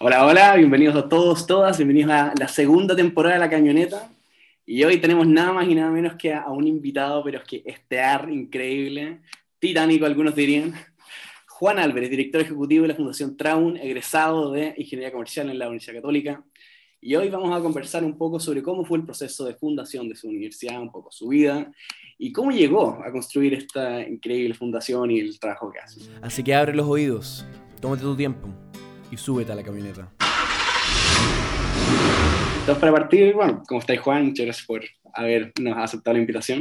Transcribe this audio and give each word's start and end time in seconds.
Hola, 0.00 0.24
hola, 0.24 0.54
bienvenidos 0.54 0.94
a 0.94 1.08
todos, 1.08 1.44
todas, 1.44 1.76
bienvenidos 1.76 2.12
a 2.12 2.32
la 2.38 2.46
segunda 2.46 2.94
temporada 2.94 3.34
de 3.34 3.40
La 3.40 3.50
Camioneta. 3.50 4.08
Y 4.64 4.84
hoy 4.84 4.98
tenemos 4.98 5.26
nada 5.26 5.52
más 5.52 5.66
y 5.66 5.74
nada 5.74 5.90
menos 5.90 6.14
que 6.14 6.32
a 6.32 6.46
un 6.50 6.68
invitado, 6.68 7.24
pero 7.24 7.38
es 7.38 7.44
que 7.44 7.64
estear, 7.66 8.30
increíble, 8.30 9.22
titánico 9.58 10.06
algunos 10.06 10.36
dirían, 10.36 10.72
Juan 11.48 11.80
Álvarez, 11.80 12.10
director 12.10 12.40
ejecutivo 12.42 12.82
de 12.82 12.88
la 12.90 12.94
Fundación 12.94 13.36
Traun, 13.36 13.76
egresado 13.76 14.52
de 14.52 14.72
Ingeniería 14.76 15.10
Comercial 15.10 15.50
en 15.50 15.58
la 15.58 15.66
Universidad 15.66 15.96
Católica. 15.96 16.44
Y 17.00 17.16
hoy 17.16 17.28
vamos 17.28 17.58
a 17.58 17.60
conversar 17.60 18.04
un 18.04 18.16
poco 18.16 18.38
sobre 18.38 18.62
cómo 18.62 18.84
fue 18.84 18.98
el 18.98 19.04
proceso 19.04 19.46
de 19.46 19.54
fundación 19.54 20.08
de 20.08 20.14
su 20.14 20.28
universidad, 20.28 20.80
un 20.80 20.92
poco 20.92 21.10
su 21.10 21.26
vida, 21.26 21.72
y 22.16 22.30
cómo 22.30 22.52
llegó 22.52 23.02
a 23.04 23.10
construir 23.10 23.52
esta 23.54 24.00
increíble 24.02 24.54
fundación 24.54 25.10
y 25.10 25.18
el 25.18 25.40
trabajo 25.40 25.72
que 25.72 25.80
hace. 25.80 26.02
Así 26.22 26.44
que 26.44 26.54
abre 26.54 26.76
los 26.76 26.86
oídos, 26.86 27.44
tómate 27.80 28.02
tu 28.02 28.16
tiempo 28.16 28.48
y 29.10 29.16
súbete 29.16 29.52
a 29.52 29.54
la 29.54 29.62
camioneta. 29.62 30.10
Entonces, 32.60 32.80
para 32.80 32.92
partir, 32.92 33.34
bueno, 33.34 33.62
¿cómo 33.66 33.80
estáis, 33.80 34.00
Juan? 34.00 34.26
Muchas 34.26 34.46
gracias 34.46 34.66
por 34.66 34.84
habernos 35.14 35.76
aceptado 35.78 36.14
la 36.14 36.20
invitación. 36.20 36.58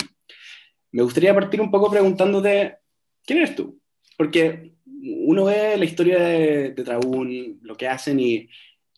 Me 0.92 1.04
gustaría 1.04 1.34
partir 1.34 1.60
un 1.60 1.70
poco 1.70 1.92
preguntándote, 1.92 2.78
¿quién 3.26 3.40
eres 3.40 3.56
tú? 3.56 3.80
Porque 4.18 4.74
uno 4.86 5.46
ve 5.46 5.78
la 5.78 5.86
historia 5.86 6.20
de, 6.20 6.72
de 6.72 7.58
lo 7.62 7.76
que 7.76 7.88
hacen 7.88 8.20
y, 8.20 8.50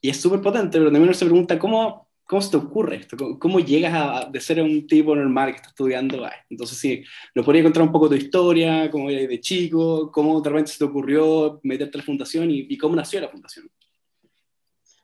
y 0.02 0.10
es 0.10 0.22
súper 0.22 0.42
potente, 0.42 0.78
pero 0.78 0.86
también 0.86 1.04
uno 1.04 1.14
se 1.14 1.26
pregunta, 1.26 1.58
¿cómo, 1.58 2.09
¿cómo 2.30 2.44
se 2.44 2.52
te 2.52 2.58
ocurre 2.58 2.98
esto? 2.98 3.40
¿Cómo, 3.40 3.60
llegas 3.60 3.92
a, 3.92 4.30
de 4.30 4.40
ser 4.40 4.62
un 4.62 4.86
tipo 4.86 5.16
normal 5.16 5.50
que 5.50 5.56
está 5.56 5.70
estudiando? 5.70 6.30
Entonces, 6.48 6.78
sí, 6.78 7.04
¿nos 7.34 7.44
podría 7.44 7.64
contar 7.64 7.82
un 7.82 7.92
poco 7.92 8.08
tu 8.08 8.14
historia, 8.14 8.92
cómo 8.92 9.10
eres 9.10 9.28
de 9.28 9.40
chico, 9.40 10.12
cómo 10.12 10.40
de 10.40 10.48
repente 10.48 10.72
se 10.72 10.78
te 10.78 10.84
ocurrió 10.84 11.60
meterte 11.64 11.98
a 11.98 12.02
la 12.02 12.06
fundación 12.06 12.52
y, 12.52 12.78
cómo 12.78 12.96
nació 12.96 13.20
la 13.20 13.30
fundación? 13.30 13.68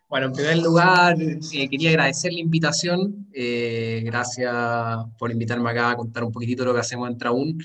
Bueno, 0.07 0.27
en 0.27 0.33
primer 0.33 0.57
lugar, 0.59 1.19
eh, 1.19 1.67
quería 1.67 1.89
agradecer 1.89 2.31
la 2.31 2.41
invitación. 2.41 3.27
Eh, 3.33 4.03
gracias 4.05 4.53
por 5.17 5.31
invitarme 5.31 5.71
acá 5.71 5.89
a 5.89 5.95
contar 5.95 6.23
un 6.23 6.31
poquitito 6.31 6.63
lo 6.63 6.75
que 6.75 6.81
hacemos 6.81 7.09
en 7.09 7.17
Traún. 7.17 7.57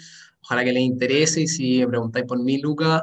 Ojalá 0.43 0.65
que 0.65 0.73
les 0.73 0.85
interese 0.85 1.43
y 1.43 1.47
si 1.47 1.81
me 1.81 1.89
preguntáis 1.89 2.25
por 2.25 2.43
mí, 2.43 2.57
Luca, 2.57 3.03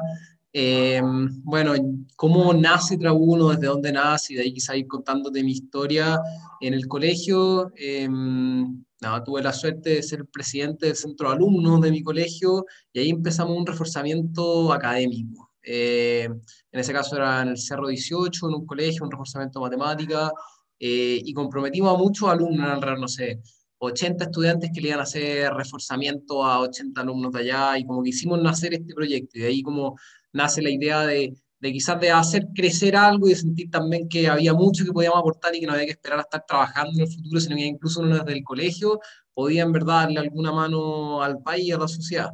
eh, 0.60 1.00
bueno, 1.44 1.72
¿cómo 2.16 2.52
nace 2.52 2.98
Trabuno? 2.98 3.50
¿Desde 3.50 3.68
dónde 3.68 3.92
nace? 3.92 4.32
Y 4.32 4.36
de 4.36 4.42
ahí 4.42 4.52
quizá 4.52 4.76
ir 4.76 4.88
contándote 4.88 5.44
mi 5.44 5.52
historia. 5.52 6.20
En 6.60 6.74
el 6.74 6.88
colegio, 6.88 7.70
eh, 7.76 8.08
nada, 8.08 9.22
tuve 9.22 9.40
la 9.40 9.52
suerte 9.52 9.90
de 9.90 10.02
ser 10.02 10.26
presidente 10.26 10.86
del 10.86 10.96
centro 10.96 11.28
de 11.28 11.36
alumnos 11.36 11.80
de 11.80 11.92
mi 11.92 12.02
colegio 12.02 12.66
y 12.92 12.98
ahí 12.98 13.10
empezamos 13.10 13.56
un 13.56 13.66
reforzamiento 13.66 14.72
académico. 14.72 15.52
Eh, 15.62 16.24
en 16.24 16.80
ese 16.80 16.92
caso 16.92 17.14
era 17.14 17.42
en 17.42 17.50
el 17.50 17.58
Cerro 17.58 17.86
18, 17.86 18.48
en 18.48 18.54
un 18.56 18.66
colegio, 18.66 19.04
un 19.04 19.12
reforzamiento 19.12 19.60
de 19.60 19.64
matemática, 19.64 20.32
y 20.80 21.32
comprometimos 21.34 21.94
a 21.94 21.98
muchos 21.98 22.28
alumnos, 22.28 22.80
no 22.98 23.06
sé, 23.06 23.40
80 23.78 24.24
estudiantes 24.24 24.70
que 24.74 24.80
le 24.80 24.88
iban 24.88 25.00
a 25.00 25.04
hacer 25.04 25.52
reforzamiento 25.52 26.44
a 26.44 26.60
80 26.60 27.00
alumnos 27.00 27.32
de 27.32 27.40
allá, 27.40 27.78
y 27.78 27.84
como 27.84 28.02
que 28.02 28.10
hicimos 28.10 28.42
nacer 28.42 28.74
este 28.74 28.92
proyecto, 28.94 29.38
y 29.38 29.42
de 29.42 29.46
ahí 29.46 29.62
como 29.62 29.96
nace 30.32 30.62
la 30.62 30.70
idea 30.70 31.06
de, 31.06 31.34
de 31.60 31.72
quizás 31.72 32.00
de 32.00 32.10
hacer 32.10 32.46
crecer 32.54 32.96
algo 32.96 33.28
y 33.28 33.34
sentir 33.34 33.70
también 33.70 34.08
que 34.08 34.28
había 34.28 34.54
mucho 34.54 34.84
que 34.84 34.92
podíamos 34.92 35.18
aportar 35.18 35.54
y 35.54 35.60
que 35.60 35.66
no 35.66 35.72
había 35.72 35.86
que 35.86 35.92
esperar 35.92 36.20
a 36.20 36.22
estar 36.22 36.44
trabajando 36.46 36.92
en 36.94 37.00
el 37.00 37.12
futuro, 37.12 37.40
sino 37.40 37.56
que 37.56 37.66
incluso 37.66 38.00
uno 38.00 38.18
desde 38.18 38.38
el 38.38 38.44
colegio 38.44 39.00
podía 39.34 39.62
en 39.62 39.72
verdad 39.72 40.02
darle 40.02 40.20
alguna 40.20 40.52
mano 40.52 41.22
al 41.22 41.42
país 41.42 41.66
y 41.66 41.72
a 41.72 41.78
la 41.78 41.88
sociedad. 41.88 42.30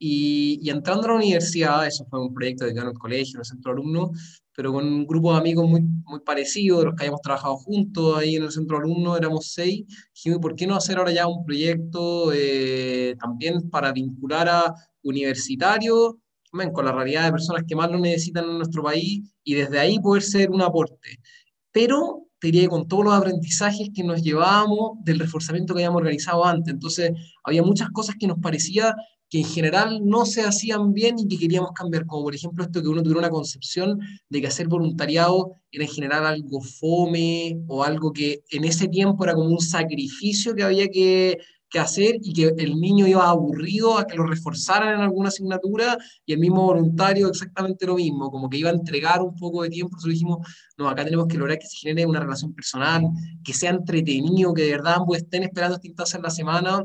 Y, 0.00 0.60
y, 0.62 0.70
entrando 0.70 1.06
a 1.06 1.10
la 1.10 1.16
universidad, 1.16 1.84
eso 1.84 2.06
fue 2.08 2.20
un 2.20 2.32
proyecto 2.32 2.64
de 2.64 2.70
en 2.70 2.78
el 2.78 2.92
colegio, 2.94 3.36
en 3.36 3.40
el 3.40 3.44
centro 3.44 3.72
de 3.72 3.80
alumnos, 3.80 4.42
pero 4.54 4.72
con 4.72 4.86
un 4.86 5.06
grupo 5.06 5.32
de 5.32 5.38
amigos 5.38 5.68
muy, 5.68 5.82
muy 6.04 6.20
parecido, 6.20 6.78
de 6.78 6.84
los 6.86 6.94
que 6.94 7.02
habíamos 7.02 7.20
trabajado 7.20 7.56
juntos 7.56 8.16
ahí 8.16 8.36
en 8.36 8.44
el 8.44 8.52
centro 8.52 8.78
de 8.78 8.84
alumnos, 8.84 9.18
éramos 9.18 9.52
seis, 9.52 9.86
dijimos, 10.14 10.38
¿por 10.40 10.54
qué 10.54 10.68
no 10.68 10.76
hacer 10.76 10.98
ahora 10.98 11.10
ya 11.10 11.26
un 11.26 11.44
proyecto 11.44 12.32
eh, 12.32 13.16
también 13.18 13.68
para 13.70 13.92
vincular 13.92 14.48
a 14.48 14.74
universitarios 15.02 16.14
con 16.72 16.84
la 16.84 16.92
realidad 16.92 17.24
de 17.24 17.32
personas 17.32 17.64
que 17.66 17.76
más 17.76 17.90
lo 17.90 17.98
necesitan 17.98 18.44
en 18.44 18.58
nuestro 18.58 18.82
país 18.82 19.22
y 19.44 19.54
desde 19.54 19.78
ahí 19.78 19.98
poder 19.98 20.22
ser 20.22 20.50
un 20.50 20.62
aporte. 20.62 21.18
Pero 21.72 22.28
te 22.38 22.48
diría 22.48 22.68
con 22.68 22.86
todos 22.86 23.04
los 23.04 23.14
aprendizajes 23.14 23.90
que 23.94 24.04
nos 24.04 24.22
llevábamos 24.22 24.92
del 25.04 25.18
reforzamiento 25.18 25.74
que 25.74 25.80
habíamos 25.80 26.00
organizado 26.00 26.44
antes. 26.44 26.72
Entonces, 26.72 27.12
había 27.44 27.62
muchas 27.62 27.90
cosas 27.90 28.16
que 28.18 28.26
nos 28.26 28.38
parecía 28.38 28.94
que 29.30 29.38
en 29.40 29.44
general 29.44 30.00
no 30.04 30.24
se 30.24 30.42
hacían 30.42 30.92
bien 30.94 31.18
y 31.18 31.28
que 31.28 31.38
queríamos 31.38 31.72
cambiar, 31.72 32.06
como 32.06 32.24
por 32.24 32.34
ejemplo 32.34 32.64
esto 32.64 32.80
que 32.80 32.88
uno 32.88 33.02
tuviera 33.02 33.20
una 33.20 33.30
concepción 33.30 33.98
de 34.28 34.40
que 34.40 34.46
hacer 34.46 34.68
voluntariado 34.68 35.52
era 35.70 35.84
en 35.84 35.90
general 35.90 36.24
algo 36.24 36.62
fome 36.62 37.60
o 37.66 37.84
algo 37.84 38.12
que 38.12 38.42
en 38.50 38.64
ese 38.64 38.88
tiempo 38.88 39.24
era 39.24 39.34
como 39.34 39.50
un 39.50 39.60
sacrificio 39.60 40.54
que 40.54 40.62
había 40.62 40.88
que 40.88 41.38
que 41.70 41.78
hacer 41.78 42.16
y 42.22 42.32
que 42.32 42.54
el 42.56 42.80
niño 42.80 43.06
iba 43.06 43.28
aburrido 43.28 43.98
a 43.98 44.06
que 44.06 44.16
lo 44.16 44.24
reforzaran 44.24 44.94
en 44.94 45.00
alguna 45.00 45.28
asignatura 45.28 45.98
y 46.24 46.32
el 46.32 46.38
mismo 46.38 46.64
voluntario 46.64 47.28
exactamente 47.28 47.86
lo 47.86 47.96
mismo, 47.96 48.30
como 48.30 48.48
que 48.48 48.56
iba 48.56 48.70
a 48.70 48.72
entregar 48.72 49.22
un 49.22 49.34
poco 49.36 49.62
de 49.62 49.70
tiempo, 49.70 49.96
entonces 49.96 50.14
dijimos, 50.14 50.46
no, 50.76 50.88
acá 50.88 51.04
tenemos 51.04 51.26
que 51.26 51.36
lograr 51.36 51.58
que 51.58 51.66
se 51.66 51.76
genere 51.76 52.06
una 52.06 52.20
relación 52.20 52.54
personal, 52.54 53.02
que 53.44 53.52
sea 53.52 53.70
entretenido, 53.70 54.54
que 54.54 54.62
de 54.62 54.70
verdad 54.72 54.94
ambos 54.96 55.18
estén 55.18 55.42
esperando 55.42 55.76
esta 55.76 55.86
instancia 55.86 56.16
en 56.16 56.22
la 56.22 56.30
semana, 56.30 56.84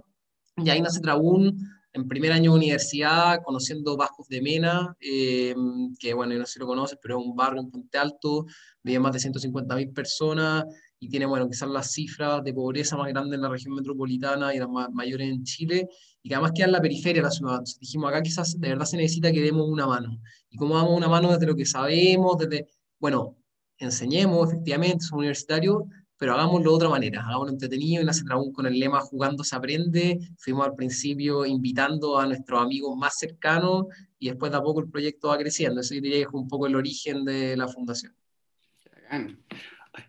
y 0.58 0.70
ahí 0.70 0.82
nace 0.82 1.00
Trabún, 1.00 1.58
en 1.94 2.08
primer 2.08 2.32
año 2.32 2.52
de 2.52 2.58
universidad, 2.58 3.40
conociendo 3.44 3.96
Vascos 3.96 4.28
de 4.28 4.42
Mena, 4.42 4.96
eh, 5.00 5.56
que 6.00 6.14
bueno, 6.14 6.36
no 6.36 6.46
sé 6.46 6.54
si 6.54 6.60
lo 6.60 6.66
conoces, 6.66 6.98
pero 7.02 7.20
es 7.20 7.26
un 7.26 7.36
barrio 7.36 7.62
en 7.62 7.70
Puente 7.70 7.98
Alto, 8.00 8.46
vive 8.82 9.00
más 9.00 9.14
de 9.14 9.20
150.000 9.20 9.94
personas, 9.94 10.66
y 11.04 11.10
tiene, 11.10 11.26
bueno, 11.26 11.50
quizás 11.50 11.68
las 11.68 11.92
cifras 11.92 12.42
de 12.46 12.54
pobreza 12.54 12.96
más 12.96 13.10
grandes 13.10 13.36
en 13.36 13.42
la 13.42 13.50
región 13.50 13.76
metropolitana 13.76 14.56
y 14.56 14.60
las 14.60 14.70
mayores 14.94 15.30
en 15.30 15.44
Chile, 15.44 15.90
y 16.22 16.30
que 16.30 16.36
además 16.36 16.54
queda 16.56 16.68
en 16.68 16.72
la 16.72 16.82
periferia 16.82 17.22
de 17.22 17.28
la 17.28 17.32
ciudad. 17.32 17.56
Entonces 17.56 17.78
dijimos, 17.78 18.10
acá 18.10 18.22
quizás 18.22 18.58
de 18.58 18.70
verdad 18.70 18.86
se 18.86 18.96
necesita 18.96 19.30
que 19.30 19.42
demos 19.42 19.68
una 19.68 19.86
mano. 19.86 20.22
¿Y 20.50 20.56
cómo 20.56 20.78
damos 20.78 20.96
una 20.96 21.10
mano 21.10 21.34
desde 21.34 21.46
lo 21.46 21.58
que 21.58 21.66
sabemos? 21.66 22.38
Desde, 22.38 22.70
bueno, 23.00 23.36
enseñemos, 23.78 24.48
efectivamente, 24.48 25.04
somos 25.04 25.20
universitarios, 25.24 25.84
pero 26.16 26.36
hagámoslo 26.36 26.70
de 26.70 26.76
otra 26.78 26.88
manera, 26.88 27.22
hagámoslo 27.22 27.52
entretenido 27.52 28.02
y 28.02 28.06
nace 28.06 28.24
aún 28.30 28.54
con 28.54 28.66
el 28.66 28.80
lema 28.80 29.02
Jugando 29.02 29.44
se 29.44 29.58
aprende. 29.58 30.20
Fuimos 30.38 30.66
al 30.66 30.74
principio 30.74 31.46
invitando 31.46 32.18
a 32.18 32.26
nuestros 32.28 32.62
amigos 32.62 32.96
más 32.96 33.18
cercanos 33.18 33.88
y 34.20 34.30
después 34.30 34.54
de 34.54 34.58
a 34.58 34.62
poco 34.62 34.80
el 34.80 34.90
proyecto 34.90 35.28
va 35.28 35.38
creciendo. 35.38 35.82
Eso 35.82 35.96
diría 35.96 36.14
que 36.14 36.22
es 36.22 36.28
un 36.32 36.48
poco 36.48 36.66
el 36.66 36.78
origen 36.78 37.26
de 37.26 37.58
la 37.58 37.68
fundación. 37.68 38.16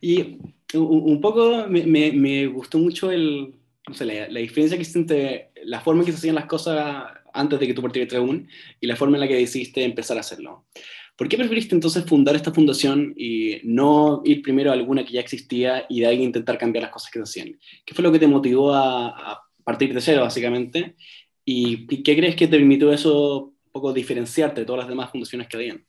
Y 0.00 0.38
un 0.74 1.20
poco 1.20 1.66
me, 1.68 2.46
gustó 2.46 2.78
mucho 2.78 3.10
la, 3.10 4.40
diferencia 4.40 4.76
que 4.76 4.82
existe 4.82 4.98
entre 4.98 5.50
la 5.64 5.80
forma 5.80 6.00
en 6.00 6.06
que 6.06 6.12
se 6.12 6.18
hacían 6.18 6.34
las 6.34 6.46
cosas 6.46 7.04
antes 7.32 7.58
de 7.58 7.66
que 7.66 7.74
tú 7.74 7.82
partieras 7.82 8.14
un 8.14 8.48
y 8.80 8.86
la 8.86 8.96
forma 8.96 9.16
en 9.16 9.22
la 9.22 9.28
que 9.28 9.36
decidiste 9.36 9.84
empezar 9.84 10.16
a 10.16 10.20
hacerlo. 10.20 10.66
¿Por 11.16 11.28
qué 11.28 11.36
preferiste 11.36 11.74
entonces 11.74 12.04
fundar 12.04 12.34
esta 12.34 12.52
fundación 12.52 13.14
y 13.16 13.60
no 13.62 14.22
ir 14.24 14.42
primero 14.42 14.70
a 14.70 14.74
alguna 14.74 15.04
que 15.04 15.12
ya 15.12 15.20
existía 15.20 15.86
y 15.88 16.00
de 16.00 16.06
ahí 16.06 16.22
intentar 16.22 16.58
cambiar 16.58 16.82
las 16.82 16.92
cosas 16.92 17.10
que 17.10 17.20
se 17.20 17.22
hacían? 17.22 17.58
¿Qué 17.84 17.94
fue 17.94 18.02
lo 18.02 18.10
que 18.10 18.18
te 18.18 18.26
motivó 18.26 18.74
a, 18.74 19.40
partir 19.62 19.94
de 19.94 20.00
cero, 20.00 20.22
básicamente? 20.22 20.96
¿Y, 21.44 21.86
qué 22.02 22.16
crees 22.16 22.34
que 22.34 22.48
te 22.48 22.56
permitió 22.56 22.92
eso 22.92 23.54
poco 23.70 23.92
diferenciarte 23.92 24.62
de 24.62 24.66
todas 24.66 24.80
las 24.80 24.88
demás 24.88 25.10
fundaciones 25.10 25.46
que 25.46 25.56
habían? 25.56 25.86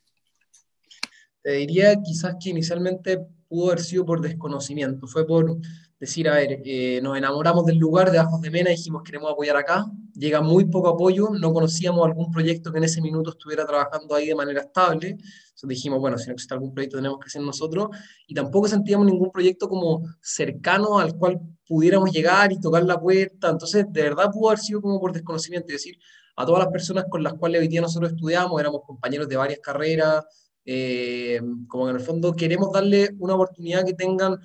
Te 1.42 1.52
diría 1.52 1.96
quizás 2.02 2.36
que 2.42 2.50
inicialmente 2.50 3.18
pudo 3.48 3.68
haber 3.68 3.80
sido 3.80 4.04
por 4.04 4.20
desconocimiento, 4.20 5.06
fue 5.06 5.26
por 5.26 5.58
decir, 5.98 6.28
a 6.28 6.34
ver, 6.34 6.60
eh, 6.64 7.00
nos 7.02 7.16
enamoramos 7.16 7.64
del 7.64 7.78
lugar 7.78 8.10
de 8.10 8.18
Bajos 8.18 8.40
de 8.40 8.50
Mena, 8.50 8.70
dijimos 8.70 9.02
queremos 9.02 9.30
apoyar 9.32 9.56
acá, 9.56 9.86
llega 10.14 10.40
muy 10.40 10.66
poco 10.66 10.88
apoyo, 10.88 11.30
no 11.30 11.52
conocíamos 11.52 12.06
algún 12.06 12.30
proyecto 12.30 12.70
que 12.70 12.78
en 12.78 12.84
ese 12.84 13.00
minuto 13.00 13.30
estuviera 13.30 13.66
trabajando 13.66 14.14
ahí 14.14 14.26
de 14.26 14.34
manera 14.34 14.60
estable, 14.60 15.10
entonces 15.10 15.68
dijimos, 15.68 16.00
bueno, 16.00 16.18
si 16.18 16.26
no 16.26 16.32
existe 16.32 16.54
algún 16.54 16.74
proyecto 16.74 16.98
tenemos 16.98 17.18
que 17.18 17.26
hacer 17.26 17.42
nosotros, 17.42 17.88
y 18.26 18.34
tampoco 18.34 18.68
sentíamos 18.68 19.06
ningún 19.06 19.30
proyecto 19.30 19.68
como 19.68 20.02
cercano 20.20 20.98
al 20.98 21.16
cual 21.16 21.40
pudiéramos 21.66 22.12
llegar 22.12 22.52
y 22.52 22.60
tocar 22.60 22.84
la 22.84 23.00
puerta, 23.00 23.50
entonces 23.50 23.86
de 23.88 24.02
verdad 24.02 24.30
pudo 24.30 24.48
haber 24.50 24.58
sido 24.58 24.80
como 24.82 25.00
por 25.00 25.12
desconocimiento, 25.12 25.68
es 25.68 25.74
decir, 25.74 25.98
a 26.36 26.44
todas 26.44 26.64
las 26.64 26.72
personas 26.72 27.06
con 27.08 27.22
las 27.22 27.32
cuales 27.34 27.62
hoy 27.62 27.68
día 27.68 27.80
nosotros 27.80 28.12
estudiamos, 28.12 28.60
éramos 28.60 28.82
compañeros 28.86 29.28
de 29.28 29.36
varias 29.36 29.58
carreras, 29.60 30.24
eh, 30.66 31.40
como 31.68 31.84
que 31.84 31.90
en 31.90 31.96
el 31.96 32.02
fondo 32.02 32.34
queremos 32.34 32.72
darle 32.72 33.14
una 33.18 33.34
oportunidad 33.34 33.84
que 33.84 33.94
tengan 33.94 34.38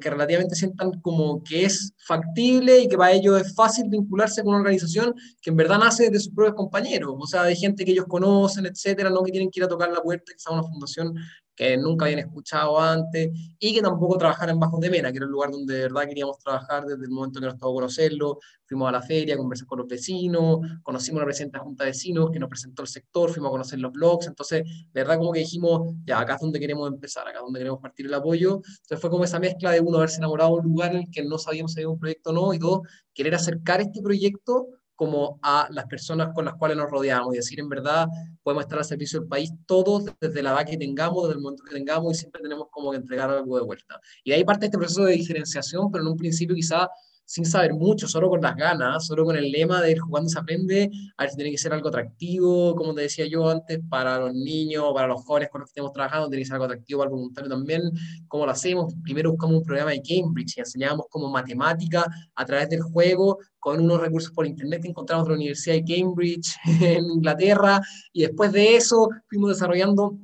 que 0.00 0.10
relativamente 0.10 0.54
sientan 0.54 1.00
como 1.00 1.42
que 1.42 1.64
es 1.64 1.94
factible 2.06 2.80
y 2.80 2.88
que 2.88 2.96
para 2.96 3.12
ellos 3.12 3.40
es 3.40 3.54
fácil 3.54 3.88
vincularse 3.88 4.42
con 4.42 4.50
una 4.50 4.58
organización 4.58 5.14
que 5.40 5.50
en 5.50 5.56
verdad 5.56 5.78
nace 5.78 6.10
de 6.10 6.20
sus 6.20 6.32
propios 6.32 6.56
compañeros, 6.56 7.14
o 7.18 7.26
sea, 7.26 7.44
de 7.44 7.56
gente 7.56 7.84
que 7.84 7.92
ellos 7.92 8.06
conocen, 8.06 8.66
etcétera, 8.66 9.10
no 9.10 9.22
que 9.22 9.32
tienen 9.32 9.50
que 9.50 9.60
ir 9.60 9.64
a 9.64 9.68
tocar 9.68 9.90
la 9.90 10.02
puerta, 10.02 10.32
sea 10.36 10.52
una 10.52 10.62
fundación 10.62 11.14
que 11.54 11.76
nunca 11.76 12.06
habían 12.06 12.20
escuchado 12.20 12.80
antes 12.80 13.30
y 13.58 13.74
que 13.74 13.82
tampoco 13.82 14.16
trabajaran 14.16 14.58
Bajos 14.58 14.80
de 14.80 14.90
Mena, 14.90 15.10
que 15.10 15.18
era 15.18 15.26
el 15.26 15.32
lugar 15.32 15.50
donde 15.50 15.74
de 15.74 15.82
verdad 15.82 16.08
queríamos 16.08 16.38
trabajar 16.38 16.84
desde 16.84 17.04
el 17.04 17.10
momento 17.10 17.40
que 17.40 17.46
nos 17.46 17.58
tocó 17.58 17.74
conocerlo. 17.74 18.38
Fuimos 18.64 18.88
a 18.88 18.92
la 18.92 19.02
feria, 19.02 19.36
conversamos 19.36 19.68
con 19.68 19.78
los 19.80 19.88
vecinos, 19.88 20.60
conocimos 20.82 21.18
a 21.18 21.22
la 21.22 21.26
presidenta 21.26 21.58
de 21.58 21.64
Junta 21.64 21.84
de 21.84 21.90
Vecinos 21.90 22.30
que 22.30 22.38
nos 22.38 22.48
presentó 22.48 22.82
el 22.82 22.88
sector, 22.88 23.30
fuimos 23.30 23.48
a 23.48 23.52
conocer 23.52 23.78
los 23.78 23.92
blogs, 23.92 24.26
entonces 24.26 24.64
de 24.64 25.00
verdad 25.00 25.18
como 25.18 25.32
que 25.32 25.40
dijimos, 25.40 25.94
ya, 26.04 26.20
acá 26.20 26.34
es 26.34 26.40
donde 26.40 26.58
queremos 26.58 26.88
empezar, 26.88 27.28
acá 27.28 27.38
es 27.38 27.44
donde 27.44 27.60
queremos 27.60 27.80
partir 27.80 28.06
el 28.06 28.14
apoyo. 28.14 28.62
Entonces 28.64 29.00
fue 29.00 29.10
como 29.10 29.24
esa 29.24 29.38
mezcla 29.38 29.61
de 29.70 29.80
uno 29.80 29.98
haberse 29.98 30.18
enamorado 30.18 30.56
de 30.56 30.60
un 30.60 30.66
lugar 30.66 30.92
en 30.92 31.02
el 31.02 31.10
que 31.10 31.22
no 31.22 31.38
sabíamos 31.38 31.72
si 31.72 31.80
había 31.80 31.90
un 31.90 31.98
proyecto 31.98 32.30
o 32.30 32.32
no, 32.32 32.54
y 32.54 32.58
dos, 32.58 32.80
querer 33.14 33.34
acercar 33.34 33.80
este 33.80 34.02
proyecto 34.02 34.66
como 34.94 35.40
a 35.42 35.68
las 35.70 35.86
personas 35.86 36.28
con 36.34 36.44
las 36.44 36.54
cuales 36.54 36.76
nos 36.76 36.90
rodeamos 36.90 37.34
y 37.34 37.38
decir, 37.38 37.58
en 37.58 37.68
verdad, 37.68 38.06
podemos 38.42 38.64
estar 38.64 38.78
al 38.78 38.84
servicio 38.84 39.20
del 39.20 39.28
país 39.28 39.50
todos 39.66 40.04
desde 40.20 40.42
la 40.42 40.52
edad 40.52 40.66
que 40.66 40.76
tengamos, 40.76 41.24
desde 41.24 41.38
el 41.38 41.42
momento 41.42 41.64
que 41.64 41.74
tengamos 41.74 42.12
y 42.12 42.18
siempre 42.20 42.40
tenemos 42.40 42.68
como 42.70 42.92
que 42.92 42.98
entregar 42.98 43.28
algo 43.30 43.56
de 43.56 43.64
vuelta. 43.64 44.00
Y 44.22 44.32
ahí 44.32 44.44
parte 44.44 44.66
este 44.66 44.78
proceso 44.78 45.04
de 45.04 45.14
diferenciación, 45.14 45.90
pero 45.90 46.04
en 46.04 46.10
un 46.10 46.16
principio 46.16 46.54
quizá 46.54 46.88
sin 47.24 47.44
saber 47.44 47.72
mucho, 47.74 48.08
solo 48.08 48.28
con 48.28 48.40
las 48.40 48.56
ganas, 48.56 49.06
solo 49.06 49.24
con 49.24 49.36
el 49.36 49.50
lema 49.50 49.80
de 49.80 49.92
ir 49.92 50.00
jugando 50.00 50.28
se 50.28 50.38
aprende, 50.38 50.90
a 51.16 51.22
ver 51.22 51.30
si 51.30 51.36
tiene 51.36 51.50
que 51.50 51.58
ser 51.58 51.72
algo 51.72 51.88
atractivo, 51.88 52.74
como 52.74 52.94
te 52.94 53.02
decía 53.02 53.26
yo 53.26 53.48
antes, 53.48 53.80
para 53.88 54.18
los 54.18 54.34
niños, 54.34 54.84
para 54.94 55.08
los 55.08 55.22
jóvenes 55.24 55.48
con 55.50 55.60
los 55.60 55.68
que 55.68 55.72
estemos 55.72 55.92
trabajando, 55.92 56.28
tiene 56.28 56.42
que 56.42 56.46
ser 56.46 56.54
algo 56.54 56.66
atractivo 56.66 57.00
para 57.00 57.08
el 57.08 57.16
voluntario 57.16 57.50
también. 57.50 57.82
¿Cómo 58.28 58.46
lo 58.46 58.52
hacemos? 58.52 58.94
Primero 59.02 59.30
buscamos 59.30 59.56
un 59.56 59.64
programa 59.64 59.92
de 59.92 60.02
Cambridge 60.02 60.56
y 60.56 60.60
enseñamos 60.60 61.06
como 61.08 61.30
matemática 61.30 62.04
a 62.34 62.44
través 62.44 62.68
del 62.68 62.82
juego 62.82 63.38
con 63.58 63.80
unos 63.80 64.00
recursos 64.00 64.32
por 64.32 64.46
internet 64.46 64.82
que 64.82 64.88
encontramos 64.88 65.24
de 65.24 65.30
la 65.30 65.36
Universidad 65.36 65.76
de 65.76 65.84
Cambridge 65.84 66.56
en 66.80 67.04
Inglaterra 67.04 67.80
y 68.12 68.22
después 68.22 68.52
de 68.52 68.76
eso 68.76 69.08
fuimos 69.28 69.50
desarrollando 69.50 70.18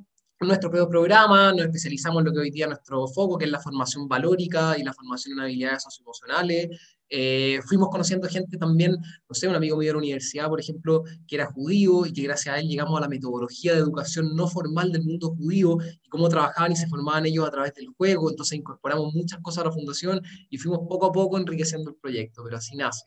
nuestro 0.47 0.71
propio 0.71 0.89
programa, 0.89 1.53
nos 1.53 1.67
especializamos 1.67 2.21
en 2.21 2.27
lo 2.27 2.33
que 2.33 2.39
hoy 2.39 2.51
día 2.51 2.67
es 2.67 2.71
nuestro 2.71 3.07
foco, 3.09 3.37
que 3.37 3.47
es 3.47 3.51
la 3.51 3.61
formación 3.61 4.07
valórica 4.07 4.77
y 4.79 4.85
la 4.85 4.93
formación 4.93 5.33
en 5.33 5.45
habilidades 5.45 5.83
socioemocionales, 5.83 6.69
eh, 7.11 7.61
fuimos 7.67 7.89
conociendo 7.89 8.29
gente 8.29 8.59
también, 8.59 8.93
no 8.93 9.35
sé, 9.35 9.49
un 9.49 9.55
amigo 9.55 9.77
mío 9.79 9.89
de 9.89 9.93
la 9.95 9.99
universidad, 9.99 10.49
por 10.49 10.61
ejemplo, 10.61 11.05
que 11.27 11.37
era 11.37 11.47
judío 11.47 12.05
y 12.05 12.13
que 12.13 12.23
gracias 12.23 12.55
a 12.55 12.59
él 12.61 12.69
llegamos 12.69 12.99
a 12.99 13.01
la 13.01 13.09
metodología 13.09 13.73
de 13.73 13.79
educación 13.79 14.37
no 14.37 14.47
formal 14.47 14.93
del 14.93 15.05
mundo 15.05 15.35
judío 15.35 15.79
y 16.03 16.09
cómo 16.09 16.29
trabajaban 16.29 16.73
y 16.73 16.77
se 16.77 16.87
formaban 16.87 17.25
ellos 17.25 17.47
a 17.47 17.51
través 17.51 17.75
del 17.75 17.89
juego. 17.97 18.31
Entonces 18.31 18.59
incorporamos 18.59 19.15
muchas 19.15 19.41
cosas 19.41 19.65
a 19.65 19.69
la 19.69 19.73
fundación 19.73 20.21
y 20.51 20.59
fuimos 20.59 20.81
poco 20.81 21.07
a 21.07 21.13
poco 21.13 21.39
enriqueciendo 21.39 21.91
el 21.91 21.97
proyecto, 21.97 22.43
pero 22.45 22.59
así 22.59 22.77
nace. 22.77 23.07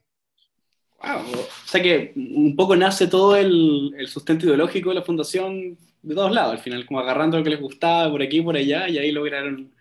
Wow. 1.04 1.42
O 1.42 1.68
sea 1.68 1.81
que 1.81 2.13
un 2.16 2.56
poco 2.56 2.75
nace 2.75 3.07
todo 3.07 3.36
el, 3.36 3.94
el 3.98 4.07
sustento 4.07 4.45
ideológico 4.45 4.89
de 4.89 4.95
la 4.95 5.04
fundación 5.04 5.77
de 6.01 6.15
todos 6.15 6.31
lados, 6.31 6.53
al 6.53 6.59
final, 6.59 6.86
como 6.86 7.00
agarrando 7.00 7.38
lo 7.38 7.44
que 7.44 7.51
les 7.51 7.62
gustaba 7.62 8.09
por 8.09 8.21
aquí 8.21 8.38
y 8.38 8.42
por 8.42 8.56
allá, 8.56 8.89
y 8.89 8.98
ahí 8.98 9.12
lograron... 9.12 9.74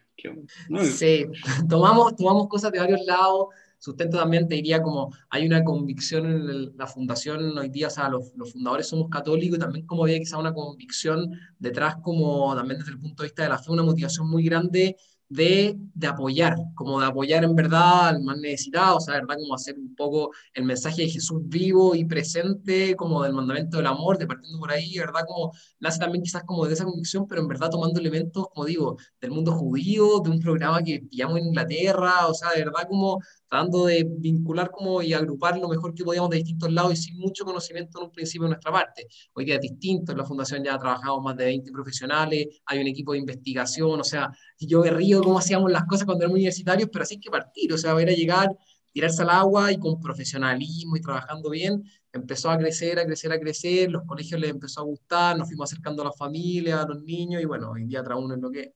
Sí, 0.82 1.25
tomamos, 1.67 2.14
tomamos 2.14 2.46
cosas 2.49 2.70
de 2.72 2.78
varios 2.78 3.00
lados, 3.06 3.46
sustento 3.78 4.19
también 4.19 4.46
te 4.46 4.56
diría 4.56 4.82
como 4.82 5.11
hay 5.31 5.46
una 5.46 5.64
convicción 5.64 6.26
en 6.26 6.76
la 6.76 6.87
fundación 6.87 7.56
hoy 7.56 7.70
día, 7.70 7.87
o 7.87 7.90
sea, 7.90 8.11
los, 8.11 8.34
los, 8.37 8.52
fundadores 8.52 8.87
somos 8.87 9.08
católicos 9.08 9.56
y 9.56 9.61
también 9.61 9.87
como 9.87 10.05
había 10.05 10.19
quizá 10.19 10.37
una 10.37 10.52
convicción 10.52 11.32
detrás 11.58 11.96
como 12.02 12.55
también 12.55 12.81
desde 12.81 12.93
el 12.93 13.00
punto 13.00 13.22
de 13.22 13.28
vista 13.28 13.44
de 13.44 13.49
la 13.49 13.58
fe, 13.58 13.72
una 13.72 13.82
motivación 13.82 14.28
muy 14.28 14.44
grande 14.44 14.96
de, 15.31 15.77
de, 15.94 16.06
apoyar, 16.09 16.56
como 16.75 17.00
de 17.00 17.06
apoyar 17.06 17.44
en 17.44 17.55
verdad 17.55 18.09
al 18.09 18.23
más 18.23 18.37
necesitado, 18.38 18.97
o 18.97 19.00
sea, 19.00 19.15
verdad, 19.15 19.37
como 19.37 19.55
hacer 19.55 19.79
un 19.79 19.94
poco 19.94 20.32
el 20.55 20.65
mensaje 20.65 21.03
de 21.03 21.09
Jesús 21.09 21.41
vivo 21.44 21.94
y 21.94 22.05
presente, 22.05 22.97
como 22.97 23.23
del 23.23 23.32
mandamiento 23.32 23.77
del 23.77 23.87
amor, 23.87 24.19
de 24.19 24.27
partiendo 24.27 24.59
por 24.59 24.73
ahí, 24.73 24.99
verdad, 24.99 25.23
como 25.27 25.53
nace 25.79 26.00
también 26.00 26.25
quizás 26.25 26.43
como 26.44 26.67
de 26.67 26.75
esa 26.75 26.85
convicción, 26.85 27.27
pero 27.29 27.43
en 27.43 27.49
verdad 27.49 27.71
tomando 27.71 28.00
elementos, 28.00 28.49
como 28.53 28.67
digo, 28.67 28.97
del 29.21 29.31
mundo 29.31 29.53
judío, 29.53 30.21
de 30.21 30.31
un 30.31 30.41
programa 30.41 30.82
que 30.82 31.00
pillamos 31.00 31.38
en 31.38 31.47
Inglaterra, 31.47 32.27
o 32.27 32.35
sea, 32.35 32.50
de 32.50 32.65
verdad 32.65 32.88
como 32.88 33.21
tratando 33.50 33.87
de 33.87 34.06
vincular 34.08 34.70
como 34.70 35.02
y 35.02 35.12
agrupar 35.12 35.58
lo 35.58 35.69
mejor 35.69 35.93
que 35.93 36.05
podíamos 36.05 36.31
de 36.31 36.37
distintos 36.37 36.73
lados 36.73 36.93
y 36.93 36.97
sin 36.97 37.19
mucho 37.19 37.44
conocimiento 37.44 37.99
en 37.99 38.05
un 38.06 38.12
principio 38.12 38.44
de 38.44 38.50
nuestra 38.50 38.70
parte. 38.70 39.08
Hoy 39.32 39.44
día 39.44 39.56
es 39.56 39.61
distinto, 39.61 40.12
en 40.12 40.19
la 40.19 40.25
fundación 40.25 40.62
ya 40.62 40.79
trabajamos 40.79 41.23
más 41.23 41.37
de 41.37 41.47
20 41.47 41.73
profesionales, 41.73 42.47
hay 42.64 42.81
un 42.81 42.87
equipo 42.87 43.12
de 43.12 43.19
investigación, 43.19 43.99
o 43.99 44.05
sea, 44.05 44.31
yo 44.61 44.81
me 44.82 44.91
río 44.91 45.20
cómo 45.23 45.38
hacíamos 45.38 45.70
las 45.70 45.85
cosas 45.85 46.05
cuando 46.05 46.23
éramos 46.23 46.37
universitarios, 46.37 46.88
pero 46.93 47.02
así 47.02 47.14
hay 47.14 47.20
que 47.20 47.31
partir, 47.31 47.73
o 47.73 47.79
sea, 47.79 47.93
ver 47.94 48.08
a 48.08 48.12
llegar, 48.12 48.49
tirarse 48.93 49.23
al 49.23 49.31
agua 49.31 49.73
y 49.73 49.79
con 49.79 50.00
profesionalismo 50.00 50.96
y 50.96 51.00
trabajando 51.00 51.50
bien, 51.50 51.82
empezó 52.12 52.50
a 52.50 52.58
crecer, 52.58 53.00
a 53.00 53.05
crecer, 53.05 53.32
a 53.32 53.41
crecer, 53.41 53.91
los 53.91 54.05
colegios 54.06 54.41
les 54.41 54.50
empezó 54.50 54.81
a 54.81 54.85
gustar, 54.85 55.37
nos 55.37 55.49
fuimos 55.49 55.73
acercando 55.73 56.03
a 56.03 56.06
la 56.06 56.12
familia, 56.12 56.82
a 56.82 56.87
los 56.87 57.03
niños 57.03 57.43
y 57.43 57.46
bueno, 57.46 57.73
hoy 57.73 57.85
día 57.85 58.03
trae 58.05 58.17
uno 58.17 58.35
en 58.35 58.41
lo 58.41 58.50
que 58.50 58.75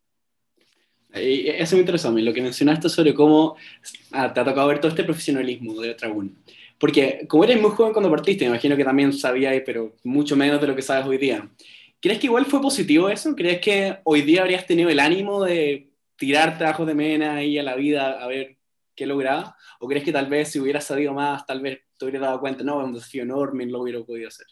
eso 1.14 1.76
me 1.76 1.81
interesó 1.81 2.08
a 2.08 2.12
mí, 2.12 2.22
lo 2.22 2.32
que 2.32 2.43
mencionaste 2.43 2.88
sobre 2.88 3.14
cómo 3.14 3.56
ah, 4.12 4.32
te 4.32 4.40
ha 4.40 4.44
tocado 4.44 4.69
ver 4.69 4.81
todo 4.81 4.88
este 4.88 5.05
profesionalismo 5.05 5.81
de 5.81 5.94
Trabún. 5.94 6.37
Porque 6.78 7.25
como 7.28 7.44
eres 7.44 7.61
muy 7.61 7.70
joven 7.70 7.93
cuando 7.93 8.11
partiste, 8.11 8.44
imagino 8.44 8.76
que 8.76 8.84
también 8.84 9.12
sabías, 9.12 9.55
pero 9.64 9.94
mucho 10.02 10.37
menos 10.37 10.61
de 10.61 10.66
lo 10.66 10.76
que 10.76 10.82
sabes 10.82 11.06
hoy 11.06 11.19
día. 11.19 11.49
¿Crees 12.00 12.19
que 12.19 12.26
igual 12.26 12.44
fue 12.46 12.61
positivo 12.61 13.08
eso? 13.08 13.34
¿Crees 13.34 13.61
que 13.61 13.99
hoy 14.05 14.22
día 14.22 14.43
habrías 14.43 14.66
tenido 14.66 14.90
el 14.90 15.00
ánimo 15.00 15.43
de 15.43 15.90
tirar 16.16 16.58
trabajos 16.58 16.87
de 16.87 16.94
mena 16.94 17.37
ahí 17.37 17.58
a 17.58 17.62
la 17.62 17.76
vida 17.76 18.22
a 18.22 18.26
ver 18.26 18.58
qué 18.94 19.06
lograba? 19.06 19.56
¿O 19.81 19.88
crees 19.88 20.05
que 20.05 20.12
tal 20.12 20.26
vez 20.26 20.50
si 20.50 20.60
hubieras 20.60 20.84
sabido 20.84 21.14
más, 21.14 21.46
tal 21.46 21.60
vez 21.60 21.81
te 21.96 22.05
hubieras 22.05 22.22
dado 22.22 22.40
cuenta, 22.40 22.62
no, 22.64 22.81
es 22.81 22.87
un 22.87 22.94
desafío 22.94 23.22
enorme 23.22 23.64
y 23.64 23.70
lo 23.70 23.81
hubiera 23.81 24.02
podido 24.02 24.28
hacer? 24.28 24.46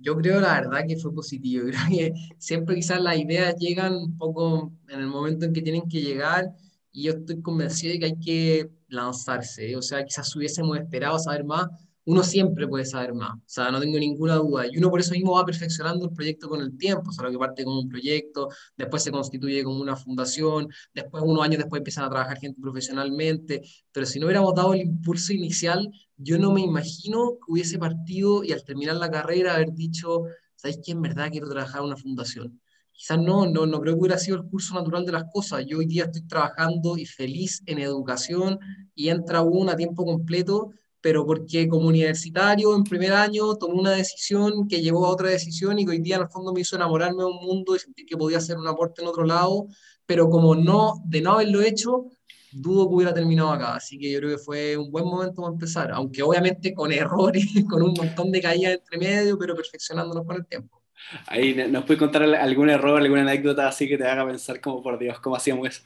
Yo 0.00 0.16
creo 0.16 0.40
la 0.40 0.60
verdad 0.60 0.84
que 0.86 0.96
fue 0.96 1.14
positivo. 1.14 1.64
Creo 1.68 1.88
que 1.88 2.12
siempre 2.38 2.74
quizás 2.74 3.00
las 3.00 3.18
ideas 3.18 3.54
llegan 3.58 3.94
un 3.94 4.16
poco 4.16 4.72
en 4.88 5.00
el 5.00 5.06
momento 5.06 5.46
en 5.46 5.52
que 5.52 5.62
tienen 5.62 5.88
que 5.88 6.00
llegar 6.00 6.46
y 6.92 7.04
yo 7.04 7.12
estoy 7.12 7.40
convencido 7.42 7.92
de 7.92 7.98
que 8.00 8.06
hay 8.06 8.18
que 8.18 8.70
lanzarse. 8.88 9.76
O 9.76 9.82
sea, 9.82 10.04
quizás 10.04 10.34
hubiésemos 10.34 10.78
esperado 10.78 11.18
saber 11.18 11.44
más, 11.44 11.66
uno 12.04 12.22
siempre 12.22 12.66
puede 12.66 12.84
saber 12.84 13.14
más, 13.14 13.34
o 13.34 13.42
sea, 13.46 13.70
no 13.70 13.80
tengo 13.80 13.98
ninguna 13.98 14.36
duda. 14.36 14.66
Y 14.66 14.78
uno 14.78 14.90
por 14.90 15.00
eso 15.00 15.12
mismo 15.12 15.32
va 15.32 15.44
perfeccionando 15.44 16.06
el 16.06 16.12
proyecto 16.12 16.48
con 16.48 16.60
el 16.60 16.76
tiempo, 16.76 17.10
o 17.10 17.12
sea, 17.12 17.24
lo 17.24 17.30
que 17.30 17.38
parte 17.38 17.64
como 17.64 17.80
un 17.80 17.88
proyecto, 17.88 18.48
después 18.76 19.02
se 19.02 19.10
constituye 19.10 19.62
como 19.62 19.80
una 19.80 19.96
fundación, 19.96 20.68
después, 20.94 21.22
unos 21.26 21.44
años 21.44 21.58
después 21.58 21.80
empiezan 21.80 22.04
a 22.04 22.10
trabajar 22.10 22.38
gente 22.38 22.60
profesionalmente, 22.60 23.62
pero 23.92 24.06
si 24.06 24.18
no 24.18 24.26
hubiéramos 24.26 24.54
dado 24.54 24.74
el 24.74 24.80
impulso 24.80 25.32
inicial, 25.32 25.88
yo 26.16 26.38
no 26.38 26.52
me 26.52 26.62
imagino 26.62 27.32
que 27.34 27.52
hubiese 27.52 27.78
partido 27.78 28.44
y 28.44 28.52
al 28.52 28.64
terminar 28.64 28.96
la 28.96 29.10
carrera 29.10 29.54
haber 29.54 29.72
dicho, 29.72 30.24
¿sabéis 30.56 30.80
qué? 30.84 30.92
En 30.92 31.02
verdad 31.02 31.30
quiero 31.30 31.48
trabajar 31.48 31.80
en 31.80 31.86
una 31.86 31.96
fundación. 31.96 32.60
Quizás 32.92 33.18
no, 33.18 33.46
no, 33.46 33.66
no 33.66 33.80
creo 33.80 33.94
que 33.94 34.00
hubiera 34.00 34.18
sido 34.18 34.36
el 34.36 34.44
curso 34.44 34.74
natural 34.74 35.06
de 35.06 35.12
las 35.12 35.24
cosas. 35.32 35.64
Yo 35.66 35.78
hoy 35.78 35.86
día 35.86 36.04
estoy 36.04 36.22
trabajando 36.26 36.98
y 36.98 37.06
feliz 37.06 37.62
en 37.64 37.78
educación 37.78 38.58
y 38.94 39.08
entra 39.08 39.40
uno 39.40 39.70
a 39.70 39.76
tiempo 39.76 40.04
completo 40.04 40.72
pero 41.00 41.26
porque 41.26 41.68
como 41.68 41.88
universitario 41.88 42.74
en 42.74 42.84
primer 42.84 43.12
año 43.12 43.54
tomé 43.56 43.74
una 43.74 43.92
decisión 43.92 44.68
que 44.68 44.80
llevó 44.80 45.06
a 45.06 45.10
otra 45.10 45.30
decisión 45.30 45.78
y 45.78 45.84
que 45.84 45.92
hoy 45.92 45.98
día 46.00 46.16
en 46.16 46.22
el 46.22 46.28
fondo 46.28 46.52
me 46.52 46.60
hizo 46.60 46.76
enamorarme 46.76 47.22
de 47.22 47.30
un 47.30 47.36
mundo 47.36 47.74
y 47.74 47.78
sentir 47.78 48.06
que 48.06 48.16
podía 48.16 48.38
hacer 48.38 48.58
un 48.58 48.68
aporte 48.68 49.02
en 49.02 49.08
otro 49.08 49.24
lado, 49.24 49.66
pero 50.06 50.28
como 50.28 50.54
no, 50.54 51.02
de 51.06 51.20
no 51.20 51.32
haberlo 51.32 51.62
hecho, 51.62 52.06
dudo 52.52 52.88
que 52.88 52.94
hubiera 52.94 53.14
terminado 53.14 53.50
acá, 53.50 53.76
así 53.76 53.98
que 53.98 54.10
yo 54.10 54.18
creo 54.18 54.30
que 54.30 54.42
fue 54.42 54.76
un 54.76 54.90
buen 54.90 55.04
momento 55.04 55.42
para 55.42 55.52
empezar, 55.52 55.90
aunque 55.92 56.22
obviamente 56.22 56.74
con 56.74 56.92
errores, 56.92 57.44
con 57.70 57.82
un 57.82 57.94
montón 57.96 58.30
de 58.30 58.40
caídas 58.40 58.74
entre 58.74 58.98
medio, 58.98 59.38
pero 59.38 59.54
perfeccionándonos 59.54 60.26
con 60.26 60.36
el 60.36 60.46
tiempo. 60.46 60.82
Ahí, 61.26 61.54
¿nos 61.70 61.84
puedes 61.84 61.98
contar 61.98 62.22
algún 62.22 62.68
error, 62.68 63.00
alguna 63.00 63.22
anécdota 63.22 63.66
así 63.66 63.88
que 63.88 63.96
te 63.96 64.06
haga 64.06 64.26
pensar 64.26 64.60
como, 64.60 64.82
por 64.82 64.98
Dios, 64.98 65.18
cómo 65.20 65.36
hacíamos 65.36 65.68
eso? 65.68 65.82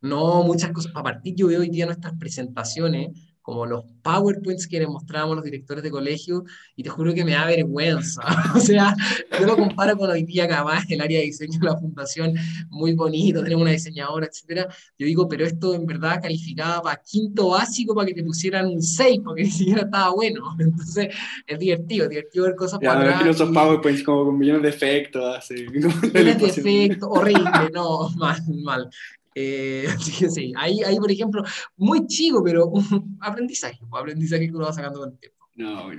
No, 0.00 0.42
muchas 0.42 0.72
cosas. 0.72 0.92
A 0.96 1.02
partir 1.02 1.34
yo 1.36 1.46
veo 1.46 1.60
hoy 1.60 1.68
día 1.68 1.86
nuestras 1.86 2.14
presentaciones, 2.18 3.10
como 3.42 3.66
los 3.66 3.84
PowerPoints 4.02 4.66
que 4.66 4.78
les 4.78 4.88
mostrábamos 4.88 5.36
los 5.36 5.44
directores 5.44 5.82
de 5.82 5.90
colegio, 5.90 6.44
y 6.76 6.82
te 6.82 6.90
juro 6.90 7.12
que 7.12 7.24
me 7.24 7.32
da 7.32 7.46
vergüenza. 7.46 8.22
o 8.56 8.60
sea, 8.60 8.96
yo 9.38 9.46
lo 9.46 9.56
comparo 9.56 9.96
con 9.96 10.10
hoy 10.10 10.22
día 10.22 10.46
que 10.46 10.54
además 10.54 10.84
el 10.88 11.00
área 11.00 11.18
de 11.18 11.26
diseño 11.26 11.58
de 11.58 11.66
la 11.66 11.76
fundación, 11.76 12.34
muy 12.70 12.94
bonito, 12.94 13.42
tenemos 13.42 13.62
una 13.62 13.72
diseñadora, 13.72 14.26
etcétera. 14.26 14.68
Yo 14.98 15.06
digo, 15.06 15.28
pero 15.28 15.44
esto 15.44 15.74
en 15.74 15.86
verdad 15.86 16.20
calificaba 16.22 16.82
para 16.82 17.02
quinto 17.02 17.50
básico 17.50 17.94
para 17.94 18.06
que 18.06 18.14
te 18.14 18.22
pusieran 18.22 18.66
un 18.66 18.82
6, 18.82 19.20
porque 19.24 19.42
ni 19.42 19.50
siquiera 19.50 19.82
estaba 19.82 20.10
bueno. 20.14 20.42
Entonces, 20.58 21.08
es 21.46 21.58
divertido, 21.58 22.08
divertido 22.08 22.44
ver 22.46 22.54
cosas 22.54 22.78
ya, 22.80 22.88
para 22.94 23.16
atrás. 23.16 23.36
esos 23.36 23.50
PowerPoints 23.50 24.02
como 24.02 24.26
con 24.26 24.38
millones 24.38 24.62
de 24.62 24.68
efectos, 24.68 25.36
así. 25.36 25.66
Millones 25.72 26.12
de 26.12 26.46
efectos, 26.46 27.08
horrible, 27.10 27.70
no, 27.72 28.08
mal, 28.16 28.40
mal. 28.62 28.90
Eh, 29.34 29.86
sí, 30.30 30.52
ahí, 30.56 30.82
ahí, 30.82 30.96
por 30.96 31.10
ejemplo, 31.10 31.42
muy 31.76 32.06
chico, 32.06 32.42
pero 32.44 32.72
aprendizaje, 33.20 33.78
un 33.82 33.98
aprendizaje 33.98 34.46
que 34.46 34.54
uno 34.54 34.66
va 34.66 34.72
sacando 34.72 35.00
con 35.00 35.10
el 35.12 35.18
tiempo. 35.18 35.48
No. 35.54 35.90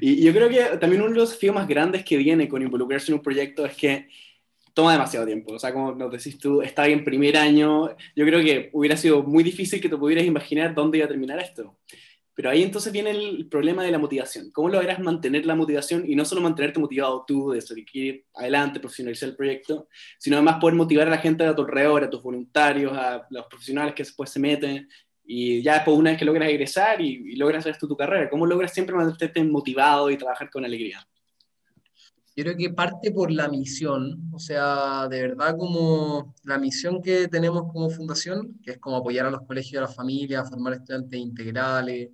Y 0.00 0.24
yo 0.24 0.32
creo 0.32 0.48
que 0.48 0.78
también 0.78 1.02
uno 1.02 1.10
de 1.10 1.18
los 1.18 1.30
desafíos 1.30 1.54
más 1.54 1.68
grandes 1.68 2.04
que 2.04 2.16
viene 2.16 2.48
con 2.48 2.62
involucrarse 2.62 3.10
en 3.10 3.18
un 3.18 3.22
proyecto 3.22 3.64
es 3.64 3.76
que 3.76 4.08
toma 4.74 4.92
demasiado 4.92 5.24
tiempo. 5.24 5.54
O 5.54 5.58
sea, 5.58 5.72
como 5.72 5.94
nos 5.94 6.12
decís 6.12 6.38
tú, 6.38 6.60
estaba 6.62 6.88
en 6.88 7.04
primer 7.04 7.36
año, 7.36 7.88
yo 8.14 8.24
creo 8.26 8.42
que 8.42 8.70
hubiera 8.72 8.96
sido 8.96 9.22
muy 9.22 9.42
difícil 9.42 9.80
que 9.80 9.88
te 9.88 9.96
pudieras 9.96 10.26
imaginar 10.26 10.74
dónde 10.74 10.98
iba 10.98 11.06
a 11.06 11.08
terminar 11.08 11.38
esto. 11.38 11.78
Pero 12.36 12.50
ahí 12.50 12.62
entonces 12.62 12.92
viene 12.92 13.10
el 13.12 13.48
problema 13.48 13.82
de 13.82 13.90
la 13.90 13.98
motivación. 13.98 14.50
¿Cómo 14.52 14.68
logras 14.68 15.00
mantener 15.00 15.46
la 15.46 15.54
motivación 15.54 16.04
y 16.06 16.14
no 16.14 16.24
solo 16.26 16.42
mantenerte 16.42 16.78
motivado 16.78 17.24
tú 17.26 17.50
de 17.50 17.62
seguir 17.62 18.26
adelante, 18.34 18.78
profesionalizar 18.78 19.30
el 19.30 19.36
proyecto, 19.36 19.88
sino 20.18 20.36
además 20.36 20.58
poder 20.60 20.76
motivar 20.76 21.08
a 21.08 21.10
la 21.10 21.18
gente 21.18 21.44
a 21.44 21.56
tu 21.56 21.62
alrededor, 21.62 22.04
a 22.04 22.10
tus 22.10 22.22
voluntarios, 22.22 22.92
a 22.92 23.26
los 23.30 23.46
profesionales 23.46 23.94
que 23.94 24.02
después 24.02 24.28
se 24.28 24.38
meten 24.38 24.86
y 25.26 25.62
ya 25.62 25.74
después 25.74 25.96
una 25.96 26.10
vez 26.10 26.18
que 26.18 26.24
logras 26.24 26.48
egresar 26.48 27.00
y, 27.00 27.34
logras 27.36 27.60
hacer 27.60 27.72
esto 27.72 27.88
tu 27.88 27.96
carrera, 27.96 28.30
¿cómo 28.30 28.46
logras 28.46 28.72
siempre 28.72 28.94
mantenerte 28.94 29.42
motivado 29.42 30.10
y 30.10 30.16
trabajar 30.16 30.50
con 30.50 30.64
alegría? 30.64 31.06
Yo 32.36 32.44
creo 32.44 32.56
que 32.56 32.70
parte 32.70 33.10
por 33.12 33.32
la 33.32 33.48
misión, 33.48 34.30
o 34.30 34.38
sea, 34.38 35.08
de 35.08 35.22
verdad 35.22 35.56
como 35.56 36.34
la 36.44 36.58
misión 36.58 37.00
que 37.02 37.28
tenemos 37.28 37.62
como 37.72 37.88
fundación, 37.88 38.60
que 38.62 38.72
es 38.72 38.78
como 38.78 38.96
apoyar 38.96 39.24
a 39.24 39.30
los 39.30 39.40
colegios 39.46 39.72
y 39.72 39.76
a 39.78 39.80
las 39.80 39.96
familias, 39.96 40.48
formar 40.50 40.74
estudiantes 40.74 41.18
integrales, 41.18 42.10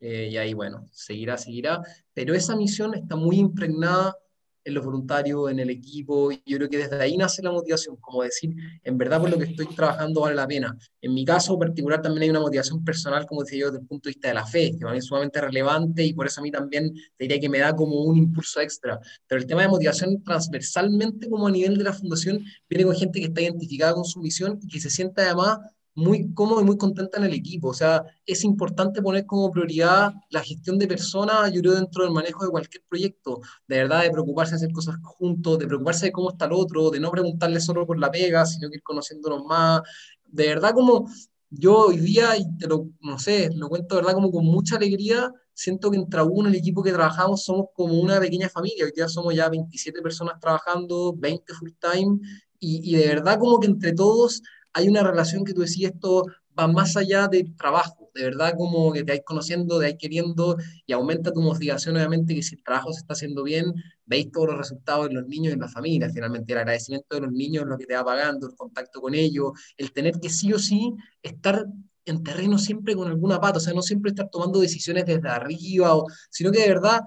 eh, 0.00 0.28
y 0.32 0.36
ahí, 0.36 0.54
bueno, 0.54 0.88
seguirá, 0.92 1.36
seguirá, 1.36 1.82
pero 2.14 2.34
esa 2.34 2.56
misión 2.56 2.94
está 2.94 3.16
muy 3.16 3.38
impregnada 3.38 4.16
en 4.64 4.74
los 4.74 4.84
voluntarios, 4.84 5.50
en 5.50 5.58
el 5.58 5.70
equipo, 5.70 6.30
y 6.30 6.42
yo 6.44 6.58
creo 6.58 6.68
que 6.68 6.78
desde 6.78 7.00
ahí 7.00 7.16
nace 7.16 7.42
la 7.42 7.50
motivación, 7.50 7.96
como 7.96 8.22
decir, 8.22 8.54
en 8.82 8.98
verdad 8.98 9.20
por 9.20 9.30
lo 9.30 9.38
que 9.38 9.44
estoy 9.44 9.66
trabajando 9.74 10.20
vale 10.20 10.36
la 10.36 10.46
pena. 10.46 10.76
En 11.00 11.14
mi 11.14 11.24
caso 11.24 11.58
particular 11.58 12.02
también 12.02 12.24
hay 12.24 12.30
una 12.30 12.40
motivación 12.40 12.84
personal, 12.84 13.26
como 13.26 13.42
decía 13.42 13.60
yo, 13.60 13.66
desde 13.66 13.80
el 13.80 13.86
punto 13.86 14.08
de 14.08 14.14
vista 14.14 14.28
de 14.28 14.34
la 14.34 14.46
fe, 14.46 14.72
que 14.72 14.80
para 14.80 14.92
mí 14.92 14.98
es 14.98 15.06
sumamente 15.06 15.40
relevante 15.40 16.04
y 16.04 16.12
por 16.12 16.26
eso 16.26 16.40
a 16.40 16.42
mí 16.42 16.50
también 16.50 16.92
te 16.92 17.24
diría 17.24 17.40
que 17.40 17.48
me 17.48 17.58
da 17.58 17.74
como 17.74 18.02
un 18.02 18.16
impulso 18.16 18.60
extra. 18.60 19.00
Pero 19.26 19.40
el 19.40 19.46
tema 19.46 19.62
de 19.62 19.68
motivación 19.68 20.22
transversalmente 20.22 21.28
como 21.28 21.46
a 21.46 21.50
nivel 21.50 21.78
de 21.78 21.84
la 21.84 21.92
fundación 21.92 22.44
viene 22.68 22.84
con 22.84 22.94
gente 22.94 23.18
que 23.18 23.26
está 23.26 23.40
identificada 23.40 23.94
con 23.94 24.04
su 24.04 24.20
misión 24.20 24.58
y 24.62 24.68
que 24.68 24.80
se 24.80 24.90
siente 24.90 25.22
además 25.22 25.58
muy 26.00 26.32
cómodo 26.34 26.60
y 26.60 26.64
muy 26.64 26.76
contenta 26.76 27.18
en 27.18 27.24
el 27.24 27.34
equipo. 27.34 27.68
O 27.68 27.74
sea, 27.74 28.04
es 28.26 28.44
importante 28.44 29.02
poner 29.02 29.26
como 29.26 29.50
prioridad 29.50 30.12
la 30.30 30.42
gestión 30.42 30.78
de 30.78 30.86
personas, 30.88 31.52
yo 31.52 31.60
creo, 31.60 31.74
dentro 31.74 32.04
del 32.04 32.12
manejo 32.12 32.44
de 32.44 32.50
cualquier 32.50 32.82
proyecto. 32.88 33.40
De 33.68 33.76
verdad, 33.76 34.02
de 34.02 34.10
preocuparse 34.10 34.52
de 34.52 34.56
hacer 34.56 34.72
cosas 34.72 34.96
juntos, 35.02 35.58
de 35.58 35.66
preocuparse 35.66 36.06
de 36.06 36.12
cómo 36.12 36.30
está 36.30 36.46
el 36.46 36.52
otro, 36.52 36.90
de 36.90 37.00
no 37.00 37.10
preguntarle 37.10 37.60
solo 37.60 37.86
por 37.86 37.98
la 37.98 38.10
pega, 38.10 38.44
sino 38.46 38.68
que 38.70 38.76
ir 38.76 38.82
conociéndonos 38.82 39.44
más. 39.44 39.82
De 40.24 40.46
verdad, 40.48 40.72
como 40.72 41.06
yo 41.50 41.86
hoy 41.86 41.98
día, 41.98 42.36
y 42.36 42.56
te 42.58 42.66
lo, 42.66 42.88
no 43.00 43.18
sé, 43.18 43.50
lo 43.54 43.68
cuento 43.68 43.94
de 43.96 44.02
verdad 44.02 44.14
como 44.14 44.30
con 44.30 44.44
mucha 44.44 44.76
alegría, 44.76 45.32
siento 45.52 45.90
que 45.90 45.98
entre 45.98 46.22
uno, 46.22 46.48
el 46.48 46.54
equipo 46.54 46.82
que 46.82 46.92
trabajamos, 46.92 47.44
somos 47.44 47.66
como 47.74 48.00
una 48.00 48.18
pequeña 48.20 48.48
familia. 48.48 48.86
Hoy 48.86 48.92
día 48.94 49.08
somos 49.08 49.34
ya 49.34 49.48
27 49.48 50.00
personas 50.00 50.40
trabajando, 50.40 51.14
20 51.16 51.52
full 51.54 51.70
time, 51.80 52.18
y, 52.58 52.92
y 52.92 52.96
de 52.96 53.08
verdad 53.08 53.38
como 53.38 53.58
que 53.58 53.66
entre 53.66 53.92
todos 53.92 54.42
hay 54.72 54.88
una 54.88 55.02
relación 55.02 55.44
que 55.44 55.52
tú 55.52 55.62
decías, 55.62 55.92
esto 55.92 56.24
va 56.58 56.66
más 56.66 56.96
allá 56.96 57.28
del 57.28 57.54
trabajo, 57.56 58.10
de 58.14 58.24
verdad 58.24 58.54
como 58.56 58.92
que 58.92 59.04
te 59.04 59.12
vais 59.12 59.22
conociendo, 59.24 59.78
te 59.78 59.86
vais 59.86 59.96
queriendo 59.98 60.56
y 60.86 60.92
aumenta 60.92 61.32
tu 61.32 61.40
motivación, 61.40 61.96
obviamente, 61.96 62.34
que 62.34 62.42
si 62.42 62.56
el 62.56 62.62
trabajo 62.62 62.92
se 62.92 63.00
está 63.00 63.14
haciendo 63.14 63.42
bien, 63.42 63.72
veis 64.04 64.30
todos 64.30 64.48
los 64.48 64.58
resultados 64.58 65.08
de 65.08 65.14
los 65.14 65.26
niños 65.26 65.50
y 65.50 65.54
en 65.54 65.60
la 65.60 65.68
familia, 65.68 66.10
finalmente 66.10 66.52
el 66.52 66.58
agradecimiento 66.58 67.14
de 67.14 67.22
los 67.22 67.32
niños, 67.32 67.64
lo 67.66 67.78
que 67.78 67.86
te 67.86 67.94
va 67.94 68.04
pagando, 68.04 68.48
el 68.48 68.54
contacto 68.54 69.00
con 69.00 69.14
ellos, 69.14 69.52
el 69.76 69.92
tener 69.92 70.18
que 70.20 70.28
sí 70.28 70.52
o 70.52 70.58
sí 70.58 70.92
estar 71.22 71.66
en 72.04 72.22
terreno 72.22 72.58
siempre 72.58 72.96
con 72.96 73.08
alguna 73.08 73.40
pata, 73.40 73.58
o 73.58 73.60
sea, 73.60 73.72
no 73.72 73.82
siempre 73.82 74.10
estar 74.10 74.28
tomando 74.30 74.60
decisiones 74.60 75.06
desde 75.06 75.28
arriba, 75.28 75.94
o, 75.94 76.06
sino 76.30 76.50
que 76.50 76.60
de 76.60 76.68
verdad 76.68 77.00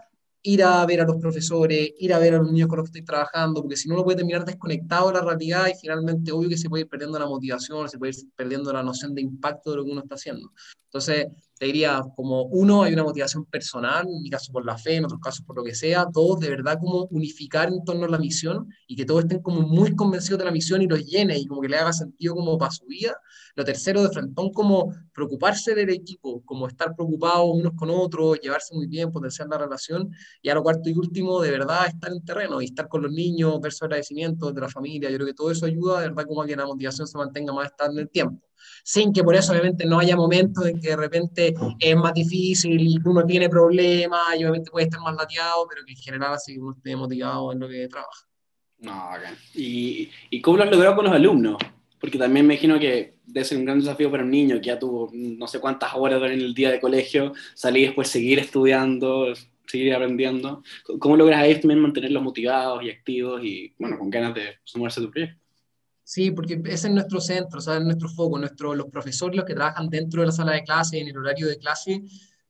ir 0.43 0.63
a 0.63 0.85
ver 0.85 1.01
a 1.01 1.05
los 1.05 1.17
profesores, 1.17 1.91
ir 1.97 2.13
a 2.13 2.19
ver 2.19 2.35
a 2.35 2.37
los 2.37 2.51
niños 2.51 2.67
con 2.67 2.77
los 2.77 2.85
que 2.85 2.99
estoy 2.99 3.05
trabajando, 3.05 3.61
porque 3.61 3.77
si 3.77 3.87
no 3.87 3.95
uno 3.95 4.03
puede 4.03 4.17
terminar 4.17 4.43
desconectado 4.43 5.07
de 5.07 5.13
la 5.13 5.21
realidad 5.21 5.67
y 5.67 5.79
finalmente 5.79 6.31
obvio 6.33 6.49
que 6.49 6.57
se 6.57 6.69
puede 6.69 6.83
ir 6.83 6.89
perdiendo 6.89 7.17
la 7.17 7.27
motivación, 7.27 7.87
se 7.89 7.97
puede 7.97 8.11
ir 8.11 8.27
perdiendo 8.35 8.73
la 8.73 8.83
noción 8.83 9.15
de 9.15 9.21
impacto 9.21 9.71
de 9.71 9.77
lo 9.77 9.85
que 9.85 9.91
uno 9.91 10.01
está 10.01 10.15
haciendo. 10.15 10.51
Entonces, 10.85 11.27
te 11.57 11.65
diría, 11.67 12.01
como 12.15 12.43
uno, 12.43 12.83
hay 12.83 12.93
una 12.93 13.03
motivación 13.03 13.45
personal, 13.45 14.07
en 14.07 14.21
mi 14.21 14.29
caso 14.29 14.51
por 14.51 14.65
la 14.65 14.77
fe, 14.77 14.95
en 14.95 15.05
otros 15.05 15.19
casos 15.21 15.45
por 15.45 15.55
lo 15.55 15.63
que 15.63 15.75
sea, 15.75 16.07
todos 16.11 16.39
de 16.39 16.49
verdad 16.49 16.77
como 16.79 17.05
unificar 17.11 17.69
en 17.69 17.83
torno 17.83 18.05
a 18.05 18.09
la 18.09 18.17
misión 18.17 18.67
y 18.87 18.95
que 18.95 19.05
todos 19.05 19.23
estén 19.23 19.41
como 19.41 19.61
muy 19.61 19.95
convencidos 19.95 20.39
de 20.39 20.45
la 20.45 20.51
misión 20.51 20.81
y 20.81 20.87
los 20.87 21.05
llene 21.05 21.37
y 21.37 21.45
como 21.45 21.61
que 21.61 21.69
le 21.69 21.77
haga 21.77 21.93
sentido 21.93 22.35
como 22.35 22.57
para 22.57 22.71
su 22.71 22.85
vida. 22.85 23.15
Lo 23.55 23.63
tercero, 23.63 24.01
de 24.01 24.09
frentón, 24.09 24.51
como 24.51 24.93
preocuparse 25.13 25.75
del 25.75 25.89
equipo, 25.89 26.41
como 26.43 26.67
estar 26.67 26.95
preocupados 26.95 27.45
unos 27.53 27.73
con 27.75 27.89
otros, 27.91 28.39
llevarse 28.41 28.73
muy 28.75 28.87
bien, 28.87 29.11
potenciar 29.11 29.47
la 29.47 29.59
relación. 29.59 30.09
Y 30.41 30.49
a 30.49 30.55
lo 30.55 30.63
cuarto 30.63 30.89
y 30.89 30.93
último, 30.93 31.39
de 31.39 31.51
verdad, 31.51 31.87
estar 31.87 32.11
en 32.11 32.25
terreno 32.25 32.61
y 32.61 32.65
estar 32.65 32.87
con 32.87 33.03
los 33.03 33.11
niños, 33.11 33.61
ver 33.61 33.71
su 33.71 33.85
agradecimiento 33.85 34.51
de 34.51 34.61
la 34.61 34.69
familia. 34.69 35.09
Yo 35.09 35.17
creo 35.17 35.27
que 35.27 35.33
todo 35.33 35.51
eso 35.51 35.65
ayuda, 35.65 36.01
de 36.01 36.09
verdad, 36.09 36.25
como 36.25 36.41
a 36.41 36.47
que 36.47 36.55
la 36.55 36.65
motivación 36.65 37.07
se 37.07 37.17
mantenga 37.17 37.53
más 37.53 37.67
estable 37.67 38.01
en 38.01 38.07
el 38.07 38.09
tiempo 38.09 38.41
sin 38.83 39.13
que 39.13 39.23
por 39.23 39.35
eso 39.35 39.51
obviamente 39.51 39.85
no 39.85 39.99
haya 39.99 40.15
momentos 40.15 40.65
en 40.65 40.79
que 40.79 40.89
de 40.89 40.95
repente 40.95 41.53
es 41.79 41.95
más 41.95 42.13
difícil 42.13 42.79
y 42.79 42.97
uno 43.03 43.25
tiene 43.25 43.49
problemas 43.49 44.21
y 44.37 44.43
obviamente 44.43 44.71
puede 44.71 44.85
estar 44.85 45.01
más 45.01 45.15
lateado, 45.15 45.67
pero 45.69 45.85
que 45.85 45.93
en 45.93 45.97
general 45.97 46.33
así 46.33 46.57
uno 46.57 46.75
esté 46.75 46.95
motivado 46.95 47.51
en 47.51 47.59
lo 47.59 47.67
que 47.67 47.87
trabaja. 47.87 48.27
No, 48.79 49.11
¿Y, 49.55 50.09
¿Y 50.29 50.41
cómo 50.41 50.57
lo 50.57 50.63
has 50.63 50.71
logrado 50.71 50.95
con 50.95 51.05
los 51.05 51.13
alumnos? 51.13 51.57
Porque 51.99 52.17
también 52.17 52.45
me 52.45 52.55
imagino 52.55 52.77
que 52.77 53.15
debe 53.25 53.45
ser 53.45 53.57
un 53.57 53.65
gran 53.65 53.79
desafío 53.79 54.11
para 54.11 54.23
un 54.23 54.31
niño 54.31 54.57
que 54.57 54.67
ya 54.67 54.77
tuvo 54.77 55.09
no 55.13 55.47
sé 55.47 55.59
cuántas 55.59 55.93
horas 55.95 56.21
en 56.23 56.31
el 56.31 56.53
día 56.53 56.69
de 56.69 56.81
colegio, 56.81 57.33
salir 57.55 57.87
después 57.87 58.09
seguir 58.09 58.39
estudiando, 58.39 59.33
seguir 59.65 59.93
aprendiendo. 59.93 60.63
¿Cómo 60.99 61.15
logras 61.15 61.39
ahí 61.39 61.59
también 61.59 61.79
mantenerlos 61.79 62.21
motivados 62.21 62.83
y 62.83 62.89
activos 62.89 63.43
y, 63.43 63.73
bueno, 63.79 63.97
con 63.97 64.09
ganas 64.09 64.33
de 64.33 64.57
sumarse 64.63 64.99
a 64.99 65.03
tu 65.03 65.11
proyecto? 65.11 65.42
Sí, 66.03 66.31
porque 66.31 66.61
ese 66.65 66.87
es 66.87 66.93
nuestro 66.93 67.21
centro, 67.21 67.59
o 67.59 67.61
sea, 67.61 67.77
es 67.77 67.83
nuestro 67.83 68.09
foco, 68.09 68.37
nuestro, 68.37 68.75
los 68.75 68.87
profesores, 68.87 69.37
los 69.37 69.45
que 69.45 69.53
trabajan 69.55 69.89
dentro 69.89 70.21
de 70.21 70.27
la 70.27 70.33
sala 70.33 70.51
de 70.53 70.63
clase, 70.63 70.99
en 70.99 71.07
el 71.07 71.17
horario 71.17 71.47
de 71.47 71.57
clase, 71.57 72.03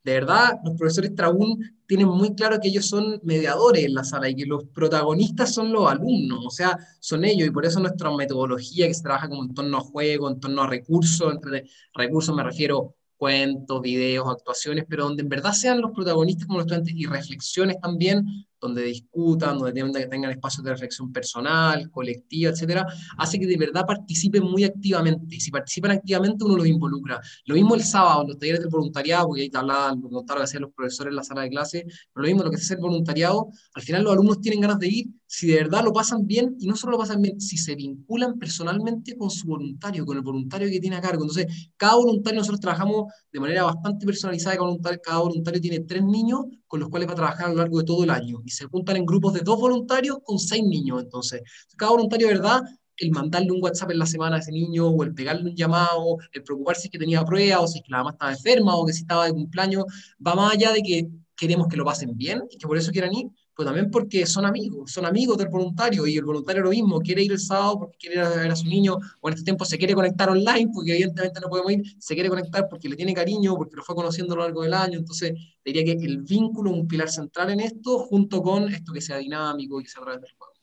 de 0.03 0.13
verdad, 0.13 0.59
los 0.65 0.75
profesores 0.75 1.15
Traún 1.15 1.79
tienen 1.87 2.07
muy 2.07 2.35
claro 2.35 2.59
que 2.59 2.67
ellos 2.67 2.87
son 2.87 3.21
mediadores 3.23 3.85
en 3.85 3.93
la 3.93 4.03
sala 4.03 4.29
y 4.29 4.35
que 4.35 4.45
los 4.45 4.65
protagonistas 4.65 5.53
son 5.53 5.71
los 5.71 5.89
alumnos, 5.89 6.45
o 6.45 6.49
sea, 6.49 6.77
son 6.99 7.23
ellos, 7.23 7.47
y 7.47 7.51
por 7.51 7.65
eso 7.65 7.79
nuestra 7.79 8.13
metodología 8.15 8.87
que 8.87 8.93
se 8.93 9.03
trabaja 9.03 9.29
como 9.29 9.43
en 9.43 9.53
torno 9.53 9.77
a 9.77 9.81
juego, 9.81 10.29
en 10.29 10.39
torno 10.41 10.63
a 10.63 10.67
recursos, 10.67 11.31
entre 11.31 11.65
recursos 11.93 12.35
me 12.35 12.43
refiero 12.43 12.95
cuentos, 13.15 13.81
videos, 13.81 14.27
actuaciones, 14.27 14.85
pero 14.89 15.05
donde 15.05 15.23
en 15.23 15.29
verdad 15.29 15.53
sean 15.53 15.79
los 15.79 15.91
protagonistas 15.91 16.47
como 16.47 16.59
los 16.59 16.65
estudiantes 16.65 16.93
y 16.97 17.05
reflexiones 17.05 17.79
también, 17.79 18.25
donde 18.63 18.83
discutan, 18.83 19.59
donde 19.59 19.73
tengan 20.07 20.31
espacios 20.31 20.63
de 20.63 20.71
reflexión 20.71 21.11
personal, 21.11 21.91
colectiva, 21.91 22.51
etcétera, 22.51 22.85
hace 23.17 23.37
que 23.37 23.45
de 23.45 23.57
verdad 23.57 23.85
participen 23.85 24.43
muy 24.43 24.63
activamente. 24.63 25.35
Y 25.35 25.39
si 25.41 25.51
participan 25.51 25.91
activamente, 25.91 26.45
uno 26.45 26.55
los 26.55 26.65
involucra. 26.65 27.19
Lo 27.45 27.55
mismo 27.55 27.75
el 27.75 27.83
sábado, 27.83 28.21
en 28.21 28.29
los 28.29 28.39
talleres 28.39 28.61
del 28.61 28.69
voluntariado, 28.69 29.27
porque 29.27 29.41
ahí 29.41 29.49
te 29.49 29.57
hablaban, 29.57 30.01
lo 30.01 30.09
contaron 30.09 30.41
que 30.41 30.45
hacían 30.45 30.61
los 30.63 30.71
profesores 30.73 31.11
en 31.11 31.15
la 31.17 31.23
sala 31.23 31.41
de 31.41 31.49
clase, 31.49 31.85
pero 32.13 32.23
lo 32.23 32.27
mismo 32.27 32.43
lo 32.43 32.49
que 32.49 32.55
es 32.55 32.71
el 32.71 32.77
voluntariado, 32.77 33.49
al 33.73 33.81
final 33.81 34.03
los 34.03 34.13
alumnos 34.13 34.39
tienen 34.39 34.61
ganas 34.61 34.79
de 34.79 34.87
ir, 34.87 35.07
si 35.27 35.47
de 35.47 35.55
verdad 35.55 35.83
lo 35.83 35.91
pasan 35.91 36.25
bien, 36.25 36.55
y 36.59 36.67
no 36.67 36.75
solo 36.75 36.91
lo 36.93 36.99
pasan 36.99 37.21
bien, 37.21 37.41
si 37.41 37.57
se 37.57 37.75
vinculan 37.75 38.39
personalmente 38.39 39.17
con 39.17 39.29
su 39.29 39.47
voluntario, 39.47 40.05
con 40.05 40.15
el 40.15 40.23
voluntario 40.23 40.69
que 40.69 40.79
tiene 40.79 40.95
a 40.95 41.01
cargo. 41.01 41.23
Entonces, 41.23 41.71
cada 41.75 41.95
voluntario 41.95 42.39
nosotros 42.39 42.61
trabajamos 42.61 43.11
de 43.31 43.39
manera 43.39 43.63
bastante 43.63 44.05
personalizada, 44.05 44.55
cada 45.03 45.19
voluntario 45.19 45.59
tiene 45.59 45.81
tres 45.81 46.03
niños 46.03 46.45
con 46.67 46.79
los 46.79 46.89
cuales 46.89 47.07
va 47.07 47.13
a 47.13 47.15
trabajar 47.15 47.45
a 47.47 47.49
lo 47.49 47.55
largo 47.55 47.79
de 47.79 47.83
todo 47.83 48.03
el 48.03 48.09
año. 48.09 48.41
Se 48.53 48.65
juntan 48.65 48.97
en 48.97 49.05
grupos 49.05 49.33
de 49.33 49.41
dos 49.41 49.59
voluntarios 49.59 50.19
con 50.23 50.39
seis 50.39 50.63
niños. 50.63 51.03
Entonces, 51.03 51.41
cada 51.77 51.91
voluntario, 51.91 52.27
¿verdad? 52.27 52.61
El 52.97 53.11
mandarle 53.11 53.51
un 53.51 53.61
WhatsApp 53.61 53.91
en 53.91 53.99
la 53.99 54.05
semana 54.05 54.37
a 54.37 54.39
ese 54.39 54.51
niño, 54.51 54.87
o 54.87 55.03
el 55.03 55.13
pegarle 55.13 55.49
un 55.49 55.55
llamado, 55.55 56.17
el 56.31 56.43
preocuparse 56.43 56.83
si 56.83 56.89
que 56.89 56.99
tenía 56.99 57.25
prueba, 57.25 57.59
o 57.59 57.67
si 57.67 57.79
es 57.79 57.83
que 57.83 57.91
la 57.91 57.97
mamá 57.97 58.11
estaba 58.11 58.31
enferma, 58.31 58.75
o 58.75 58.85
que 58.85 58.93
si 58.93 59.01
estaba 59.01 59.25
de 59.25 59.33
cumpleaños, 59.33 59.85
va 60.25 60.35
más 60.35 60.53
allá 60.53 60.71
de 60.71 60.81
que 60.81 61.09
queremos 61.35 61.67
que 61.67 61.77
lo 61.77 61.85
pasen 61.85 62.15
bien 62.15 62.43
y 62.49 62.57
que 62.57 62.67
por 62.67 62.77
eso 62.77 62.91
quieran 62.91 63.13
ir, 63.13 63.27
pues 63.55 63.65
también 63.65 63.91
porque 63.91 64.25
son 64.25 64.45
amigos, 64.45 64.91
son 64.91 65.05
amigos 65.05 65.37
del 65.37 65.47
voluntario 65.47 66.07
y 66.07 66.17
el 66.17 66.25
voluntario 66.25 66.63
lo 66.63 66.71
mismo, 66.71 66.99
quiere 66.99 67.23
ir 67.23 67.31
el 67.31 67.39
sábado 67.39 67.79
porque 67.79 67.97
quiere 67.97 68.15
ir 68.15 68.21
a 68.21 68.29
ver 68.29 68.51
a 68.51 68.55
su 68.55 68.65
niño 68.65 68.97
o 69.21 69.27
en 69.27 69.33
este 69.33 69.45
tiempo 69.45 69.63
se 69.65 69.77
quiere 69.77 69.93
conectar 69.93 70.29
online 70.29 70.71
porque 70.73 70.93
evidentemente 70.93 71.39
no 71.39 71.49
podemos 71.49 71.71
ir, 71.71 71.83
se 71.99 72.13
quiere 72.13 72.29
conectar 72.29 72.67
porque 72.67 72.89
le 72.89 72.95
tiene 72.95 73.13
cariño, 73.13 73.55
porque 73.55 73.75
lo 73.75 73.83
fue 73.83 73.95
conociendo 73.95 74.33
a 74.33 74.37
lo 74.37 74.43
largo 74.43 74.63
del 74.63 74.73
año, 74.73 74.99
entonces 74.99 75.33
diría 75.63 75.83
que 75.83 75.91
el 75.91 76.21
vínculo 76.21 76.71
es 76.71 76.77
un 76.77 76.87
pilar 76.87 77.09
central 77.09 77.51
en 77.51 77.59
esto 77.59 77.99
junto 77.99 78.41
con 78.41 78.69
esto 78.73 78.91
que 78.91 79.01
sea 79.01 79.17
dinámico 79.17 79.79
y 79.79 79.83
que 79.83 79.89
sea 79.89 80.01
a 80.01 80.05
través 80.05 80.21
del 80.21 80.31
juego. 80.31 80.53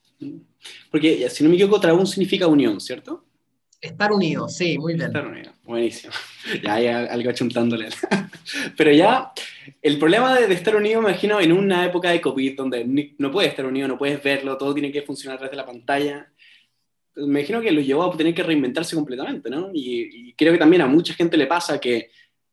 Porque 0.91 1.29
si 1.29 1.43
no 1.43 1.49
me 1.49 1.55
equivoco, 1.55 1.79
Dragón 1.79 2.05
significa 2.05 2.47
unión, 2.47 2.79
¿cierto? 2.79 3.25
Estar 3.79 4.11
unidos, 4.11 4.55
sí, 4.55 4.77
muy 4.77 4.93
bien. 4.93 5.07
Estar 5.07 5.25
unidos, 5.25 5.50
buenísimo. 5.63 6.13
Ya 6.63 6.75
hay 6.75 6.87
algo 6.87 7.31
chuntándole. 7.33 7.89
Pero 8.77 8.91
ya, 8.91 9.31
el 9.81 9.99
problema 9.99 10.39
de, 10.39 10.51
estar 10.53 10.75
unido, 10.75 11.01
me 11.01 11.09
imagino, 11.09 11.39
en 11.39 11.51
una 11.51 11.85
época 11.85 12.09
de 12.09 12.19
COVID, 12.19 12.57
donde 12.57 13.13
no 13.17 13.31
puedes 13.31 13.51
estar 13.51 13.65
unido, 13.65 13.87
no 13.87 13.97
puedes 13.97 14.21
verlo, 14.23 14.57
todo 14.57 14.73
tiene 14.73 14.91
que 14.91 15.03
funcionar 15.03 15.39
desde 15.39 15.55
la 15.55 15.65
pantalla. 15.65 16.31
Me 17.15 17.39
imagino 17.39 17.61
que 17.61 17.71
lo 17.71 17.81
llevó 17.81 18.11
a 18.11 18.17
tener 18.17 18.33
que 18.33 18.41
reinventarse 18.41 18.95
completamente, 18.95 19.49
¿no? 19.49 19.69
Y 19.73 20.33
creo 20.33 20.53
que 20.53 20.59
también 20.59 20.81
a 20.81 20.87
mucha 20.87 21.13
gente 21.13 21.37
le 21.37 21.45
pasa 21.45 21.79
que 21.79 22.09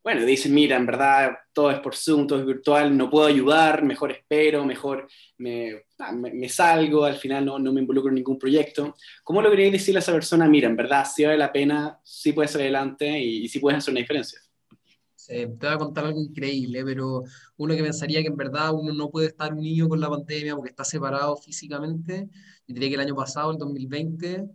bueno, 0.09 0.25
dicen, 0.25 0.55
mira, 0.55 0.75
en 0.75 0.87
verdad 0.87 1.37
todo 1.53 1.71
es 1.71 1.81
por 1.81 1.95
Zoom, 1.95 2.27
todo 2.27 2.39
es 2.39 2.47
virtual, 2.47 2.97
no 2.97 3.11
puedo 3.11 3.27
ayudar, 3.27 3.85
mejor 3.85 4.11
espero, 4.11 4.65
mejor 4.65 5.07
me, 5.37 5.83
ah, 5.99 6.15
salgo, 6.49 7.05
al 7.05 7.17
final 7.17 7.45
no, 7.45 7.59
no, 7.59 7.75
me 7.75 7.83
involucro 7.83 8.09
en 8.09 8.15
ningún 8.15 8.39
proyecto. 8.39 8.97
¿Cómo 9.23 9.43
lograría 9.43 9.71
decirle 9.71 9.99
a 9.99 10.01
esa 10.01 10.13
persona, 10.13 10.49
mira, 10.49 10.67
en 10.67 10.77
verdad 10.77 11.07
sí 11.15 11.25
vale 11.25 11.37
la 11.37 11.53
pena, 11.53 12.01
sí 12.03 12.33
puedes 12.33 12.53
ser 12.53 12.63
adelante 12.63 13.07
y, 13.21 13.45
y 13.45 13.49
sí 13.49 13.59
puedes 13.59 13.77
hacer 13.77 13.93
una 13.93 14.01
diferencia? 14.01 14.41
te 15.27 15.47
voy 15.47 15.69
a 15.69 15.77
contar 15.77 16.07
algo 16.07 16.23
increíble, 16.23 16.83
pero 16.87 17.23
uno 17.59 17.77
que 17.77 17.83
pensaría 17.83 18.23
que 18.23 18.29
en 18.29 18.37
verdad 18.37 18.73
uno 18.73 18.95
no 18.95 19.11
puede 19.11 19.27
estar 19.27 19.53
unido 19.53 19.91
con 19.91 20.01
la 20.01 20.09
pandemia 20.09 20.57
porque 20.57 20.71
está 20.71 20.85
separado 20.85 21.37
físicamente, 21.37 22.31
diría 22.67 22.89
que 22.89 22.95
el 22.95 23.01
año 23.03 23.15
pasado, 23.15 23.51
el 23.51 23.59
2020, 23.59 24.49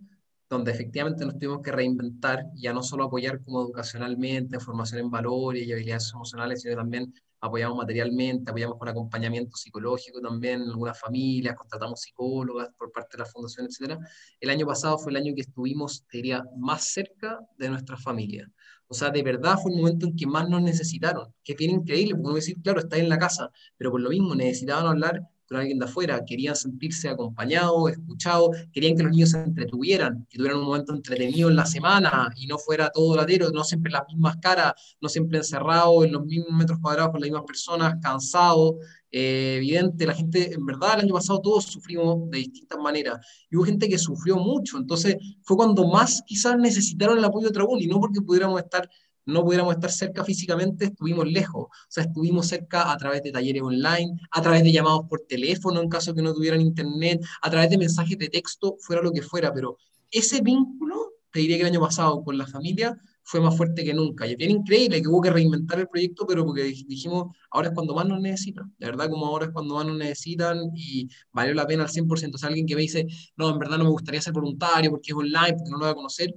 donde 0.54 0.72
efectivamente 0.72 1.24
nos 1.24 1.34
tuvimos 1.34 1.62
que 1.62 1.72
reinventar, 1.72 2.46
ya 2.54 2.72
no 2.72 2.82
solo 2.82 3.04
apoyar 3.04 3.42
como 3.42 3.62
educacionalmente, 3.62 4.60
formación 4.60 5.00
en 5.00 5.10
valores 5.10 5.66
y 5.66 5.72
habilidades 5.72 6.12
emocionales, 6.14 6.62
sino 6.62 6.76
también 6.76 7.12
apoyamos 7.40 7.76
materialmente, 7.76 8.50
apoyamos 8.50 8.78
con 8.78 8.88
acompañamiento 8.88 9.56
psicológico 9.56 10.20
también 10.20 10.62
en 10.62 10.70
algunas 10.70 10.98
familias, 10.98 11.56
contratamos 11.56 12.00
psicólogas 12.00 12.70
por 12.78 12.90
parte 12.92 13.16
de 13.16 13.24
la 13.24 13.26
fundación, 13.26 13.66
etc. 13.66 13.98
El 14.40 14.50
año 14.50 14.66
pasado 14.66 14.96
fue 14.96 15.10
el 15.12 15.16
año 15.16 15.34
que 15.34 15.42
estuvimos, 15.42 16.06
diría, 16.10 16.42
más 16.56 16.84
cerca 16.84 17.40
de 17.58 17.68
nuestras 17.68 18.02
familias. 18.02 18.48
O 18.86 18.94
sea, 18.94 19.10
de 19.10 19.22
verdad 19.22 19.58
fue 19.60 19.72
el 19.72 19.78
momento 19.78 20.06
en 20.06 20.16
que 20.16 20.26
más 20.26 20.48
nos 20.48 20.62
necesitaron, 20.62 21.34
que 21.42 21.54
bien 21.54 21.72
increíble, 21.72 22.14
porque 22.14 22.36
decir, 22.36 22.56
claro, 22.62 22.78
está 22.80 22.96
en 22.96 23.08
la 23.08 23.18
casa, 23.18 23.50
pero 23.76 23.90
por 23.90 24.00
lo 24.00 24.10
mismo 24.10 24.34
necesitaban 24.34 24.86
hablar 24.86 25.28
con 25.54 25.60
alguien 25.60 25.78
de 25.78 25.84
afuera, 25.84 26.24
querían 26.26 26.56
sentirse 26.56 27.08
acompañados, 27.08 27.92
escuchados, 27.92 28.50
querían 28.72 28.96
que 28.96 29.04
los 29.04 29.12
niños 29.12 29.30
se 29.30 29.38
entretuvieran, 29.38 30.26
que 30.28 30.36
tuvieran 30.36 30.58
un 30.58 30.66
momento 30.66 30.92
entretenido 30.92 31.48
en 31.48 31.54
la 31.54 31.64
semana 31.64 32.32
y 32.36 32.48
no 32.48 32.58
fuera 32.58 32.90
todo 32.90 33.16
latero, 33.16 33.50
no 33.50 33.62
siempre 33.62 33.92
las 33.92 34.02
mismas 34.08 34.36
caras, 34.38 34.72
no 35.00 35.08
siempre 35.08 35.38
encerrados 35.38 36.04
en 36.04 36.12
los 36.12 36.24
mismos 36.24 36.50
metros 36.50 36.80
cuadrados 36.80 37.12
con 37.12 37.20
las 37.20 37.30
mismas 37.30 37.46
personas, 37.46 37.94
cansados, 38.02 38.74
eh, 39.12 39.58
evidente, 39.58 40.06
la 40.06 40.14
gente, 40.14 40.52
en 40.52 40.66
verdad, 40.66 40.94
el 40.94 41.02
año 41.02 41.14
pasado 41.14 41.40
todos 41.40 41.66
sufrimos 41.66 42.28
de 42.30 42.38
distintas 42.38 42.80
maneras 42.80 43.24
y 43.48 43.56
hubo 43.56 43.64
gente 43.64 43.88
que 43.88 43.96
sufrió 43.96 44.36
mucho, 44.38 44.76
entonces 44.76 45.16
fue 45.42 45.56
cuando 45.56 45.86
más 45.86 46.20
quizás 46.26 46.58
necesitaron 46.58 47.18
el 47.18 47.24
apoyo 47.24 47.46
de 47.46 47.52
Trabún 47.52 47.80
y 47.80 47.86
no 47.86 48.00
porque 48.00 48.20
pudiéramos 48.20 48.60
estar 48.60 48.90
no 49.26 49.42
pudiéramos 49.42 49.74
estar 49.74 49.90
cerca 49.90 50.24
físicamente, 50.24 50.86
estuvimos 50.86 51.26
lejos. 51.26 51.64
O 51.64 51.86
sea, 51.88 52.04
estuvimos 52.04 52.46
cerca 52.46 52.92
a 52.92 52.96
través 52.96 53.22
de 53.22 53.32
talleres 53.32 53.62
online, 53.62 54.18
a 54.30 54.42
través 54.42 54.62
de 54.62 54.72
llamados 54.72 55.02
por 55.08 55.20
teléfono 55.28 55.80
en 55.80 55.88
caso 55.88 56.14
que 56.14 56.22
no 56.22 56.34
tuvieran 56.34 56.60
internet, 56.60 57.24
a 57.42 57.50
través 57.50 57.70
de 57.70 57.78
mensajes 57.78 58.18
de 58.18 58.28
texto, 58.28 58.76
fuera 58.80 59.02
lo 59.02 59.12
que 59.12 59.22
fuera. 59.22 59.52
Pero 59.52 59.78
ese 60.10 60.40
vínculo, 60.40 61.12
te 61.32 61.40
diría 61.40 61.56
que 61.56 61.62
el 61.62 61.68
año 61.68 61.80
pasado 61.80 62.22
con 62.22 62.38
la 62.38 62.46
familia, 62.46 62.96
fue 63.24 63.40
más 63.40 63.56
fuerte 63.56 63.82
que 63.84 63.94
nunca. 63.94 64.26
Y 64.26 64.32
es 64.32 64.36
bien 64.36 64.50
increíble 64.50 65.00
que 65.00 65.08
hubo 65.08 65.20
que 65.22 65.30
reinventar 65.30 65.80
el 65.80 65.88
proyecto, 65.88 66.26
pero 66.26 66.44
porque 66.44 66.62
dijimos, 66.62 67.34
ahora 67.50 67.68
es 67.68 67.74
cuando 67.74 67.94
más 67.94 68.06
nos 68.06 68.20
necesitan. 68.20 68.72
De 68.78 68.86
verdad, 68.86 69.08
como 69.08 69.26
ahora 69.26 69.46
es 69.46 69.52
cuando 69.52 69.74
más 69.74 69.86
nos 69.86 69.96
necesitan 69.96 70.70
y 70.76 71.08
valió 71.32 71.54
la 71.54 71.66
pena 71.66 71.84
al 71.84 71.88
100%. 71.88 72.34
O 72.34 72.38
sea, 72.38 72.50
alguien 72.50 72.66
que 72.66 72.74
me 72.74 72.82
dice, 72.82 73.06
no, 73.36 73.50
en 73.50 73.58
verdad 73.58 73.78
no 73.78 73.84
me 73.84 73.90
gustaría 73.90 74.20
ser 74.20 74.34
voluntario 74.34 74.90
porque 74.90 75.12
es 75.12 75.16
online, 75.16 75.54
porque 75.54 75.70
no 75.70 75.78
lo 75.78 75.84
voy 75.84 75.92
a 75.92 75.94
conocer 75.94 76.34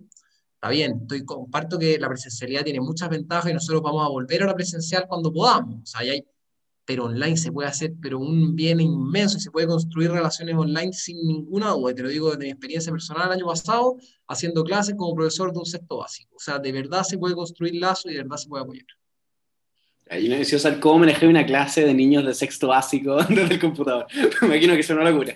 Está 0.57 0.69
bien, 0.69 1.01
estoy, 1.03 1.23
comparto 1.23 1.77
que 1.77 1.99
la 1.99 2.09
presencialidad 2.09 2.63
tiene 2.63 2.81
muchas 2.81 3.09
ventajas 3.09 3.51
y 3.51 3.53
nosotros 3.53 3.83
vamos 3.83 4.03
a 4.03 4.09
volver 4.09 4.41
a 4.41 4.47
la 4.47 4.55
presencial 4.55 5.05
cuando 5.07 5.31
podamos. 5.31 5.83
O 5.83 5.85
sea, 5.85 6.01
hay, 6.01 6.25
pero 6.83 7.05
online 7.05 7.37
se 7.37 7.51
puede 7.51 7.69
hacer 7.69 7.93
pero 8.01 8.17
un 8.17 8.55
bien 8.55 8.79
inmenso 8.79 9.37
y 9.37 9.41
se 9.41 9.51
puede 9.51 9.67
construir 9.67 10.09
relaciones 10.09 10.55
online 10.55 10.93
sin 10.93 11.17
ninguna 11.27 11.69
duda. 11.71 11.93
Te 11.93 12.01
lo 12.01 12.09
digo 12.09 12.31
desde 12.31 12.45
mi 12.45 12.49
experiencia 12.49 12.91
personal 12.91 13.27
el 13.27 13.33
año 13.33 13.45
pasado, 13.45 13.97
haciendo 14.27 14.63
clases 14.63 14.95
como 14.97 15.13
profesor 15.13 15.53
de 15.53 15.59
un 15.59 15.65
sexto 15.65 15.97
básico. 15.97 16.35
O 16.35 16.39
sea, 16.39 16.57
de 16.57 16.71
verdad 16.71 17.03
se 17.03 17.19
puede 17.19 17.35
construir 17.35 17.75
lazo 17.75 18.09
y 18.09 18.13
de 18.13 18.23
verdad 18.23 18.37
se 18.37 18.49
puede 18.49 18.63
apoyar. 18.63 18.85
Yo 20.09 20.29
me 20.29 20.39
decía 20.39 20.79
cómo 20.79 20.99
manejar 20.99 21.29
una 21.29 21.45
clase 21.45 21.85
de 21.85 21.93
niños 21.93 22.25
de 22.25 22.33
sexto 22.33 22.69
básico 22.69 23.17
desde 23.29 23.53
el 23.53 23.59
computador. 23.59 24.07
me 24.41 24.47
imagino 24.47 24.73
que 24.73 24.79
eso 24.79 24.95
no 24.95 25.03
locura. 25.03 25.35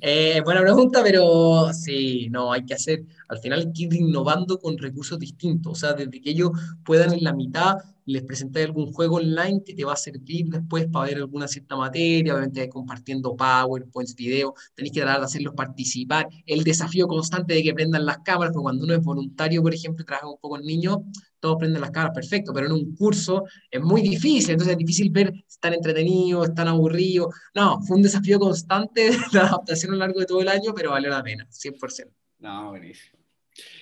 Eh, 0.00 0.40
buena 0.44 0.60
pregunta, 0.60 1.02
pero 1.02 1.72
sí, 1.72 2.28
no, 2.30 2.52
hay 2.52 2.64
que 2.64 2.74
hacer, 2.74 3.04
al 3.28 3.38
final 3.38 3.72
ir 3.74 3.94
innovando 3.94 4.58
con 4.58 4.78
recursos 4.78 5.18
distintos, 5.18 5.72
o 5.72 5.74
sea, 5.74 5.92
desde 5.92 6.20
que 6.20 6.30
ellos 6.30 6.50
puedan 6.84 7.12
en 7.12 7.24
la 7.24 7.32
mitad 7.32 7.76
les 8.06 8.22
presenté 8.22 8.62
algún 8.62 8.92
juego 8.92 9.16
online 9.16 9.62
que 9.64 9.74
te 9.74 9.84
va 9.84 9.92
a 9.92 9.96
servir 9.96 10.46
después 10.46 10.86
para 10.86 11.06
ver 11.06 11.16
alguna 11.18 11.48
cierta 11.48 11.76
materia, 11.76 12.32
obviamente 12.32 12.68
compartiendo 12.68 13.36
PowerPoints, 13.36 14.14
video, 14.14 14.54
tenéis 14.74 14.94
que 14.94 15.00
tratar 15.00 15.20
de 15.20 15.26
hacerlos 15.26 15.54
participar, 15.54 16.28
el 16.46 16.64
desafío 16.64 17.06
constante 17.08 17.54
de 17.54 17.62
que 17.62 17.74
prendan 17.74 18.06
las 18.06 18.18
cámaras, 18.18 18.52
porque 18.52 18.62
cuando 18.62 18.84
uno 18.84 18.94
es 18.94 19.02
voluntario, 19.02 19.60
por 19.60 19.74
ejemplo, 19.74 20.04
trabaja 20.04 20.28
un 20.28 20.38
poco 20.38 20.58
en 20.58 20.64
niños, 20.64 20.98
todos 21.40 21.56
prenden 21.58 21.80
las 21.80 21.90
cámaras, 21.90 22.14
perfecto, 22.14 22.52
pero 22.54 22.66
en 22.66 22.72
un 22.72 22.94
curso 22.94 23.44
es 23.70 23.82
muy 23.82 24.02
difícil, 24.02 24.52
entonces 24.52 24.72
es 24.72 24.78
difícil 24.78 25.10
ver 25.10 25.32
si 25.32 25.54
están 25.54 25.74
entretenidos, 25.74 26.48
están 26.48 26.68
aburridos, 26.68 27.34
no, 27.54 27.82
fue 27.82 27.96
un 27.96 28.02
desafío 28.02 28.38
constante 28.38 29.10
de 29.32 29.38
adaptación 29.38 29.92
a 29.92 29.94
lo 29.96 29.98
largo 29.98 30.20
de 30.20 30.26
todo 30.26 30.40
el 30.40 30.48
año, 30.48 30.72
pero 30.74 30.92
valió 30.92 31.10
la 31.10 31.22
pena, 31.22 31.46
100%. 31.50 32.08
No, 32.38 32.70
buenísimo. 32.70 33.15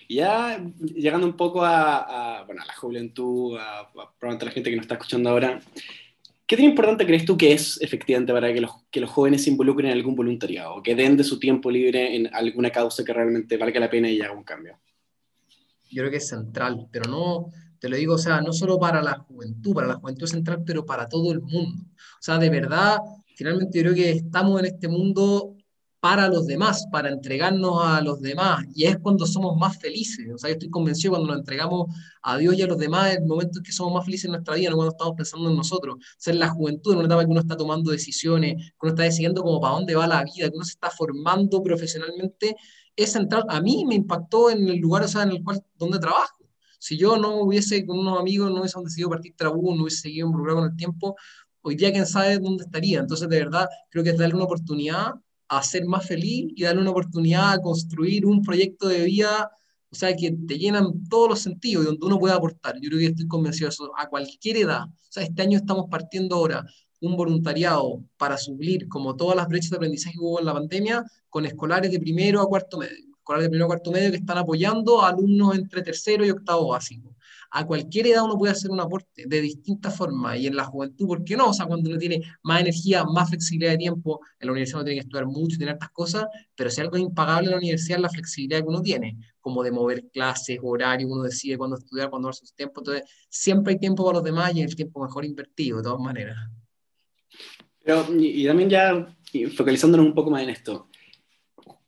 Ya 0.09 0.62
llegando 0.95 1.26
un 1.26 1.37
poco 1.37 1.64
a, 1.64 2.45
bueno, 2.47 2.62
a 2.62 2.66
la 2.66 2.75
juventud, 2.75 3.57
a, 3.59 3.90
probablemente 3.92 4.44
a 4.44 4.49
la 4.49 4.53
gente 4.53 4.70
que 4.70 4.77
nos 4.77 4.85
está 4.85 4.94
escuchando 4.94 5.31
ahora, 5.31 5.61
¿qué 6.46 6.57
tan 6.57 6.64
importante 6.64 7.07
crees 7.07 7.25
tú 7.25 7.37
que 7.37 7.53
es 7.53 7.81
efectivamente 7.81 8.33
para 8.33 8.53
que 8.53 8.61
los, 8.61 8.70
que 8.90 9.01
los 9.01 9.11
jóvenes 9.11 9.44
se 9.44 9.51
involucren 9.51 9.90
en 9.90 9.96
algún 9.96 10.14
voluntariado, 10.14 10.83
que 10.83 10.94
den 10.94 11.16
de 11.16 11.25
su 11.25 11.38
tiempo 11.38 11.70
libre 11.70 12.14
en 12.14 12.35
alguna 12.35 12.70
causa 12.70 13.05
que 13.05 13.12
realmente 13.12 13.57
valga 13.57 13.81
la 13.81 13.90
pena 13.90 14.11
y 14.11 14.20
haga 14.20 14.33
un 14.33 14.44
cambio? 14.44 14.79
Yo 15.90 16.03
creo 16.03 16.11
que 16.11 16.18
es 16.18 16.29
central, 16.29 16.88
pero 16.90 17.11
no, 17.11 17.51
te 17.79 17.88
lo 17.88 17.96
digo, 17.96 18.14
o 18.14 18.18
sea, 18.18 18.40
no 18.40 18.53
solo 18.53 18.79
para 18.79 19.03
la 19.03 19.18
juventud, 19.18 19.75
para 19.75 19.87
la 19.87 19.96
juventud 19.96 20.27
central, 20.27 20.62
pero 20.66 20.85
para 20.85 21.09
todo 21.09 21.33
el 21.33 21.40
mundo. 21.40 21.85
O 21.94 22.22
sea, 22.22 22.38
de 22.38 22.51
verdad, 22.51 22.99
finalmente 23.37 23.79
yo 23.79 23.85
creo 23.85 23.94
que 23.94 24.11
estamos 24.11 24.59
en 24.61 24.66
este 24.66 24.88
mundo 24.88 25.55
para 26.05 26.29
los 26.29 26.47
demás, 26.47 26.87
para 26.93 27.09
entregarnos 27.09 27.83
a 27.83 28.03
los 28.03 28.21
demás, 28.21 28.62
y 28.75 28.85
es 28.85 28.99
cuando 28.99 29.25
somos 29.25 29.57
más 29.57 29.79
felices. 29.79 30.27
O 30.35 30.37
sea, 30.37 30.51
yo 30.51 30.53
estoy 30.53 30.69
convencido 30.69 31.12
cuando 31.12 31.29
nos 31.29 31.38
entregamos 31.38 31.97
a 32.21 32.37
Dios 32.37 32.55
y 32.57 32.61
a 32.61 32.67
los 32.67 32.77
demás, 32.77 33.12
es 33.12 33.21
el 33.21 33.25
momento 33.25 33.61
en 33.61 33.62
que 33.62 33.73
somos 33.73 33.95
más 33.95 34.05
felices 34.05 34.27
en 34.27 34.33
nuestra 34.33 34.55
vida, 34.55 34.69
no 34.69 34.77
cuando 34.77 34.93
estamos 34.93 35.14
pensando 35.17 35.49
en 35.49 35.57
nosotros. 35.57 35.95
O 35.95 35.99
sea, 36.19 36.35
la 36.35 36.51
juventud, 36.51 36.93
en 36.93 36.99
una 36.99 37.07
etapa 37.07 37.25
que 37.25 37.31
uno 37.31 37.40
está 37.40 37.57
tomando 37.57 37.90
decisiones, 37.90 38.57
que 38.57 38.77
uno 38.83 38.90
está 38.90 39.05
decidiendo 39.05 39.43
como 39.43 39.59
para 39.62 39.77
dónde 39.77 39.95
va 39.95 40.07
la 40.07 40.23
vida, 40.25 40.51
que 40.51 40.57
uno 40.57 40.64
se 40.67 40.73
está 40.73 40.90
formando 40.90 41.62
profesionalmente, 41.62 42.55
es 42.95 43.12
central. 43.12 43.45
A 43.49 43.62
mí 43.62 43.87
me 43.87 43.95
impactó 43.95 44.51
en 44.51 44.69
el 44.69 44.77
lugar, 44.77 45.05
o 45.05 45.09
sea, 45.09 45.23
en 45.23 45.31
el 45.31 45.43
cual, 45.43 45.64
donde 45.79 45.99
trabajo. 45.99 46.37
Si 46.79 46.99
yo 46.99 47.17
no 47.17 47.40
hubiese 47.40 47.87
con 47.87 47.99
unos 47.99 48.21
amigos, 48.21 48.51
no 48.51 48.61
hubiese 48.61 48.79
decidido 48.79 49.09
partir 49.09 49.33
trabú, 49.38 49.75
no 49.75 49.85
hubiese 49.85 50.03
seguido 50.03 50.27
involucrado 50.27 50.61
con 50.61 50.71
el 50.71 50.77
tiempo, 50.77 51.17
hoy 51.62 51.77
día 51.77 51.90
quién 51.90 52.05
sabe 52.05 52.38
dónde 52.38 52.64
estaría. 52.64 53.01
Entonces, 53.01 53.27
de 53.27 53.38
verdad, 53.38 53.67
creo 53.88 54.05
que 54.05 54.11
es 54.11 54.19
darle 54.19 54.35
una 54.35 54.45
oportunidad 54.45 55.14
a 55.48 55.62
ser 55.62 55.85
más 55.87 56.07
feliz 56.07 56.52
y 56.54 56.62
darle 56.62 56.83
una 56.83 56.90
oportunidad 56.90 57.52
a 57.52 57.61
construir 57.61 58.26
un 58.26 58.42
proyecto 58.42 58.88
de 58.88 59.04
vida, 59.04 59.50
o 59.90 59.94
sea, 59.94 60.14
que 60.16 60.33
te 60.33 60.59
llenan 60.59 61.07
todos 61.09 61.28
los 61.28 61.40
sentidos 61.40 61.85
y 61.85 61.87
donde 61.87 62.07
uno 62.07 62.18
puede 62.18 62.35
aportar. 62.35 62.76
Yo 62.80 62.88
creo 62.88 62.98
que 62.98 63.07
estoy 63.07 63.28
convencido 63.28 63.68
de 63.68 63.74
eso, 63.74 63.92
a 63.96 64.09
cualquier 64.09 64.57
edad. 64.59 64.85
O 64.85 65.11
sea, 65.11 65.22
este 65.22 65.42
año 65.42 65.59
estamos 65.59 65.87
partiendo 65.90 66.37
ahora 66.37 66.64
un 67.00 67.16
voluntariado 67.16 68.02
para 68.16 68.38
suplir 68.38 68.88
como 68.88 69.14
todas 69.14 69.37
las 69.37 69.48
brechas 69.48 69.70
de 69.70 69.76
aprendizaje 69.76 70.14
que 70.14 70.20
hubo 70.20 70.40
en 70.40 70.46
la 70.46 70.54
pandemia 70.54 71.04
con 71.28 71.44
escolares 71.44 71.90
de 71.90 72.00
primero 72.00 72.40
a 72.40 72.48
cuarto 72.48 72.78
medio. 72.78 73.04
Escolares 73.25 73.47
de 73.47 73.51
primero 73.51 73.67
cuarto 73.69 73.91
medio 73.91 74.11
que 74.11 74.19
están 74.19 74.39
apoyando 74.39 75.03
a 75.03 75.09
alumnos 75.09 75.57
entre 75.57 75.83
tercero 75.83 76.25
y 76.25 76.31
octavo 76.31 76.69
básico 76.69 77.15
a 77.55 77.65
cualquier 77.65 78.09
edad 78.09 78.25
uno 78.25 78.37
puede 78.37 78.53
hacer 78.53 78.73
un 78.73 78.81
aporte 78.81 79.27
de 79.27 79.41
distintas 79.41 79.97
formas 79.97 80.37
y 80.41 80.49
en 80.49 80.57
la 80.57 80.65
juventud, 80.65 81.07
¿por 81.07 81.23
qué 81.23 81.37
no? 81.37 81.51
O 81.51 81.55
sea, 81.55 81.67
cuando 81.67 81.89
uno 81.89 82.01
tiene 82.01 82.21
más 82.43 82.61
energía, 82.61 83.05
más 83.05 83.29
flexibilidad 83.29 83.71
de 83.71 83.79
tiempo, 83.79 84.21
en 84.41 84.49
la 84.49 84.53
universidad 84.53 84.81
uno 84.81 84.87
tiene 84.87 85.01
que 85.01 85.07
estudiar 85.07 85.27
mucho 85.27 85.55
y 85.55 85.59
tener 85.59 85.75
estas 85.75 85.91
cosas, 85.91 86.27
pero 86.57 86.69
si 86.69 86.81
algo 86.81 86.97
es 86.97 87.03
impagable 87.03 87.47
en 87.47 87.51
la 87.53 87.59
universidad 87.59 87.99
es 87.99 88.03
la 88.03 88.09
flexibilidad 88.09 88.59
que 88.59 88.67
uno 88.67 88.83
tiene, 88.83 89.17
como 89.41 89.63
de 89.63 89.71
mover 89.71 90.09
clases, 90.13 90.59
horarios, 90.61 91.09
uno 91.09 91.23
decide 91.23 91.57
cuándo 91.57 91.77
estudiar, 91.77 92.11
cuándo 92.11 92.27
dar 92.27 92.35
sus 92.35 92.53
tiempos, 92.55 92.83
entonces 92.83 93.09
siempre 93.29 93.75
hay 93.75 93.79
tiempo 93.79 94.05
para 94.05 94.17
los 94.17 94.25
demás 94.25 94.53
y 94.53 94.61
el 94.61 94.75
tiempo 94.75 95.01
mejor 95.01 95.25
invertido, 95.25 95.77
de 95.77 95.85
todas 95.85 96.01
maneras. 96.01 96.37
Pero, 97.85 98.05
y 98.19 98.45
también 98.47 98.69
ya 98.69 99.17
focalizándonos 99.57 100.07
un 100.07 100.15
poco 100.15 100.29
más 100.29 100.43
en 100.43 100.51
esto, 100.51 100.89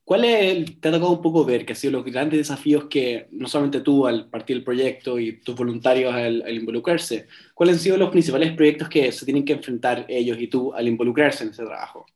¿Cuál 0.07 0.25
es, 0.25 0.81
te 0.81 0.87
ha 0.89 0.93
tocado 0.93 1.11
un 1.11 1.21
poco 1.21 1.45
ver 1.45 1.67
que 1.67 1.73
han 1.73 1.77
sido 1.77 1.95
los 1.95 2.05
grandes 2.05 2.39
desafíos 2.39 2.85
que 2.85 3.27
no 3.33 3.49
solamente 3.49 3.81
tú 3.81 4.07
al 4.07 4.31
partir 4.31 4.55
del 4.55 4.65
proyecto 4.65 5.19
y 5.19 5.41
tus 5.41 5.57
voluntarios 5.57 6.15
al, 6.15 6.49
involucrarse, 6.55 7.27
cuáles 7.53 7.75
han 7.75 7.81
sido 7.81 7.97
los 7.97 8.11
principales 8.11 8.53
proyectos 8.53 8.89
que 8.89 9.11
se 9.11 9.25
tienen 9.25 9.45
que 9.45 9.55
enfrentar 9.55 10.07
ellos 10.09 10.39
y 10.39 10.47
tú 10.47 10.73
al 10.73 10.87
involucrarse 10.87 11.43
en 11.43 11.51
ese 11.51 11.65
trabajo? 11.65 12.07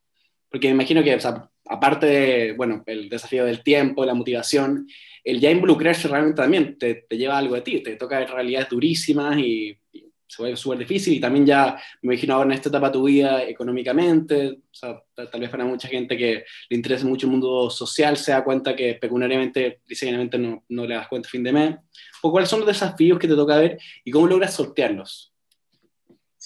Porque 0.49 0.69
me 0.69 0.75
imagino 0.75 1.03
que, 1.03 1.19
aparte 1.65 2.05
de, 2.05 2.53
bueno, 2.53 2.81
el 2.85 3.09
desafío 3.09 3.43
del 3.43 3.61
tiempo, 3.61 4.05
la 4.05 4.13
motivación, 4.13 4.87
el 5.21 5.41
ya 5.41 5.51
involucrarse 5.51 6.07
realmente 6.07 6.41
también 6.41 6.77
te, 6.77 6.95
te 7.09 7.17
lleva 7.17 7.37
algo 7.37 7.55
de 7.55 7.61
ti, 7.61 7.83
te 7.83 7.97
toca 7.97 8.25
realidades 8.25 8.69
durísimas 8.69 9.37
y, 9.37 9.77
súper 10.55 10.79
difícil 10.79 11.13
y 11.13 11.19
también 11.19 11.45
ya 11.45 11.77
me 12.01 12.13
imagino 12.13 12.35
ahora 12.35 12.47
en 12.47 12.53
esta 12.53 12.69
etapa 12.69 12.87
de 12.87 12.93
tu 12.93 13.03
vida 13.03 13.43
económicamente, 13.43 14.49
o 14.49 14.73
sea, 14.73 15.01
tal, 15.13 15.41
vez 15.41 15.49
para 15.49 15.65
mucha 15.65 15.87
gente 15.87 16.17
que 16.17 16.45
le 16.69 16.77
interesa 16.77 17.05
mucho 17.05 17.27
el 17.27 17.31
mundo 17.31 17.69
social 17.69 18.17
se 18.17 18.31
da 18.31 18.43
cuenta 18.43 18.75
que 18.75 18.95
pecuniariamente, 18.95 19.81
diseñadamente 19.85 20.37
no, 20.37 20.63
no 20.69 20.85
le 20.85 20.95
das 20.95 21.07
cuenta 21.07 21.27
a 21.27 21.31
fin 21.31 21.43
de 21.43 21.51
mes, 21.51 21.75
o 22.21 22.31
cuáles 22.31 22.49
son 22.49 22.59
los 22.59 22.67
desafíos 22.67 23.19
que 23.19 23.27
te 23.27 23.35
toca 23.35 23.57
ver 23.57 23.77
y 24.03 24.11
cómo 24.11 24.27
logras 24.27 24.53
sortearlos. 24.53 25.30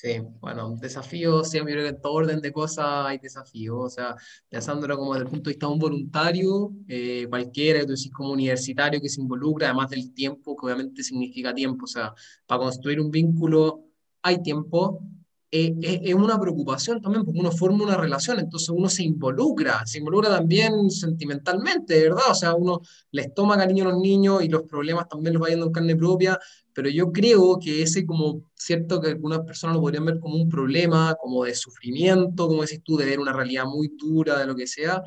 Sí, 0.05 0.19
bueno, 0.39 0.75
desafíos, 0.79 1.51
yo 1.51 1.63
creo 1.65 1.81
que 1.81 1.89
en 1.89 1.99
todo 1.99 2.13
orden 2.13 2.39
de 2.39 2.51
cosas 2.51 2.85
hay 3.07 3.17
desafíos, 3.17 3.75
o 3.79 3.89
sea, 3.89 4.15
pensándolo 4.47 4.95
como 4.99 5.13
desde 5.13 5.25
el 5.25 5.31
punto 5.31 5.49
de 5.49 5.53
vista 5.53 5.65
de 5.65 5.73
un 5.73 5.79
voluntario, 5.79 6.71
eh, 6.87 7.25
cualquiera, 7.27 7.81
tú 7.81 7.87
decís 7.93 8.11
como 8.11 8.31
universitario 8.31 9.01
que 9.01 9.09
se 9.09 9.19
involucra, 9.19 9.67
además 9.69 9.89
del 9.89 10.13
tiempo, 10.13 10.55
que 10.55 10.67
obviamente 10.67 11.01
significa 11.01 11.55
tiempo, 11.55 11.85
o 11.85 11.87
sea, 11.87 12.13
para 12.45 12.59
construir 12.61 12.99
un 12.99 13.09
vínculo 13.09 13.81
hay 14.21 14.43
tiempo, 14.43 14.99
eh, 15.57 16.01
es, 16.03 16.13
una 16.13 16.37
preocupación 16.39 17.01
también, 17.01 17.23
porque 17.23 17.39
uno 17.39 17.51
forma 17.51 17.85
una 17.85 17.95
relación, 17.95 18.39
entonces 18.39 18.69
uno 18.69 18.89
se 18.89 19.03
involucra, 19.03 19.85
se 19.85 19.99
involucra 19.99 20.29
también 20.29 20.89
sentimentalmente, 20.89 22.01
¿verdad? 22.01 22.31
O 22.31 22.35
sea, 22.35 22.55
uno 22.55 22.81
les 23.11 23.33
toma 23.33 23.55
cariño 23.55 23.85
a 23.85 23.91
los 23.91 24.01
niños 24.01 24.43
y 24.43 24.49
los 24.49 24.63
problemas 24.63 25.07
también 25.07 25.33
los 25.33 25.43
va 25.43 25.47
yendo 25.47 25.67
en 25.67 25.71
carne 25.71 25.95
propia, 25.95 26.37
pero 26.73 26.89
yo 26.89 27.11
creo 27.11 27.57
que 27.57 27.81
ese 27.81 28.05
como 28.05 28.41
cierto 28.53 28.99
que 28.99 29.09
algunas 29.09 29.39
personas 29.41 29.77
lo 29.77 29.81
podrían 29.81 30.05
ver 30.05 30.19
como 30.19 30.35
un 30.35 30.49
problema, 30.49 31.15
como 31.15 31.45
de 31.45 31.55
sufrimiento, 31.55 32.47
como 32.47 32.63
decís 32.63 32.81
tú, 32.83 32.97
de 32.97 33.05
ver 33.05 33.19
una 33.19 33.31
realidad 33.31 33.65
muy 33.65 33.93
dura, 33.97 34.37
de 34.37 34.45
lo 34.47 34.55
que 34.55 34.67
sea, 34.67 35.01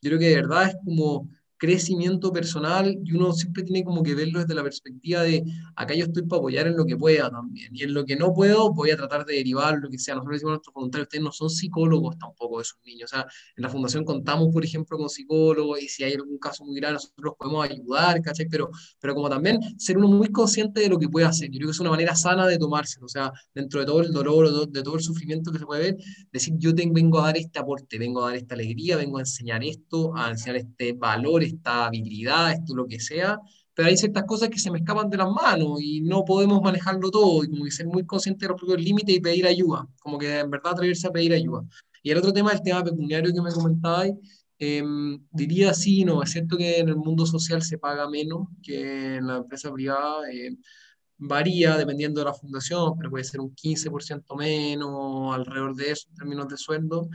yo 0.00 0.10
creo 0.10 0.18
que 0.18 0.28
de 0.30 0.34
verdad 0.36 0.68
es 0.68 0.76
como 0.84 1.28
crecimiento 1.62 2.32
personal 2.32 2.98
y 3.04 3.12
uno 3.12 3.32
siempre 3.32 3.62
tiene 3.62 3.84
como 3.84 4.02
que 4.02 4.16
verlo 4.16 4.40
desde 4.40 4.52
la 4.52 4.64
perspectiva 4.64 5.22
de 5.22 5.44
acá 5.76 5.94
yo 5.94 6.06
estoy 6.06 6.24
para 6.24 6.40
apoyar 6.40 6.66
en 6.66 6.76
lo 6.76 6.84
que 6.84 6.96
pueda 6.96 7.30
también 7.30 7.68
y 7.72 7.84
en 7.84 7.94
lo 7.94 8.04
que 8.04 8.16
no 8.16 8.34
puedo 8.34 8.72
voy 8.72 8.90
a 8.90 8.96
tratar 8.96 9.24
de 9.24 9.36
derivar 9.36 9.78
lo 9.78 9.88
que 9.88 9.96
sea. 9.96 10.16
Nosotros 10.16 10.34
decimos 10.34 10.50
a 10.50 10.54
nuestros 10.54 10.74
voluntarios, 10.74 11.06
ustedes 11.06 11.22
no 11.22 11.30
son 11.30 11.50
psicólogos 11.50 12.18
tampoco 12.18 12.58
de 12.58 12.64
sus 12.64 12.80
niños. 12.84 13.12
O 13.12 13.14
sea, 13.14 13.26
en 13.56 13.62
la 13.62 13.68
fundación 13.68 14.04
contamos, 14.04 14.48
por 14.52 14.64
ejemplo, 14.64 14.98
con 14.98 15.08
psicólogos 15.08 15.80
y 15.80 15.86
si 15.86 16.02
hay 16.02 16.14
algún 16.14 16.36
caso 16.38 16.64
muy 16.64 16.74
grave 16.74 16.94
nosotros 16.94 17.24
los 17.24 17.34
podemos 17.36 17.70
ayudar, 17.70 18.20
¿cachai? 18.22 18.48
Pero, 18.48 18.68
pero 18.98 19.14
como 19.14 19.30
también 19.30 19.60
ser 19.78 19.98
uno 19.98 20.08
muy 20.08 20.32
consciente 20.32 20.80
de 20.80 20.88
lo 20.88 20.98
que 20.98 21.08
puede 21.08 21.26
hacer. 21.26 21.48
Yo 21.48 21.58
creo 21.58 21.68
que 21.68 21.72
es 21.74 21.80
una 21.80 21.90
manera 21.90 22.16
sana 22.16 22.44
de 22.48 22.58
tomárselo. 22.58 23.06
O 23.06 23.08
sea, 23.08 23.32
dentro 23.54 23.78
de 23.78 23.86
todo 23.86 24.00
el 24.00 24.10
dolor, 24.10 24.68
de 24.68 24.82
todo 24.82 24.96
el 24.96 25.02
sufrimiento 25.02 25.52
que 25.52 25.60
se 25.60 25.66
puede 25.66 25.82
ver, 25.82 25.96
decir 26.32 26.54
yo 26.58 26.74
tengo, 26.74 26.94
vengo 26.94 27.20
a 27.20 27.26
dar 27.26 27.36
este 27.36 27.60
aporte, 27.60 27.98
vengo 27.98 28.24
a 28.24 28.30
dar 28.30 28.36
esta 28.38 28.56
alegría, 28.56 28.96
vengo 28.96 29.18
a 29.18 29.20
enseñar 29.20 29.62
esto, 29.62 30.12
a 30.16 30.30
enseñar 30.30 30.56
este 30.56 30.92
valor, 30.94 31.44
esta 31.56 31.86
habilidad, 31.86 32.52
esto 32.52 32.74
lo 32.74 32.86
que 32.86 33.00
sea, 33.00 33.38
pero 33.74 33.88
hay 33.88 33.96
ciertas 33.96 34.24
cosas 34.24 34.48
que 34.50 34.58
se 34.58 34.70
me 34.70 34.78
escapan 34.78 35.08
de 35.08 35.16
las 35.16 35.30
manos 35.30 35.80
y 35.80 36.00
no 36.02 36.24
podemos 36.24 36.60
manejarlo 36.62 37.10
todo 37.10 37.42
y 37.44 37.48
como 37.48 37.64
que 37.64 37.70
ser 37.70 37.86
muy 37.86 38.04
consciente 38.04 38.44
de 38.44 38.50
los 38.50 38.58
propios 38.58 38.82
límites 38.82 39.16
y 39.16 39.20
pedir 39.20 39.46
ayuda, 39.46 39.88
como 40.00 40.18
que 40.18 40.40
en 40.40 40.50
verdad 40.50 40.72
atreverse 40.72 41.06
a 41.06 41.12
pedir 41.12 41.32
ayuda. 41.32 41.64
Y 42.02 42.10
el 42.10 42.18
otro 42.18 42.32
tema, 42.32 42.52
el 42.52 42.62
tema 42.62 42.84
pecuniario 42.84 43.32
que 43.32 43.40
me 43.40 43.52
comentabais, 43.52 44.14
em, 44.58 45.24
diría 45.30 45.72
sí, 45.74 46.04
no, 46.04 46.22
es 46.22 46.30
cierto 46.30 46.56
que 46.56 46.78
en 46.80 46.88
el 46.88 46.96
mundo 46.96 47.26
social 47.26 47.62
se 47.62 47.78
paga 47.78 48.08
menos 48.08 48.48
que 48.62 49.16
en 49.16 49.26
la 49.26 49.36
empresa 49.38 49.72
privada, 49.72 50.30
eh, 50.30 50.56
varía 51.18 51.76
dependiendo 51.76 52.20
de 52.20 52.26
la 52.26 52.34
fundación, 52.34 52.96
pero 52.96 53.10
puede 53.10 53.24
ser 53.24 53.40
un 53.40 53.54
15% 53.54 54.36
menos, 54.36 55.34
alrededor 55.34 55.74
de 55.76 55.92
eso 55.92 56.08
en 56.10 56.16
términos 56.16 56.48
de 56.48 56.56
sueldo, 56.56 57.08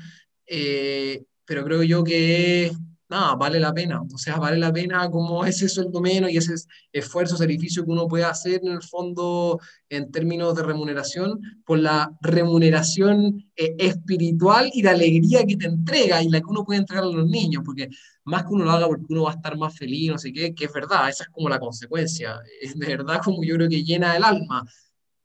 eh, 0.47 1.25
pero 1.45 1.63
creo 1.65 1.83
yo 1.83 2.03
que 2.03 2.71
nada, 3.09 3.35
vale 3.35 3.59
la 3.59 3.73
pena. 3.73 4.01
O 4.01 4.17
sea, 4.17 4.37
vale 4.37 4.57
la 4.57 4.71
pena 4.71 5.09
como 5.09 5.45
ese 5.45 5.69
sueldo 5.69 6.01
menos 6.01 6.31
y 6.31 6.37
ese 6.37 6.55
esfuerzo, 6.91 7.37
sacrificio 7.37 7.85
que 7.85 7.91
uno 7.91 8.07
puede 8.07 8.25
hacer 8.25 8.61
en 8.63 8.73
el 8.73 8.81
fondo 8.81 9.59
en 9.89 10.11
términos 10.11 10.55
de 10.55 10.63
remuneración, 10.63 11.39
por 11.65 11.79
la 11.79 12.11
remuneración 12.21 13.49
eh, 13.55 13.75
espiritual 13.77 14.69
y 14.73 14.81
de 14.81 14.89
alegría 14.89 15.45
que 15.45 15.57
te 15.57 15.67
entrega 15.67 16.21
y 16.21 16.29
la 16.29 16.39
que 16.39 16.47
uno 16.47 16.65
puede 16.65 16.79
entregar 16.79 17.05
a 17.05 17.07
los 17.07 17.27
niños, 17.27 17.63
porque 17.65 17.89
más 18.25 18.43
que 18.43 18.53
uno 18.53 18.65
lo 18.65 18.71
haga 18.71 18.87
porque 18.87 19.05
uno 19.09 19.23
va 19.23 19.31
a 19.31 19.35
estar 19.35 19.57
más 19.57 19.75
feliz, 19.77 20.11
no 20.11 20.17
sé 20.17 20.33
qué, 20.33 20.53
que 20.53 20.65
es 20.65 20.73
verdad, 20.73 21.09
esa 21.09 21.23
es 21.23 21.29
como 21.29 21.49
la 21.49 21.59
consecuencia, 21.59 22.39
es 22.61 22.77
de 22.77 22.87
verdad 22.87 23.21
como 23.23 23.43
yo 23.43 23.55
creo 23.55 23.69
que 23.69 23.83
llena 23.83 24.15
el 24.15 24.23
alma, 24.23 24.65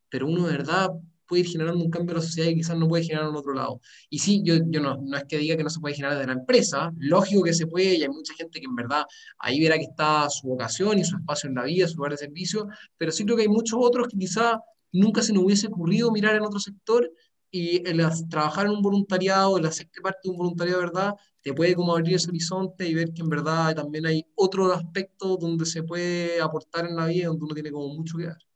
pero 0.09 0.27
uno 0.29 0.47
de 0.47 0.53
verdad 0.53 0.91
puede 1.33 1.45
ir 1.45 1.49
generando 1.49 1.83
un 1.83 1.91
cambio 1.91 2.13
en 2.13 2.17
la 2.17 2.23
sociedad 2.23 2.51
y 2.51 2.57
quizás 2.57 2.77
no 2.77 2.87
puede 2.87 3.05
generar 3.05 3.31
en 3.31 3.37
otro 3.37 3.55
lado. 3.55 3.81
Y 4.11 4.19
sí, 4.19 4.43
yo, 4.45 4.57
yo 4.69 4.81
no, 4.81 4.99
no 5.01 5.17
es 5.17 5.25
que 5.25 5.39
diga 5.39 5.57
que 5.57 5.65
no 5.65 5.71
se 5.71 5.81
puede 5.81 5.95
generar 5.95 6.19
desde 6.19 6.27
la 6.27 6.39
empresa, 6.39 6.93
lógico 6.99 7.43
que 7.45 7.55
se 7.55 7.67
puede 7.67 7.95
y 7.95 8.03
hay 8.03 8.11
mucha 8.11 8.35
gente 8.35 8.61
que 8.61 8.67
en 8.67 8.75
verdad 8.75 9.05
ahí 9.39 9.59
verá 9.59 9.79
que 9.79 9.85
está 9.85 10.29
su 10.29 10.47
vocación 10.47 10.99
y 10.99 11.05
su 11.05 11.17
espacio 11.17 11.49
en 11.49 11.55
la 11.55 11.65
vida, 11.65 11.89
su 11.89 11.97
lugar 11.97 12.13
de 12.13 12.19
servicio, 12.19 12.69
pero 12.99 13.13
sí 13.13 13.25
creo 13.25 13.37
que 13.37 13.45
hay 13.45 13.49
muchos 13.49 13.79
otros 13.81 14.09
que 14.09 14.19
quizás 14.19 14.57
nunca 14.93 15.23
se 15.23 15.33
nos 15.33 15.45
hubiese 15.45 15.69
ocurrido 15.69 16.11
mirar 16.13 16.37
en 16.37 16.43
otro 16.43 16.61
sector 16.61 17.11
y 17.51 17.89
el 17.89 18.07
trabajar 18.29 18.67
en 18.67 18.73
un 18.73 18.83
voluntariado, 18.83 19.57
el 19.57 19.65
hacer 19.65 19.89
parte 20.03 20.21
de 20.25 20.31
un 20.33 20.37
voluntariado 20.37 20.81
verdad, 20.81 21.15
te 21.41 21.55
puede 21.55 21.75
como 21.75 21.93
abrir 21.95 22.17
ese 22.17 22.29
horizonte 22.29 22.87
y 22.87 22.93
ver 22.95 23.13
que 23.15 23.23
en 23.23 23.31
verdad 23.31 23.75
también 23.75 24.05
hay 24.05 24.27
otros 24.35 24.71
aspectos 24.77 25.39
donde 25.39 25.65
se 25.65 25.83
puede 25.83 26.43
aportar 26.43 26.87
en 26.87 26.97
la 26.97 27.07
vida, 27.07 27.29
donde 27.29 27.45
uno 27.45 27.55
tiene 27.55 27.71
como 27.71 27.89
mucho 27.89 28.19
que 28.19 28.27
dar. 28.27 28.52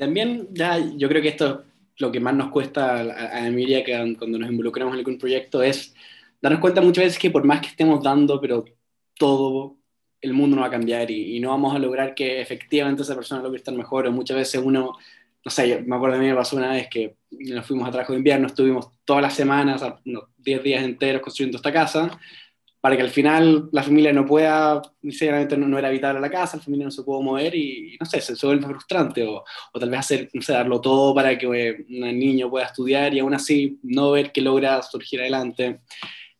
También, 0.00 0.48
ya, 0.52 0.78
yo 0.96 1.10
creo 1.10 1.20
que 1.20 1.28
esto 1.28 1.62
es 1.94 2.00
lo 2.00 2.10
que 2.10 2.20
más 2.20 2.32
nos 2.32 2.50
cuesta 2.50 3.00
a, 3.00 3.36
a 3.36 3.46
Emilia 3.46 3.84
cuando 4.16 4.38
nos 4.38 4.50
involucramos 4.50 4.94
en 4.94 5.00
algún 5.00 5.18
proyecto 5.18 5.62
es 5.62 5.94
darnos 6.40 6.62
cuenta 6.62 6.80
muchas 6.80 7.04
veces 7.04 7.18
que 7.18 7.30
por 7.30 7.44
más 7.44 7.60
que 7.60 7.66
estemos 7.66 8.02
dando, 8.02 8.40
pero 8.40 8.64
todo 9.18 9.76
el 10.22 10.32
mundo 10.32 10.56
no 10.56 10.62
va 10.62 10.68
a 10.68 10.70
cambiar 10.70 11.10
y, 11.10 11.38
no 11.38 11.50
vamos 11.50 11.74
a 11.74 11.78
lograr 11.78 12.14
que 12.14 12.40
efectivamente 12.40 13.02
esa 13.02 13.14
persona 13.14 13.42
logre 13.42 13.58
estar 13.58 13.74
mejor. 13.74 14.06
O 14.06 14.12
muchas 14.12 14.38
veces 14.38 14.62
uno, 14.64 14.96
no 15.44 15.50
sé, 15.50 15.82
me 15.82 15.96
acuerdo 15.96 16.16
a 16.16 16.18
mí 16.18 16.28
me 16.28 16.34
pasó 16.34 16.56
una 16.56 16.72
vez 16.72 16.88
que 16.88 17.16
nos 17.30 17.66
fuimos 17.66 17.86
a 17.86 17.90
trabajo 17.90 18.14
de 18.14 18.20
invierno, 18.20 18.46
estuvimos 18.46 18.88
todas 19.04 19.20
las 19.20 19.34
semanas, 19.34 19.82
unos 20.06 20.24
10 20.38 20.62
días 20.62 20.82
enteros 20.82 21.20
construyendo 21.20 21.58
esta 21.58 21.74
casa 21.74 22.18
para 22.80 22.96
que 22.96 23.02
al 23.02 23.10
final 23.10 23.68
la 23.72 23.82
familia 23.82 24.12
no 24.12 24.24
pueda, 24.24 24.80
sinceramente 25.02 25.56
no, 25.56 25.68
no 25.68 25.78
era 25.78 25.88
habitable 25.88 26.20
la 26.20 26.30
casa, 26.30 26.56
la 26.56 26.62
familia 26.62 26.86
no 26.86 26.90
se 26.90 27.02
pudo 27.02 27.20
mover 27.20 27.54
y, 27.54 27.96
no 28.00 28.06
sé, 28.06 28.20
se, 28.20 28.46
vuelve 28.46 28.66
frustrante 28.66 29.22
o, 29.24 29.44
o, 29.72 29.78
tal 29.78 29.90
vez 29.90 30.00
hacer, 30.00 30.30
no 30.32 30.40
sé, 30.40 30.52
darlo 30.54 30.80
todo 30.80 31.14
para 31.14 31.36
que 31.36 31.46
eh, 31.46 31.86
un 31.88 32.18
niño 32.18 32.48
pueda 32.48 32.66
estudiar 32.66 33.12
y 33.12 33.18
aún 33.18 33.34
así 33.34 33.78
no 33.82 34.12
ver 34.12 34.32
que 34.32 34.40
logra 34.40 34.82
surgir 34.82 35.20
adelante. 35.20 35.80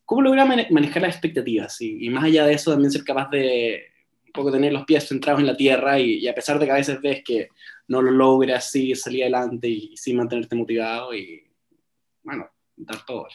¿Cómo 0.03 0.23
logra 0.23 0.45
manejar 0.45 1.03
las 1.03 1.13
expectativas? 1.13 1.79
Y, 1.81 2.05
y, 2.05 2.09
más 2.09 2.23
allá 2.23 2.45
de 2.45 2.53
eso, 2.53 2.71
también 2.71 2.91
ser 2.91 3.03
capaz 3.03 3.29
de 3.29 3.85
un 4.25 4.31
poco 4.31 4.51
tener 4.51 4.73
los 4.73 4.85
pies 4.85 5.07
centrados 5.07 5.41
en 5.41 5.47
la 5.47 5.55
tierra 5.55 5.99
y, 5.99 6.15
y 6.15 6.27
a 6.27 6.33
pesar 6.33 6.57
de 6.57 6.65
que 6.65 6.71
a 6.71 6.75
veces 6.75 6.99
ves 7.01 7.21
que 7.23 7.49
no 7.87 8.01
lo 8.01 8.11
logras, 8.11 8.71
sí 8.71 8.95
salir 8.95 9.23
adelante 9.23 9.67
y, 9.67 9.95
sí 9.95 10.13
mantenerte 10.13 10.55
motivado 10.55 11.13
y, 11.13 11.43
bueno, 12.23 12.49
dar 12.77 13.05
todo 13.05 13.27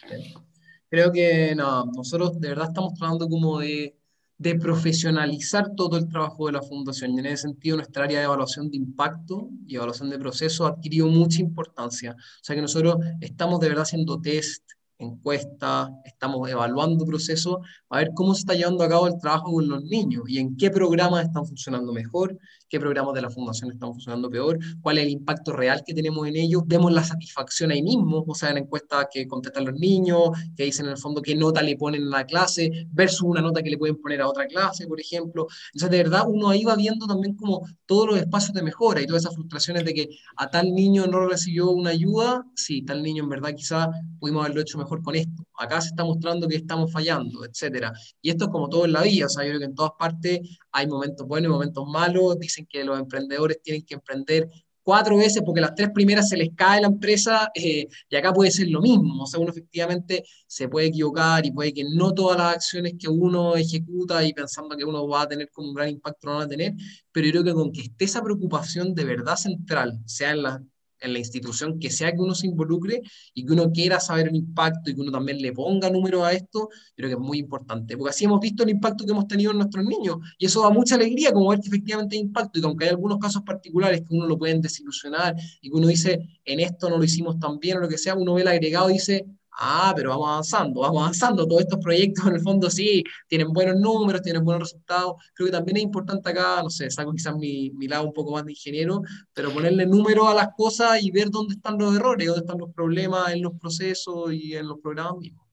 creo 0.88 1.12
que 1.12 1.54
no, 1.54 1.84
nosotros 1.86 2.40
de 2.40 2.48
verdad 2.48 2.68
estamos 2.68 2.94
tratando 2.94 3.28
como 3.28 3.60
de, 3.60 3.96
de, 4.38 4.54
profesionalizar 4.56 5.74
todo 5.74 5.96
el 5.96 6.08
trabajo 6.08 6.46
de 6.46 6.52
la 6.52 6.62
fundación 6.62 7.12
y 7.12 7.18
en 7.20 7.26
ese 7.26 7.42
sentido 7.42 7.76
nuestra 7.76 8.04
área 8.04 8.18
de 8.18 8.24
evaluación 8.24 8.70
de 8.70 8.76
impacto 8.76 9.48
y 9.66 9.76
evaluación 9.76 10.10
de 10.10 10.18
proceso 10.18 10.66
ha 10.66 10.70
adquirido 10.70 11.06
mucha 11.08 11.40
importancia. 11.40 12.12
O 12.12 12.44
sea 12.44 12.56
que 12.56 12.62
nosotros 12.62 12.96
estamos 13.20 13.60
de 13.60 13.68
verdad 13.68 13.82
haciendo 13.82 14.20
test, 14.20 14.62
encuestas, 14.98 15.90
estamos 16.04 16.48
evaluando 16.48 17.04
procesos 17.04 17.58
a 17.90 17.98
ver 17.98 18.10
cómo 18.14 18.34
se 18.34 18.40
está 18.40 18.54
llevando 18.54 18.84
a 18.84 18.88
cabo 18.88 19.06
el 19.06 19.18
trabajo 19.18 19.52
con 19.52 19.68
los 19.68 19.82
niños 19.84 20.24
y 20.26 20.38
en 20.38 20.56
qué 20.56 20.70
programas 20.70 21.26
están 21.26 21.46
funcionando 21.46 21.92
mejor, 21.92 22.38
qué 22.68 22.80
programas 22.80 23.14
de 23.14 23.22
la 23.22 23.30
fundación 23.30 23.70
están 23.72 23.92
funcionando 23.92 24.30
peor, 24.30 24.58
cuál 24.80 24.98
es 24.98 25.04
el 25.04 25.10
impacto 25.10 25.52
real 25.52 25.82
que 25.86 25.94
tenemos 25.94 26.26
en 26.26 26.36
ellos, 26.36 26.62
vemos 26.66 26.92
la 26.92 27.04
satisfacción 27.04 27.70
ahí 27.70 27.82
mismo, 27.82 28.24
o 28.26 28.34
sea, 28.34 28.50
en 28.50 28.56
la 28.56 28.60
encuesta 28.60 29.08
que 29.10 29.26
contestan 29.26 29.64
los 29.64 29.74
niños, 29.74 30.30
que 30.56 30.64
dicen 30.64 30.86
en 30.86 30.92
el 30.92 30.98
fondo 30.98 31.22
qué 31.22 31.34
nota 31.34 31.62
le 31.62 31.76
ponen 31.76 32.04
a 32.08 32.18
la 32.18 32.24
clase, 32.24 32.86
versus 32.90 33.22
una 33.22 33.40
nota 33.40 33.62
que 33.62 33.70
le 33.70 33.78
pueden 33.78 33.96
poner 33.96 34.20
a 34.20 34.28
otra 34.28 34.46
clase, 34.46 34.86
por 34.86 35.00
ejemplo. 35.00 35.46
Entonces, 35.72 35.90
de 35.90 35.96
verdad, 35.98 36.24
uno 36.26 36.48
ahí 36.48 36.64
va 36.64 36.76
viendo 36.76 37.06
también 37.06 37.34
como 37.34 37.66
todos 37.86 38.08
los 38.08 38.18
espacios 38.18 38.52
de 38.54 38.62
mejora 38.62 39.00
y 39.00 39.06
todas 39.06 39.22
esas 39.22 39.34
frustraciones 39.34 39.84
de 39.84 39.94
que 39.94 40.08
a 40.36 40.50
tal 40.50 40.72
niño 40.74 41.06
no 41.06 41.26
recibió 41.26 41.70
una 41.70 41.90
ayuda, 41.90 42.44
sí, 42.54 42.82
tal 42.82 43.02
niño 43.02 43.24
en 43.24 43.28
verdad 43.28 43.54
quizá 43.54 43.88
pudimos 44.18 44.44
haberlo 44.44 44.60
hecho 44.62 44.78
mejor 44.78 45.02
con 45.02 45.14
esto. 45.14 45.44
Acá 45.58 45.80
se 45.80 45.88
está 45.88 46.04
mostrando 46.04 46.48
que 46.48 46.56
estamos 46.56 46.92
fallando, 46.92 47.44
etcétera. 47.44 47.92
Y 48.20 48.30
esto 48.30 48.46
es 48.46 48.50
como 48.50 48.68
todo 48.68 48.84
en 48.84 48.92
la 48.92 49.02
vida, 49.02 49.26
o 49.26 49.28
sea, 49.28 49.44
yo 49.44 49.50
creo 49.50 49.60
que 49.60 49.66
en 49.66 49.74
todas 49.74 49.92
partes 49.98 50.40
hay 50.72 50.86
momentos 50.86 51.26
buenos 51.26 51.48
y 51.48 51.52
momentos 51.52 51.86
malos, 51.88 52.36
que 52.64 52.84
los 52.84 52.98
emprendedores 52.98 53.60
tienen 53.60 53.84
que 53.84 53.94
emprender 53.94 54.48
cuatro 54.86 55.16
veces 55.16 55.42
porque 55.44 55.60
las 55.60 55.74
tres 55.74 55.90
primeras 55.90 56.28
se 56.28 56.36
les 56.36 56.50
cae 56.54 56.80
la 56.80 56.86
empresa 56.86 57.50
eh, 57.56 57.88
y 58.08 58.16
acá 58.16 58.32
puede 58.32 58.52
ser 58.52 58.68
lo 58.68 58.80
mismo, 58.80 59.24
o 59.24 59.26
sea, 59.26 59.40
uno 59.40 59.50
efectivamente 59.50 60.22
se 60.46 60.68
puede 60.68 60.86
equivocar 60.86 61.44
y 61.44 61.50
puede 61.50 61.74
que 61.74 61.82
no 61.82 62.14
todas 62.14 62.38
las 62.38 62.54
acciones 62.54 62.94
que 62.96 63.08
uno 63.08 63.56
ejecuta 63.56 64.22
y 64.22 64.32
pensando 64.32 64.76
que 64.76 64.84
uno 64.84 65.08
va 65.08 65.22
a 65.22 65.28
tener 65.28 65.50
como 65.50 65.70
un 65.70 65.74
gran 65.74 65.88
impacto 65.88 66.28
no 66.28 66.36
van 66.36 66.44
a 66.44 66.48
tener, 66.48 66.74
pero 67.10 67.26
yo 67.26 67.32
creo 67.32 67.44
que 67.44 67.52
con 67.52 67.72
que 67.72 67.80
esté 67.80 68.04
esa 68.04 68.22
preocupación 68.22 68.94
de 68.94 69.04
verdad 69.04 69.34
central, 69.34 69.98
sea 70.06 70.30
en 70.30 70.42
la 70.42 70.62
en 71.00 71.12
la 71.12 71.18
institución 71.18 71.78
que 71.78 71.90
sea 71.90 72.12
que 72.12 72.18
uno 72.18 72.34
se 72.34 72.46
involucre 72.46 73.02
y 73.34 73.44
que 73.44 73.52
uno 73.52 73.70
quiera 73.70 74.00
saber 74.00 74.28
el 74.28 74.36
impacto 74.36 74.90
y 74.90 74.94
que 74.94 75.00
uno 75.00 75.12
también 75.12 75.38
le 75.38 75.52
ponga 75.52 75.90
número 75.90 76.24
a 76.24 76.32
esto, 76.32 76.68
creo 76.94 77.08
que 77.08 77.14
es 77.14 77.20
muy 77.20 77.38
importante, 77.38 77.96
porque 77.96 78.10
así 78.10 78.24
hemos 78.24 78.40
visto 78.40 78.62
el 78.62 78.70
impacto 78.70 79.04
que 79.04 79.12
hemos 79.12 79.26
tenido 79.26 79.50
en 79.50 79.58
nuestros 79.58 79.84
niños. 79.84 80.18
Y 80.38 80.46
eso 80.46 80.62
da 80.62 80.70
mucha 80.70 80.94
alegría 80.94 81.32
como 81.32 81.50
ver 81.50 81.60
que 81.60 81.68
efectivamente 81.68 82.16
hay 82.16 82.22
impacto. 82.22 82.58
Y 82.58 82.62
que 82.62 82.66
aunque 82.66 82.84
hay 82.84 82.90
algunos 82.90 83.18
casos 83.18 83.42
particulares 83.42 84.00
que 84.00 84.14
uno 84.14 84.26
lo 84.26 84.38
pueden 84.38 84.60
desilusionar 84.60 85.34
y 85.60 85.70
que 85.70 85.76
uno 85.76 85.86
dice, 85.86 86.40
en 86.44 86.60
esto 86.60 86.88
no 86.88 86.98
lo 86.98 87.04
hicimos 87.04 87.38
tan 87.38 87.58
bien 87.58 87.78
o 87.78 87.80
lo 87.80 87.88
que 87.88 87.98
sea, 87.98 88.14
uno 88.14 88.34
ve 88.34 88.42
el 88.42 88.48
agregado 88.48 88.90
y 88.90 88.94
dice, 88.94 89.26
Ah, 89.58 89.94
pero 89.96 90.10
vamos 90.10 90.28
avanzando, 90.28 90.80
vamos 90.80 91.02
avanzando. 91.02 91.46
Todos 91.46 91.62
estos 91.62 91.80
proyectos 91.80 92.26
en 92.26 92.34
el 92.34 92.40
fondo 92.40 92.68
sí, 92.68 93.02
tienen 93.26 93.52
buenos 93.52 93.76
números, 93.76 94.20
tienen 94.20 94.44
buenos 94.44 94.68
resultados. 94.68 95.14
Creo 95.32 95.46
que 95.46 95.52
también 95.52 95.78
es 95.78 95.82
importante 95.84 96.28
acá, 96.28 96.62
no 96.62 96.68
sé, 96.68 96.90
saco 96.90 97.12
quizás 97.12 97.34
mi, 97.36 97.70
mi 97.70 97.88
lado 97.88 98.04
un 98.04 98.12
poco 98.12 98.32
más 98.32 98.44
de 98.44 98.52
ingeniero, 98.52 99.00
pero 99.32 99.50
ponerle 99.50 99.86
número 99.86 100.28
a 100.28 100.34
las 100.34 100.48
cosas 100.54 101.02
y 101.02 101.10
ver 101.10 101.30
dónde 101.30 101.54
están 101.54 101.78
los 101.78 101.96
errores, 101.96 102.26
dónde 102.26 102.40
están 102.40 102.58
los 102.58 102.70
problemas 102.74 103.32
en 103.32 103.42
los 103.42 103.54
procesos 103.58 104.32
y 104.34 104.54
en 104.54 104.68
los 104.68 104.78
programas 104.80 105.16
mismos. 105.16 105.46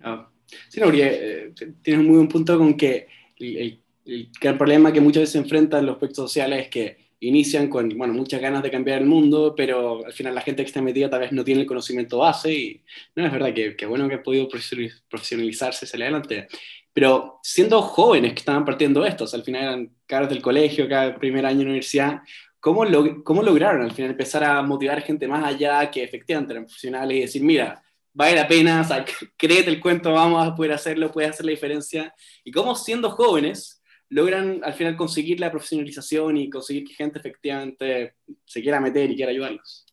Ah, 0.00 0.28
sí, 0.68 0.80
no, 0.80 0.90
eh, 0.92 1.52
tienes 1.82 2.00
un 2.00 2.06
muy 2.06 2.16
buen 2.16 2.28
punto 2.28 2.58
con 2.58 2.76
que 2.76 3.06
el, 3.38 3.56
el, 3.56 3.82
el 4.06 4.30
gran 4.40 4.58
problema 4.58 4.92
que 4.92 5.00
muchas 5.00 5.22
veces 5.22 5.32
se 5.32 5.38
enfrentan 5.38 5.86
los 5.86 5.98
proyectos 5.98 6.24
sociales 6.24 6.64
es 6.64 6.68
que 6.68 7.03
inician 7.28 7.68
con 7.68 7.88
bueno, 7.96 8.14
muchas 8.14 8.40
ganas 8.40 8.62
de 8.62 8.70
cambiar 8.70 9.00
el 9.00 9.06
mundo, 9.06 9.54
pero 9.56 10.04
al 10.04 10.12
final 10.12 10.34
la 10.34 10.40
gente 10.40 10.62
que 10.62 10.66
está 10.66 10.82
metida 10.82 11.10
tal 11.10 11.20
vez 11.20 11.32
no 11.32 11.44
tiene 11.44 11.62
el 11.62 11.66
conocimiento 11.66 12.18
base 12.18 12.52
y 12.52 12.82
no 13.14 13.24
es 13.24 13.32
verdad 13.32 13.52
que, 13.54 13.76
que 13.76 13.86
bueno 13.86 14.08
que 14.08 14.16
ha 14.16 14.22
podido 14.22 14.48
profesionalizarse, 14.48 15.86
salir 15.86 16.04
adelante. 16.04 16.48
Pero 16.92 17.40
siendo 17.42 17.82
jóvenes 17.82 18.32
que 18.32 18.38
estaban 18.38 18.64
partiendo 18.64 19.04
estos, 19.04 19.34
al 19.34 19.42
final 19.42 19.62
eran 19.62 19.90
caros 20.06 20.28
del 20.28 20.40
colegio, 20.40 20.88
cada 20.88 21.18
primer 21.18 21.44
año 21.44 21.58
de 21.58 21.64
universidad, 21.64 22.20
¿cómo, 22.60 22.84
lo, 22.84 23.24
¿cómo 23.24 23.42
lograron 23.42 23.82
al 23.82 23.92
final 23.92 24.12
empezar 24.12 24.44
a 24.44 24.62
motivar 24.62 25.02
gente 25.02 25.26
más 25.26 25.44
allá 25.44 25.90
que 25.90 26.04
efectivamente 26.04 26.52
eran 26.52 26.64
profesionales 26.64 27.16
y 27.16 27.20
decir, 27.20 27.42
mira, 27.42 27.82
vale 28.12 28.36
la 28.36 28.46
pena, 28.46 28.80
o 28.80 28.84
sea, 28.84 29.04
créete 29.36 29.70
el 29.70 29.80
cuento, 29.80 30.12
vamos 30.12 30.46
a 30.46 30.54
poder 30.54 30.72
hacerlo, 30.72 31.10
puede 31.10 31.28
hacer 31.28 31.44
la 31.44 31.50
diferencia? 31.50 32.14
Y 32.44 32.52
cómo 32.52 32.74
siendo 32.76 33.10
jóvenes 33.10 33.82
logran 34.14 34.60
al 34.62 34.74
final 34.74 34.96
conseguir 34.96 35.40
la 35.40 35.50
profesionalización 35.50 36.36
y 36.36 36.48
conseguir 36.48 36.84
que 36.84 36.94
gente 36.94 37.18
efectivamente 37.18 38.14
se 38.44 38.62
quiera 38.62 38.80
meter 38.80 39.10
y 39.10 39.16
quiera 39.16 39.32
ayudarlos. 39.32 39.84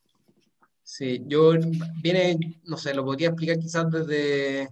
Sí, 0.83 1.23
yo 1.25 1.53
viene, 2.03 2.37
no 2.65 2.77
sé, 2.77 2.93
lo 2.93 3.03
podría 3.03 3.29
explicar 3.29 3.57
quizás 3.57 3.89
desde 3.89 4.69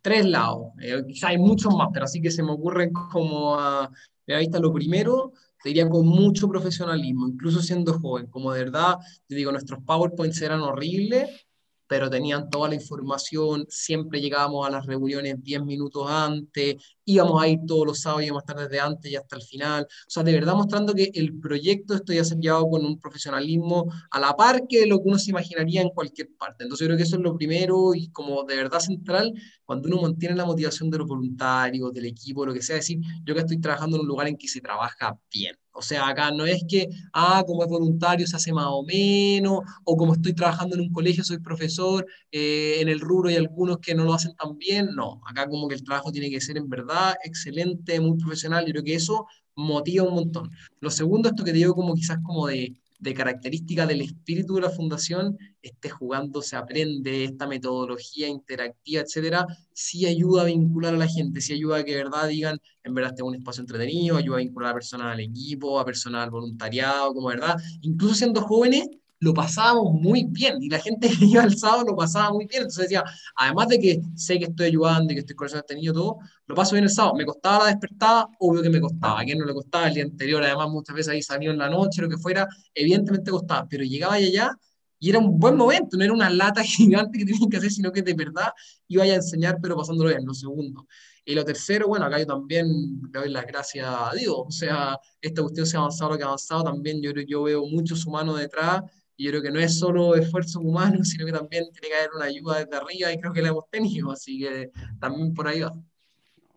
tres 0.00 0.24
lados. 0.26 0.68
Eh, 0.80 1.02
quizás 1.08 1.30
hay 1.30 1.38
muchos 1.38 1.74
más, 1.74 1.88
pero 1.92 2.04
así 2.04 2.22
que 2.22 2.30
se 2.30 2.44
me 2.44 2.52
ocurren 2.52 2.92
como 2.92 3.58
a 3.58 3.90
la 4.26 4.38
vista 4.38 4.60
lo 4.60 4.72
primero, 4.72 5.32
te 5.60 5.70
diría 5.70 5.88
con 5.88 6.06
mucho 6.06 6.48
profesionalismo, 6.48 7.26
incluso 7.26 7.60
siendo 7.62 7.98
joven, 7.98 8.28
como 8.28 8.52
de 8.52 8.60
verdad, 8.60 8.98
te 9.26 9.34
digo, 9.34 9.50
nuestros 9.50 9.82
PowerPoints 9.82 10.40
eran 10.40 10.60
horribles, 10.60 11.48
pero 11.88 12.08
tenían 12.08 12.48
toda 12.48 12.68
la 12.68 12.76
información, 12.76 13.66
siempre 13.68 14.20
llegábamos 14.20 14.64
a 14.66 14.70
las 14.70 14.86
reuniones 14.86 15.42
10 15.42 15.64
minutos 15.64 16.08
antes, 16.08 16.76
íbamos 17.04 17.42
a 17.42 17.48
ir 17.48 17.60
todos 17.66 17.86
los 17.86 18.00
sábados, 18.00 18.24
íbamos 18.24 18.42
a 18.42 18.52
estar 18.52 18.68
desde 18.68 18.80
antes 18.80 19.10
y 19.10 19.16
hasta 19.16 19.36
el 19.36 19.42
final. 19.42 19.84
O 19.84 20.10
sea, 20.10 20.22
de 20.22 20.32
verdad 20.32 20.54
mostrando 20.54 20.94
que 20.94 21.10
el 21.14 21.38
proyecto 21.38 21.94
esto 21.94 22.12
ya 22.12 22.24
se 22.24 22.34
ha 22.34 22.38
llevado 22.38 22.68
con 22.68 22.84
un 22.84 22.98
profesionalismo 22.98 23.86
a 24.10 24.20
la 24.20 24.36
par 24.36 24.66
que 24.68 24.86
lo 24.86 24.98
que 24.98 25.08
uno 25.08 25.18
se 25.18 25.30
imaginaría 25.30 25.82
en 25.82 25.90
cualquier 25.90 26.28
parte. 26.38 26.64
Entonces 26.64 26.84
yo 26.84 26.88
creo 26.88 26.96
que 26.96 27.04
eso 27.04 27.16
es 27.16 27.22
lo 27.22 27.36
primero 27.36 27.94
y 27.94 28.08
como 28.10 28.44
de 28.44 28.56
verdad 28.56 28.80
central, 28.80 29.32
cuando 29.64 29.88
uno 29.88 30.02
mantiene 30.02 30.34
la 30.36 30.44
motivación 30.44 30.90
de 30.90 30.98
los 30.98 31.08
voluntarios, 31.08 31.92
del 31.92 32.06
equipo, 32.06 32.46
lo 32.46 32.54
que 32.54 32.62
sea, 32.62 32.76
decir, 32.76 32.98
yo 33.24 33.34
que 33.34 33.40
estoy 33.40 33.60
trabajando 33.60 33.96
en 33.96 34.02
un 34.02 34.08
lugar 34.08 34.28
en 34.28 34.36
que 34.36 34.48
se 34.48 34.60
trabaja 34.60 35.18
bien. 35.32 35.56
O 35.76 35.82
sea, 35.82 36.06
acá 36.08 36.30
no 36.30 36.46
es 36.46 36.64
que, 36.68 36.88
ah, 37.12 37.42
como 37.46 37.64
es 37.64 37.68
voluntario 37.68 38.26
se 38.28 38.36
hace 38.36 38.52
más 38.52 38.66
o 38.68 38.84
menos, 38.84 39.60
o 39.84 39.96
como 39.96 40.14
estoy 40.14 40.32
trabajando 40.32 40.76
en 40.76 40.82
un 40.82 40.92
colegio, 40.92 41.24
soy 41.24 41.38
profesor, 41.38 42.06
eh, 42.30 42.76
en 42.80 42.88
el 42.88 43.00
rubro 43.00 43.28
hay 43.28 43.36
algunos 43.36 43.78
que 43.78 43.94
no 43.94 44.04
lo 44.04 44.14
hacen 44.14 44.36
tan 44.36 44.56
bien. 44.56 44.90
No, 44.94 45.20
acá 45.26 45.48
como 45.48 45.66
que 45.68 45.74
el 45.74 45.82
trabajo 45.82 46.12
tiene 46.12 46.30
que 46.30 46.40
ser 46.40 46.56
en 46.58 46.68
verdad 46.68 46.93
excelente, 47.22 48.00
muy 48.00 48.16
profesional, 48.18 48.64
yo 48.66 48.72
creo 48.72 48.84
que 48.84 48.94
eso 48.94 49.26
motiva 49.56 50.04
un 50.04 50.14
montón. 50.14 50.50
Lo 50.80 50.90
segundo, 50.90 51.28
esto 51.28 51.44
que 51.44 51.52
te 51.52 51.58
digo 51.58 51.74
como 51.74 51.94
quizás 51.94 52.18
como 52.24 52.46
de, 52.48 52.74
de 52.98 53.14
característica 53.14 53.86
del 53.86 54.00
espíritu 54.00 54.54
de 54.54 54.62
la 54.62 54.70
fundación, 54.70 55.36
este 55.62 55.90
jugando 55.90 56.42
se 56.42 56.56
aprende, 56.56 57.24
esta 57.24 57.46
metodología 57.46 58.28
interactiva, 58.28 59.02
etcétera, 59.02 59.46
sí 59.72 60.06
ayuda 60.06 60.42
a 60.42 60.46
vincular 60.46 60.94
a 60.94 60.98
la 60.98 61.06
gente, 61.06 61.40
sí 61.40 61.52
ayuda 61.52 61.78
a 61.78 61.84
que 61.84 61.92
de 61.92 62.04
verdad 62.04 62.28
digan, 62.28 62.58
en 62.82 62.94
verdad 62.94 63.10
este 63.12 63.22
es 63.22 63.28
un 63.28 63.34
espacio 63.34 63.60
entretenido, 63.60 64.16
ayuda 64.16 64.36
a 64.36 64.40
vincular 64.40 64.70
a 64.70 64.74
personas 64.74 65.12
al 65.12 65.20
equipo, 65.20 65.78
a 65.78 65.84
personas 65.84 66.24
al 66.24 66.30
voluntariado, 66.30 67.12
como 67.14 67.28
verdad, 67.28 67.56
incluso 67.82 68.14
siendo 68.14 68.40
jóvenes, 68.40 68.88
lo 69.24 69.32
pasábamos 69.32 69.94
muy 69.94 70.24
bien 70.24 70.62
y 70.62 70.68
la 70.68 70.78
gente 70.78 71.08
que 71.08 71.24
iba 71.24 71.42
al 71.42 71.56
sábado 71.56 71.84
lo 71.86 71.96
pasaba 71.96 72.30
muy 72.30 72.44
bien. 72.44 72.62
Entonces 72.62 72.84
decía, 72.84 73.02
además 73.36 73.68
de 73.68 73.78
que 73.78 74.02
sé 74.14 74.38
que 74.38 74.44
estoy 74.44 74.66
ayudando 74.66 75.12
y 75.12 75.16
que 75.16 75.20
estoy 75.20 75.34
con 75.34 75.46
eso 75.46 75.62
tenido 75.62 75.94
todo, 75.94 76.18
lo 76.46 76.54
paso 76.54 76.74
bien 76.74 76.84
el 76.84 76.90
sábado. 76.90 77.14
Me 77.14 77.24
costaba 77.24 77.64
la 77.64 77.70
despertada, 77.70 78.28
obvio 78.38 78.60
que 78.60 78.68
me 78.68 78.80
costaba. 78.80 79.20
A 79.20 79.24
no 79.24 79.46
le 79.46 79.54
costaba 79.54 79.88
el 79.88 79.94
día 79.94 80.04
anterior, 80.04 80.42
además 80.42 80.68
muchas 80.68 80.94
veces 80.94 81.12
ahí 81.12 81.22
salió 81.22 81.50
en 81.52 81.58
la 81.58 81.70
noche, 81.70 82.02
lo 82.02 82.08
que 82.10 82.18
fuera, 82.18 82.46
evidentemente 82.74 83.30
costaba, 83.30 83.66
pero 83.66 83.82
llegaba 83.82 84.14
allá 84.14 84.50
y 84.98 85.10
era 85.10 85.18
un 85.18 85.38
buen 85.38 85.56
momento, 85.56 85.96
no 85.96 86.04
era 86.04 86.12
una 86.12 86.28
lata 86.28 86.62
gigante 86.64 87.18
que 87.18 87.24
tenían 87.24 87.48
que 87.48 87.56
hacer, 87.56 87.70
sino 87.70 87.92
que 87.92 88.02
de 88.02 88.12
verdad 88.12 88.52
iba 88.88 89.04
a 89.04 89.06
enseñar, 89.06 89.58
pero 89.62 89.74
pasándolo 89.74 90.10
bien, 90.10 90.24
lo 90.26 90.34
segundo. 90.34 90.86
Y 91.24 91.34
lo 91.34 91.44
tercero, 91.44 91.88
bueno, 91.88 92.04
acá 92.04 92.18
yo 92.18 92.26
también 92.26 92.66
le 93.10 93.20
doy 93.20 93.30
las 93.30 93.46
gracias 93.46 93.86
a 93.88 94.12
Dios, 94.14 94.36
o 94.36 94.50
sea, 94.50 94.98
esta 95.22 95.40
cuestión 95.40 95.66
se 95.66 95.78
ha 95.78 95.80
avanzado 95.80 96.10
lo 96.10 96.18
que 96.18 96.24
ha 96.24 96.26
avanzado, 96.26 96.64
también 96.64 97.00
yo, 97.00 97.12
yo 97.12 97.42
veo 97.44 97.64
muchos 97.66 98.04
humanos 98.04 98.38
detrás 98.38 98.82
y 99.16 99.24
yo 99.24 99.30
creo 99.30 99.42
que 99.42 99.50
no 99.50 99.60
es 99.60 99.78
solo 99.78 100.14
esfuerzo 100.14 100.60
humano, 100.60 100.98
sino 101.04 101.26
que 101.26 101.32
también 101.32 101.64
tiene 101.72 101.88
que 101.88 101.94
haber 101.94 102.10
una 102.14 102.26
ayuda 102.26 102.58
desde 102.64 102.76
arriba 102.76 103.12
y 103.12 103.18
creo 103.18 103.32
que 103.32 103.42
la 103.42 103.48
hemos 103.48 103.68
tenido, 103.70 104.10
así 104.10 104.40
que 104.40 104.70
también 105.00 105.34
por 105.34 105.48
ahí 105.48 105.60
va. 105.60 105.74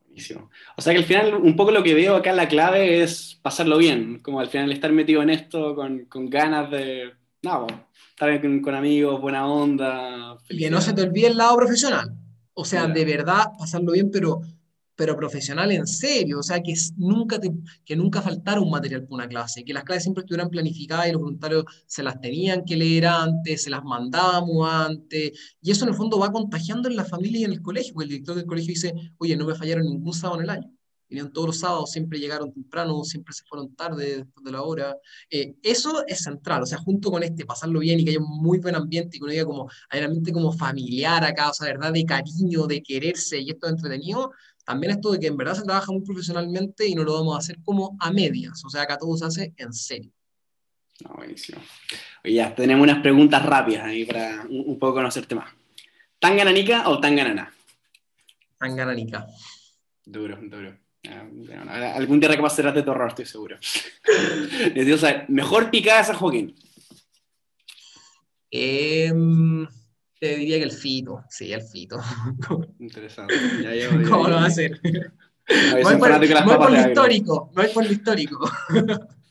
Buenísimo. 0.05 0.49
O 0.75 0.81
sea 0.81 0.93
que 0.93 0.99
al 0.99 1.05
final 1.05 1.35
un 1.35 1.55
poco 1.55 1.71
lo 1.71 1.83
que 1.83 1.93
veo 1.93 2.15
acá 2.15 2.33
la 2.33 2.47
clave 2.47 3.03
es 3.03 3.39
pasarlo 3.41 3.77
bien, 3.77 4.19
como 4.19 4.39
al 4.39 4.47
final 4.47 4.71
estar 4.71 4.91
metido 4.91 5.21
en 5.21 5.29
esto 5.29 5.75
con, 5.75 6.05
con 6.05 6.29
ganas 6.29 6.71
de, 6.71 7.13
no, 7.43 7.67
estar 8.09 8.41
con, 8.41 8.61
con, 8.61 8.73
amigos, 8.73 9.21
buena 9.21 9.47
onda. 9.47 10.37
Y 10.49 10.57
que 10.57 10.69
no 10.71 10.81
se 10.81 10.93
te 10.93 11.03
olvide 11.03 11.27
el 11.27 11.37
lado 11.37 11.55
profesional. 11.57 12.17
O 12.53 12.65
sea, 12.65 12.87
de 12.87 13.05
verdad, 13.05 13.51
pasarlo 13.59 13.91
bien, 13.91 14.09
pero 14.09 14.41
pero 14.97 15.15
profesional 15.15 15.71
en 15.71 15.85
serio, 15.85 16.39
o 16.39 16.43
sea, 16.43 16.61
que 16.61 16.73
nunca, 16.97 17.39
que 17.85 17.95
nunca 17.95 18.21
faltara 18.21 18.59
un 18.59 18.71
material 18.71 19.03
para 19.03 19.15
una 19.15 19.27
clase, 19.27 19.63
que 19.63 19.71
las 19.71 19.83
clases 19.83 20.03
siempre 20.03 20.21
estuvieran 20.21 20.49
planificadas 20.49 21.07
y 21.07 21.11
los 21.11 21.21
voluntarios 21.21 21.65
se 21.85 22.01
las 22.01 22.19
tenían 22.19 22.65
que 22.65 22.75
leer 22.75 23.05
antes, 23.05 23.63
se 23.63 23.69
las 23.69 23.83
mandábamos 23.83 24.67
antes, 24.67 25.57
y 25.61 25.71
eso 25.71 25.85
en 25.85 25.91
el 25.91 25.95
fondo 25.95 26.17
va 26.17 26.31
contagiando 26.31 26.89
en 26.89 26.95
la 26.95 27.05
familia 27.05 27.41
y 27.41 27.43
en 27.43 27.51
el 27.51 27.61
colegio, 27.61 27.93
porque 27.93 28.05
el 28.05 28.09
director 28.09 28.35
del 28.35 28.47
colegio 28.47 28.69
dice, 28.69 28.93
oye, 29.19 29.37
no 29.37 29.45
me 29.45 29.53
fallaron 29.53 29.85
ningún 29.85 30.13
sábado 30.13 30.39
en 30.39 30.43
el 30.45 30.49
año, 30.49 30.71
vinieron 31.07 31.31
todos 31.31 31.47
los 31.47 31.59
sábados, 31.59 31.91
siempre 31.91 32.19
llegaron 32.19 32.51
temprano, 32.51 33.03
siempre 33.03 33.35
se 33.35 33.43
fueron 33.45 33.75
tarde 33.75 34.17
después 34.17 34.43
de 34.43 34.51
la 34.51 34.63
hora. 34.63 34.97
Eh, 35.29 35.55
eso 35.63 36.03
es 36.07 36.23
central, 36.23 36.63
o 36.63 36.65
sea, 36.65 36.79
junto 36.79 37.11
con 37.11 37.23
este, 37.23 37.45
pasarlo 37.45 37.79
bien 37.79 37.99
y 37.99 38.03
que 38.03 38.09
haya 38.11 38.19
un 38.19 38.41
muy 38.41 38.59
buen 38.59 38.75
ambiente 38.75 39.15
y 39.17 39.19
que 39.19 39.23
uno 39.23 39.31
diga 39.31 39.45
como, 39.45 39.69
hay 39.89 39.99
un 39.99 40.05
ambiente 40.07 40.31
como 40.31 40.51
familiar 40.51 41.23
acá, 41.23 41.51
o 41.51 41.53
sea, 41.53 41.67
verdad, 41.67 41.93
de 41.93 42.03
cariño, 42.03 42.65
de 42.67 42.81
quererse 42.81 43.39
y 43.39 43.51
esto 43.51 43.67
es 43.67 43.73
entretenido, 43.73 44.31
también 44.67 44.91
esto 44.91 45.13
de 45.13 45.19
que 45.19 45.27
en 45.27 45.37
verdad 45.37 45.53
se 45.53 45.63
trabaja 45.63 45.93
muy 45.93 46.01
profesionalmente 46.01 46.85
y 46.85 46.93
no 46.93 47.05
lo 47.05 47.13
vamos 47.13 47.35
a 47.35 47.39
hacer 47.39 47.57
como 47.63 47.95
a 48.01 48.11
medias, 48.11 48.65
o 48.65 48.69
sea, 48.69 48.81
acá 48.81 48.97
todo 48.97 49.15
se 49.15 49.23
hace 49.23 49.53
en 49.55 49.71
serio. 49.71 50.11
No, 51.05 51.15
buenísimo. 51.15 51.61
Oye, 52.25 52.33
ya 52.33 52.53
tenemos 52.53 52.83
unas 52.83 53.01
preguntas 53.01 53.45
rápidas 53.45 53.85
ahí 53.85 54.03
para 54.03 54.45
un, 54.49 54.77
poco 54.77 54.95
conocerte 54.95 55.35
más. 55.35 55.53
¿Tan 56.19 56.35
gananica 56.35 56.89
o 56.89 56.99
tan 56.99 57.15
ganana? 57.15 57.49
Tan 58.57 58.75
gananica. 58.75 59.25
Duro, 60.03 60.37
duro. 60.41 60.77
algún 61.95 62.19
día 62.19 62.27
recapacitarás 62.27 62.75
de 62.75 62.83
tu 62.83 62.91
error, 62.91 63.07
estoy 63.07 63.25
seguro. 63.25 63.57
Necesito 64.75 64.97
saber, 64.97 65.29
¿mejor 65.29 65.71
picada 65.71 66.03
San 66.03 66.17
Joaquín? 66.17 66.53
Eh, 68.51 69.13
te 70.19 70.35
diría 70.35 70.57
que 70.57 70.63
el 70.63 70.71
fito, 70.71 71.23
sí, 71.29 71.51
el 71.51 71.61
fito. 71.61 71.99
Interesante. 72.79 73.35
Ya 73.61 73.89
¿Cómo 74.09 74.27
lo 74.27 74.35
va 74.35 74.43
a 74.43 74.47
hacer? 74.47 74.79
No, 75.49 75.81
voy 75.81 75.95
por, 75.95 76.57
por 76.57 76.71
lo 76.71 76.77
histórico, 76.77 77.51
no 77.55 77.61
es 77.61 77.71
por 77.71 77.85
lo 77.85 77.89
histórico. 77.93 78.51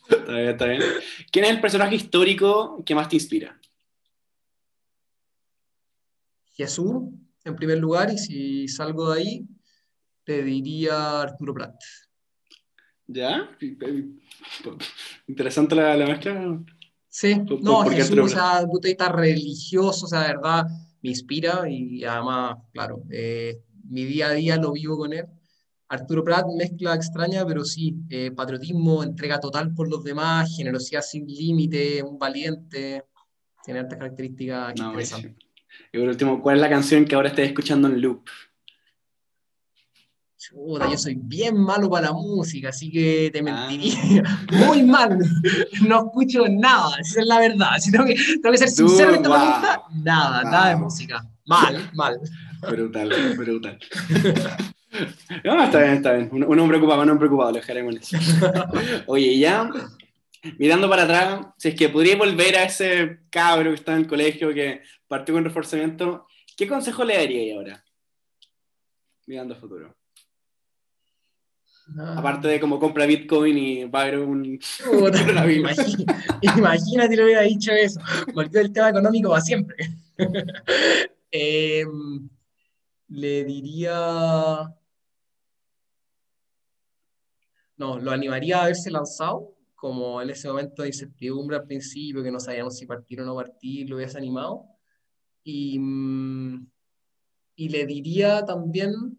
Está 0.09 0.33
bien, 0.33 0.49
está 0.49 0.64
bien. 0.64 0.83
¿Quién 1.31 1.44
es 1.44 1.51
el 1.51 1.61
personaje 1.61 1.94
histórico 1.94 2.83
que 2.87 2.94
más 2.94 3.11
te 3.11 3.16
inspira? 3.16 3.61
Jesús, 6.55 7.03
en 7.44 7.55
primer 7.55 7.77
lugar, 7.77 8.11
y 8.11 8.16
si 8.16 8.66
salgo 8.66 9.12
de 9.12 9.20
ahí, 9.20 9.46
te 10.25 10.42
diría 10.42 11.20
Arturo 11.20 11.53
Prat. 11.53 11.75
¿Ya? 13.07 13.51
Interesante 15.27 15.75
la, 15.75 15.96
la 15.96 16.07
mezcla. 16.07 16.64
Sí, 17.18 17.35
no, 17.62 17.83
Jesús, 17.85 18.18
o 18.18 18.29
sea, 18.29 18.66
está 18.83 19.09
religioso, 19.09 20.05
o 20.05 20.09
sea, 20.09 20.20
de 20.20 20.35
verdad, 20.35 20.66
me 21.00 21.09
inspira 21.09 21.62
y 21.66 22.05
además, 22.05 22.59
claro, 22.74 23.05
eh, 23.11 23.59
mi 23.88 24.05
día 24.05 24.26
a 24.26 24.33
día 24.33 24.57
lo 24.59 24.72
vivo 24.72 24.98
con 24.98 25.14
él. 25.14 25.24
Arturo 25.88 26.22
Prat, 26.22 26.44
mezcla 26.59 26.94
extraña, 26.94 27.46
pero 27.46 27.64
sí, 27.64 27.94
eh, 28.11 28.33
patriotismo, 28.33 29.02
entrega 29.02 29.40
total 29.40 29.72
por 29.72 29.88
los 29.88 30.05
demás, 30.05 30.55
generosidad 30.55 31.00
sin 31.00 31.26
límite, 31.26 32.02
un 32.02 32.18
valiente. 32.18 33.05
tiene 33.64 33.81
hartas 33.81 33.96
características 33.96 34.79
No, 34.79 34.88
interesantes. 34.88 35.33
Y 35.94 35.98
por 35.98 36.09
último, 36.09 36.42
¿cuál 36.42 36.57
es 36.57 36.61
la 36.61 36.68
canción 36.68 37.07
que 37.07 37.14
ahora 37.14 37.31
estés 37.31 37.48
escuchando 37.48 37.88
en 37.88 37.98
loop? 37.98 38.26
Chuta, 40.49 40.89
yo 40.89 40.97
soy 40.97 41.17
bien 41.21 41.57
malo 41.59 41.91
para 41.91 42.09
la 42.09 42.13
música, 42.13 42.69
así 42.69 42.91
que 42.91 43.31
te 43.33 43.41
Ah. 43.41 43.43
mentiría. 43.43 44.23
Muy 44.53 44.83
mal. 44.85 45.19
No 45.87 45.99
escucho 46.07 46.45
nada, 46.49 46.97
esa 47.01 47.21
es 47.21 47.27
la 47.27 47.39
verdad. 47.41 47.71
Si 47.81 47.91
tengo, 47.91 48.05
que, 48.05 48.15
tengo 48.15 48.53
que 48.53 48.59
ser 48.59 48.69
sincero 48.69 49.11
en 49.11 49.17
esta 49.17 49.29
wow. 49.29 49.39
pregunta, 49.39 49.83
nada, 50.05 50.45
nada 50.45 50.69
de 50.69 50.77
música. 50.77 51.25
Mal, 51.47 51.91
mal. 51.95 52.21
Brutal, 52.71 53.35
brutal. 53.37 53.79
No, 55.45 55.63
está 55.63 55.81
bien, 55.81 55.93
está 55.95 56.13
bien. 56.15 56.31
Un, 56.33 56.45
un 56.45 56.59
hombre 56.59 56.79
ocupado, 56.79 57.03
un 57.03 57.11
hombre 57.11 57.29
ocupado, 57.29 57.51
lo 57.51 57.57
dejaremos 57.59 57.95
en 57.97 58.01
eso. 58.01 58.17
Oye, 59.07 59.39
ya, 59.39 59.71
mirando 60.59 60.89
para 60.89 61.03
atrás, 61.03 61.49
si 61.59 61.69
es 61.69 61.75
que 61.75 61.91
podríais 61.91 62.19
volver 62.19 62.57
a 62.57 62.63
ese 62.65 63.19
cabro 63.29 63.71
que 63.71 63.75
está 63.75 63.93
en 63.93 63.99
el 63.99 64.07
colegio 64.07 64.55
que 64.55 64.81
partió 65.07 65.35
con 65.35 65.45
reforzamiento, 65.45 66.27
¿qué 66.57 66.67
consejo 66.67 67.05
le 67.05 67.15
daríais 67.15 67.55
ahora? 67.57 67.85
Mirando 69.27 69.55
a 69.55 69.59
futuro. 69.59 69.95
Aparte 71.94 72.49
de 72.49 72.61
como 72.61 72.81
compra 72.81 73.07
Bitcoin 73.07 73.57
y 73.57 73.85
va 73.85 74.01
a 74.01 74.03
haber 74.03 74.18
un 74.18 74.59
Puta, 74.85 75.20
coronavirus. 75.20 75.70
Imagínate 76.42 77.16
le 77.16 77.25
hubiera 77.25 77.42
dicho 77.42 77.70
eso. 77.72 78.01
Volvió 78.35 78.61
el 78.61 78.72
tema 78.72 78.90
económico 78.90 79.31
para 79.31 79.40
siempre. 79.40 79.77
Em, 81.31 82.29
le 83.09 83.44
diría. 83.44 84.72
No, 87.77 87.99
lo 87.99 88.11
animaría 88.11 88.59
a 88.59 88.62
haberse 88.64 88.90
lanzado, 88.90 89.55
como 89.75 90.22
en 90.22 90.31
ese 90.31 90.49
momento 90.49 90.83
de 90.83 90.88
incertidumbre 90.88 91.57
al 91.57 91.66
principio, 91.66 92.22
que 92.22 92.31
no 92.31 92.40
sabíamos 92.40 92.77
si 92.77 92.87
partir 92.87 93.20
o 93.20 93.25
no 93.25 93.35
partir, 93.35 93.90
lo 93.90 93.96
hubiese 93.96 94.16
animado. 94.16 94.64
Y, 95.44 95.79
mm, 95.79 96.66
y 97.57 97.68
le 97.68 97.87
diría 97.87 98.44
también 98.44 99.18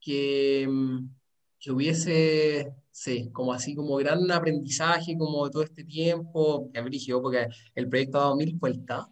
que, 0.00 0.66
mm, 0.68 1.19
que 1.60 1.70
hubiese, 1.70 2.72
sí, 2.90 3.30
como 3.32 3.52
así, 3.52 3.74
como 3.74 3.96
gran 3.96 4.30
aprendizaje, 4.30 5.16
como 5.18 5.44
de 5.44 5.50
todo 5.50 5.62
este 5.62 5.84
tiempo, 5.84 6.70
que 6.72 6.80
brígido, 6.80 7.22
porque 7.22 7.46
el 7.74 7.88
proyecto 7.88 8.18
ha 8.18 8.22
dado 8.22 8.36
mil 8.36 8.54
vueltas, 8.54 9.06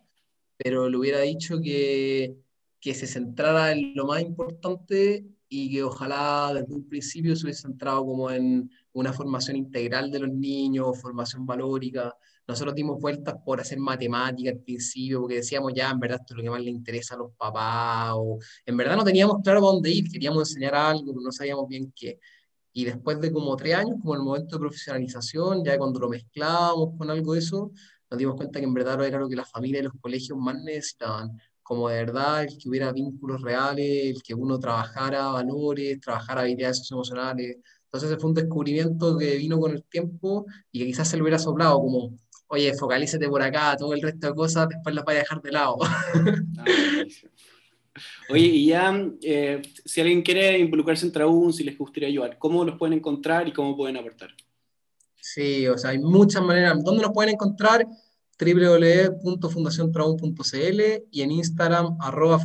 pero 0.57 0.89
le 0.89 0.97
hubiera 0.97 1.21
dicho 1.21 1.61
que, 1.61 2.37
que 2.81 2.95
se 2.95 3.07
centrara 3.07 3.73
en 3.73 3.95
lo 3.95 4.07
más 4.07 4.23
importante 4.23 5.27
y 5.49 5.71
que 5.73 5.83
ojalá 5.83 6.53
desde 6.55 6.75
un 6.75 6.89
principio 6.89 7.35
se 7.37 7.45
hubiese 7.45 7.63
centrado 7.63 8.05
como 8.05 8.31
en 8.31 8.71
una 8.93 9.13
formación 9.13 9.57
integral 9.57 10.11
de 10.11 10.21
los 10.21 10.31
niños, 10.31 11.01
formación 11.01 11.47
valórica. 11.47 12.15
Nosotros 12.47 12.75
dimos 12.75 13.01
vueltas 13.01 13.35
por 13.45 13.61
hacer 13.61 13.79
matemática 13.79 14.51
al 14.51 14.59
principio, 14.61 15.21
porque 15.21 15.37
decíamos 15.37 15.73
ya, 15.75 15.91
en 15.91 16.01
verdad, 16.01 16.19
esto 16.21 16.35
es 16.35 16.39
lo 16.39 16.43
que 16.43 16.51
más 16.51 16.63
le 16.63 16.71
interesa 16.71 17.15
a 17.15 17.19
los 17.19 17.33
papás, 17.33 18.13
o 18.17 18.39
en 18.65 18.77
verdad 18.77 18.97
no 18.97 19.05
teníamos 19.05 19.43
claro 19.43 19.61
dónde 19.61 19.91
ir, 19.91 20.11
queríamos 20.11 20.49
enseñar 20.49 20.75
algo, 20.75 21.13
pero 21.13 21.21
no 21.21 21.33
sabíamos 21.33 21.69
bien 21.69 21.93
qué. 21.95 22.19
Y 22.79 22.85
después 22.85 23.21
de 23.21 23.33
como 23.33 23.57
tres 23.57 23.75
años, 23.75 23.97
como 24.01 24.15
el 24.15 24.21
momento 24.21 24.55
de 24.55 24.61
profesionalización, 24.61 25.65
ya 25.65 25.77
cuando 25.77 25.99
lo 25.99 26.09
mezclábamos 26.09 26.91
con 26.97 27.11
algo 27.11 27.33
de 27.33 27.41
eso, 27.41 27.73
nos 28.09 28.19
dimos 28.19 28.37
cuenta 28.37 28.61
que 28.61 28.67
en 28.67 28.73
verdad 28.73 29.05
era 29.05 29.19
lo 29.19 29.29
que 29.29 29.35
las 29.35 29.51
familias 29.51 29.81
y 29.81 29.85
los 29.87 29.95
colegios 30.01 30.39
más 30.39 30.63
necesitaban, 30.63 31.37
como 31.61 31.89
de 31.89 31.97
verdad 31.97 32.45
el 32.45 32.57
que 32.57 32.69
hubiera 32.69 32.93
vínculos 32.93 33.43
reales, 33.43 34.15
el 34.15 34.23
que 34.23 34.33
uno 34.33 34.61
trabajara 34.61 35.27
valores, 35.27 35.99
trabajara 36.01 36.43
habilidades 36.43 36.79
socioemocionales. 36.79 37.57
Entonces 37.87 38.11
ese 38.13 38.21
fue 38.21 38.31
un 38.31 38.35
descubrimiento 38.35 39.19
que 39.19 39.37
vino 39.39 39.59
con 39.59 39.73
el 39.73 39.83
tiempo 39.83 40.47
y 40.71 40.79
que 40.79 40.87
quizás 40.87 41.09
se 41.09 41.17
lo 41.17 41.25
hubiera 41.25 41.41
soplado 41.41 41.81
como, 41.81 42.17
oye, 42.47 42.73
focalízate 42.75 43.29
por 43.29 43.43
acá, 43.43 43.75
todo 43.77 43.93
el 43.93 44.03
resto 44.03 44.29
de 44.29 44.35
cosas 44.37 44.69
después 44.69 44.95
las 44.95 45.05
vas 45.05 45.17
a 45.17 45.19
dejar 45.19 45.43
de 45.43 45.51
lado. 45.51 45.79
Ah. 45.83 46.65
Oye, 48.31 48.47
y 48.47 48.67
ya, 48.67 48.93
eh, 49.23 49.63
si 49.85 50.01
alguien 50.01 50.23
quiere 50.23 50.59
involucrarse 50.59 51.07
en 51.07 51.13
Traún, 51.13 51.53
si 51.53 51.65
les 51.65 51.79
gustaría 51.79 52.09
ayudar, 52.09 52.37
¿cómo 52.39 52.65
los 52.65 52.77
pueden 52.77 52.99
encontrar 52.99 53.49
y 53.49 53.53
cómo 53.53 53.77
pueden 53.77 53.97
aportar? 53.97 54.31
Sí, 55.17 55.67
o 55.67 55.79
sea, 55.79 55.91
hay 55.91 55.99
muchas 55.99 56.43
maneras. 56.43 56.83
¿Dónde 56.85 57.03
nos 57.03 57.13
pueden 57.13 57.35
encontrar? 57.35 57.87
www.fundaciontraun.cl 58.39 60.81
y 61.11 61.23
en 61.23 61.33
Instagram, 61.33 61.97
arroba. 62.01 62.41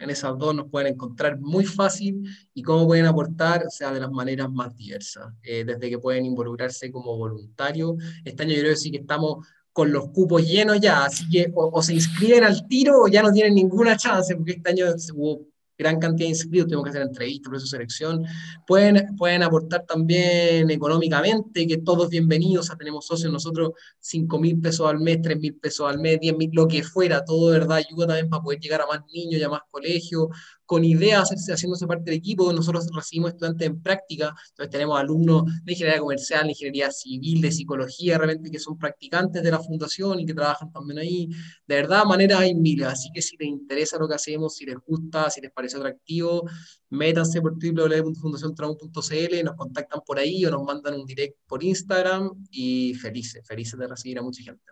En 0.00 0.10
esas 0.10 0.38
dos 0.38 0.54
nos 0.54 0.70
pueden 0.70 0.94
encontrar 0.94 1.38
muy 1.38 1.66
fácil 1.66 2.22
y 2.54 2.62
cómo 2.62 2.86
pueden 2.86 3.04
aportar, 3.04 3.66
o 3.66 3.70
sea, 3.70 3.92
de 3.92 4.00
las 4.00 4.10
maneras 4.10 4.50
más 4.50 4.74
diversas. 4.74 5.34
Eh, 5.42 5.64
desde 5.64 5.90
que 5.90 5.98
pueden 5.98 6.24
involucrarse 6.24 6.90
como 6.90 7.18
voluntarios. 7.18 7.96
Este 8.24 8.44
año 8.44 8.54
yo 8.54 8.60
creo 8.60 8.76
sí 8.76 8.90
que 8.90 8.96
estamos 8.98 9.46
con 9.78 9.92
los 9.92 10.08
cupos 10.08 10.44
llenos 10.44 10.80
ya, 10.80 11.04
así 11.04 11.28
que 11.28 11.52
o, 11.54 11.70
o 11.72 11.80
se 11.84 11.94
inscriben 11.94 12.42
al 12.42 12.66
tiro 12.66 13.02
o 13.02 13.06
ya 13.06 13.22
no 13.22 13.30
tienen 13.30 13.54
ninguna 13.54 13.96
chance, 13.96 14.34
porque 14.34 14.54
este 14.54 14.70
año 14.70 14.86
hubo 15.14 15.46
gran 15.78 16.00
cantidad 16.00 16.26
de 16.26 16.30
inscritos, 16.30 16.66
tenemos 16.66 16.82
que 16.82 16.90
hacer 16.90 17.02
entrevistas, 17.02 17.48
proceso 17.48 17.76
de 17.76 17.78
selección. 17.78 18.24
Pueden, 18.66 19.14
pueden 19.16 19.44
aportar 19.44 19.86
también 19.86 20.68
económicamente, 20.68 21.64
que 21.64 21.76
todos 21.76 22.10
bienvenidos, 22.10 22.64
o 22.64 22.66
sea, 22.66 22.76
tenemos 22.76 23.06
socios 23.06 23.32
nosotros 23.32 23.70
5 24.00 24.40
mil 24.40 24.58
pesos 24.60 24.88
al 24.88 24.98
mes, 24.98 25.22
3 25.22 25.38
mil 25.38 25.54
pesos 25.54 25.88
al 25.88 26.00
mes, 26.00 26.18
10 26.18 26.36
mil, 26.36 26.50
lo 26.52 26.66
que 26.66 26.82
fuera, 26.82 27.24
todo 27.24 27.52
de 27.52 27.60
verdad 27.60 27.76
ayuda 27.76 28.08
también 28.08 28.28
para 28.28 28.42
poder 28.42 28.58
llegar 28.58 28.80
a 28.80 28.86
más 28.86 29.02
niños 29.14 29.40
y 29.40 29.44
a 29.44 29.48
más 29.48 29.60
colegios, 29.70 30.26
con 30.68 30.84
ideas, 30.84 31.30
haciéndose 31.30 31.86
parte 31.86 32.10
del 32.10 32.18
equipo. 32.18 32.52
Nosotros 32.52 32.90
recibimos 32.94 33.30
estudiantes 33.30 33.66
en 33.66 33.80
práctica, 33.80 34.34
entonces 34.50 34.70
tenemos 34.70 35.00
alumnos 35.00 35.44
de 35.64 35.72
ingeniería 35.72 35.98
comercial, 35.98 36.42
de 36.42 36.50
ingeniería 36.50 36.90
civil, 36.90 37.40
de 37.40 37.50
psicología, 37.50 38.18
realmente 38.18 38.50
que 38.50 38.58
son 38.58 38.76
practicantes 38.76 39.42
de 39.42 39.50
la 39.50 39.60
fundación 39.60 40.20
y 40.20 40.26
que 40.26 40.34
trabajan 40.34 40.70
también 40.70 40.98
ahí. 40.98 41.30
De 41.66 41.76
verdad, 41.76 42.04
maneras 42.04 42.40
hay 42.40 42.54
miles, 42.54 42.86
así 42.86 43.08
que 43.14 43.22
si 43.22 43.38
les 43.38 43.48
interesa 43.48 43.98
lo 43.98 44.06
que 44.06 44.16
hacemos, 44.16 44.56
si 44.56 44.66
les 44.66 44.76
gusta, 44.86 45.30
si 45.30 45.40
les 45.40 45.50
parece 45.52 45.78
atractivo, 45.78 46.46
métanse 46.90 47.40
por 47.40 47.54
www.fundaciontraum.cl, 47.54 49.44
nos 49.44 49.56
contactan 49.56 50.02
por 50.04 50.18
ahí 50.18 50.44
o 50.44 50.50
nos 50.50 50.64
mandan 50.64 51.00
un 51.00 51.06
direct 51.06 51.38
por 51.46 51.64
Instagram 51.64 52.44
y 52.50 52.92
felices, 52.92 53.42
felices 53.46 53.80
de 53.80 53.86
recibir 53.86 54.18
a 54.18 54.22
mucha 54.22 54.42
gente. 54.42 54.70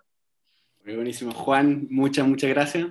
Muy 0.84 0.94
buenísimo. 0.94 1.32
Juan, 1.32 1.86
muchas, 1.88 2.28
muchas 2.28 2.50
gracias. 2.50 2.86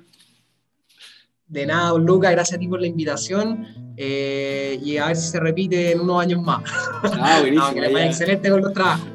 De 1.48 1.66
nada, 1.66 1.90
don 1.90 2.06
Luca, 2.06 2.32
gracias 2.32 2.58
a 2.58 2.60
ti 2.60 2.68
por 2.68 2.82
la 2.82 2.88
invitación 2.88 3.68
eh, 3.98 4.80
y 4.84 4.98
a 4.98 5.08
ver 5.08 5.16
si 5.16 5.30
se 5.30 5.40
repite 5.40 5.92
en 5.92 6.00
unos 6.00 6.22
años 6.22 6.42
más. 6.42 6.64
Ah, 7.04 7.38
buenísimo. 7.42 7.68
No, 7.68 7.74
que 7.74 7.82
les 7.82 8.06
excelente 8.06 8.50
con 8.50 8.62
los 8.62 8.74
trabajos. 8.74 9.08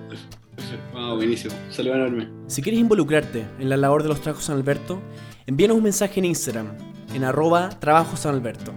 Ah, 0.94 1.14
buenísimo. 1.14 1.54
Saludos 1.70 1.96
enorme. 1.96 2.28
Si 2.46 2.62
quieres 2.62 2.80
involucrarte 2.80 3.46
en 3.58 3.68
la 3.68 3.76
labor 3.76 4.02
de 4.04 4.10
los 4.10 4.20
trabajos 4.20 4.44
San 4.44 4.56
Alberto, 4.56 5.00
envíanos 5.46 5.76
un 5.76 5.82
mensaje 5.82 6.20
en 6.20 6.26
Instagram, 6.26 6.68
en 7.14 7.24
arroba 7.24 7.68
trabajos 7.80 8.20
San 8.20 8.34
Alberto. 8.34 8.72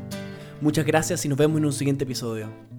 Muchas 0.59 0.85
gracias 0.85 1.23
y 1.25 1.29
nos 1.29 1.37
vemos 1.37 1.57
en 1.57 1.65
un 1.65 1.73
siguiente 1.73 2.05
episodio. 2.05 2.72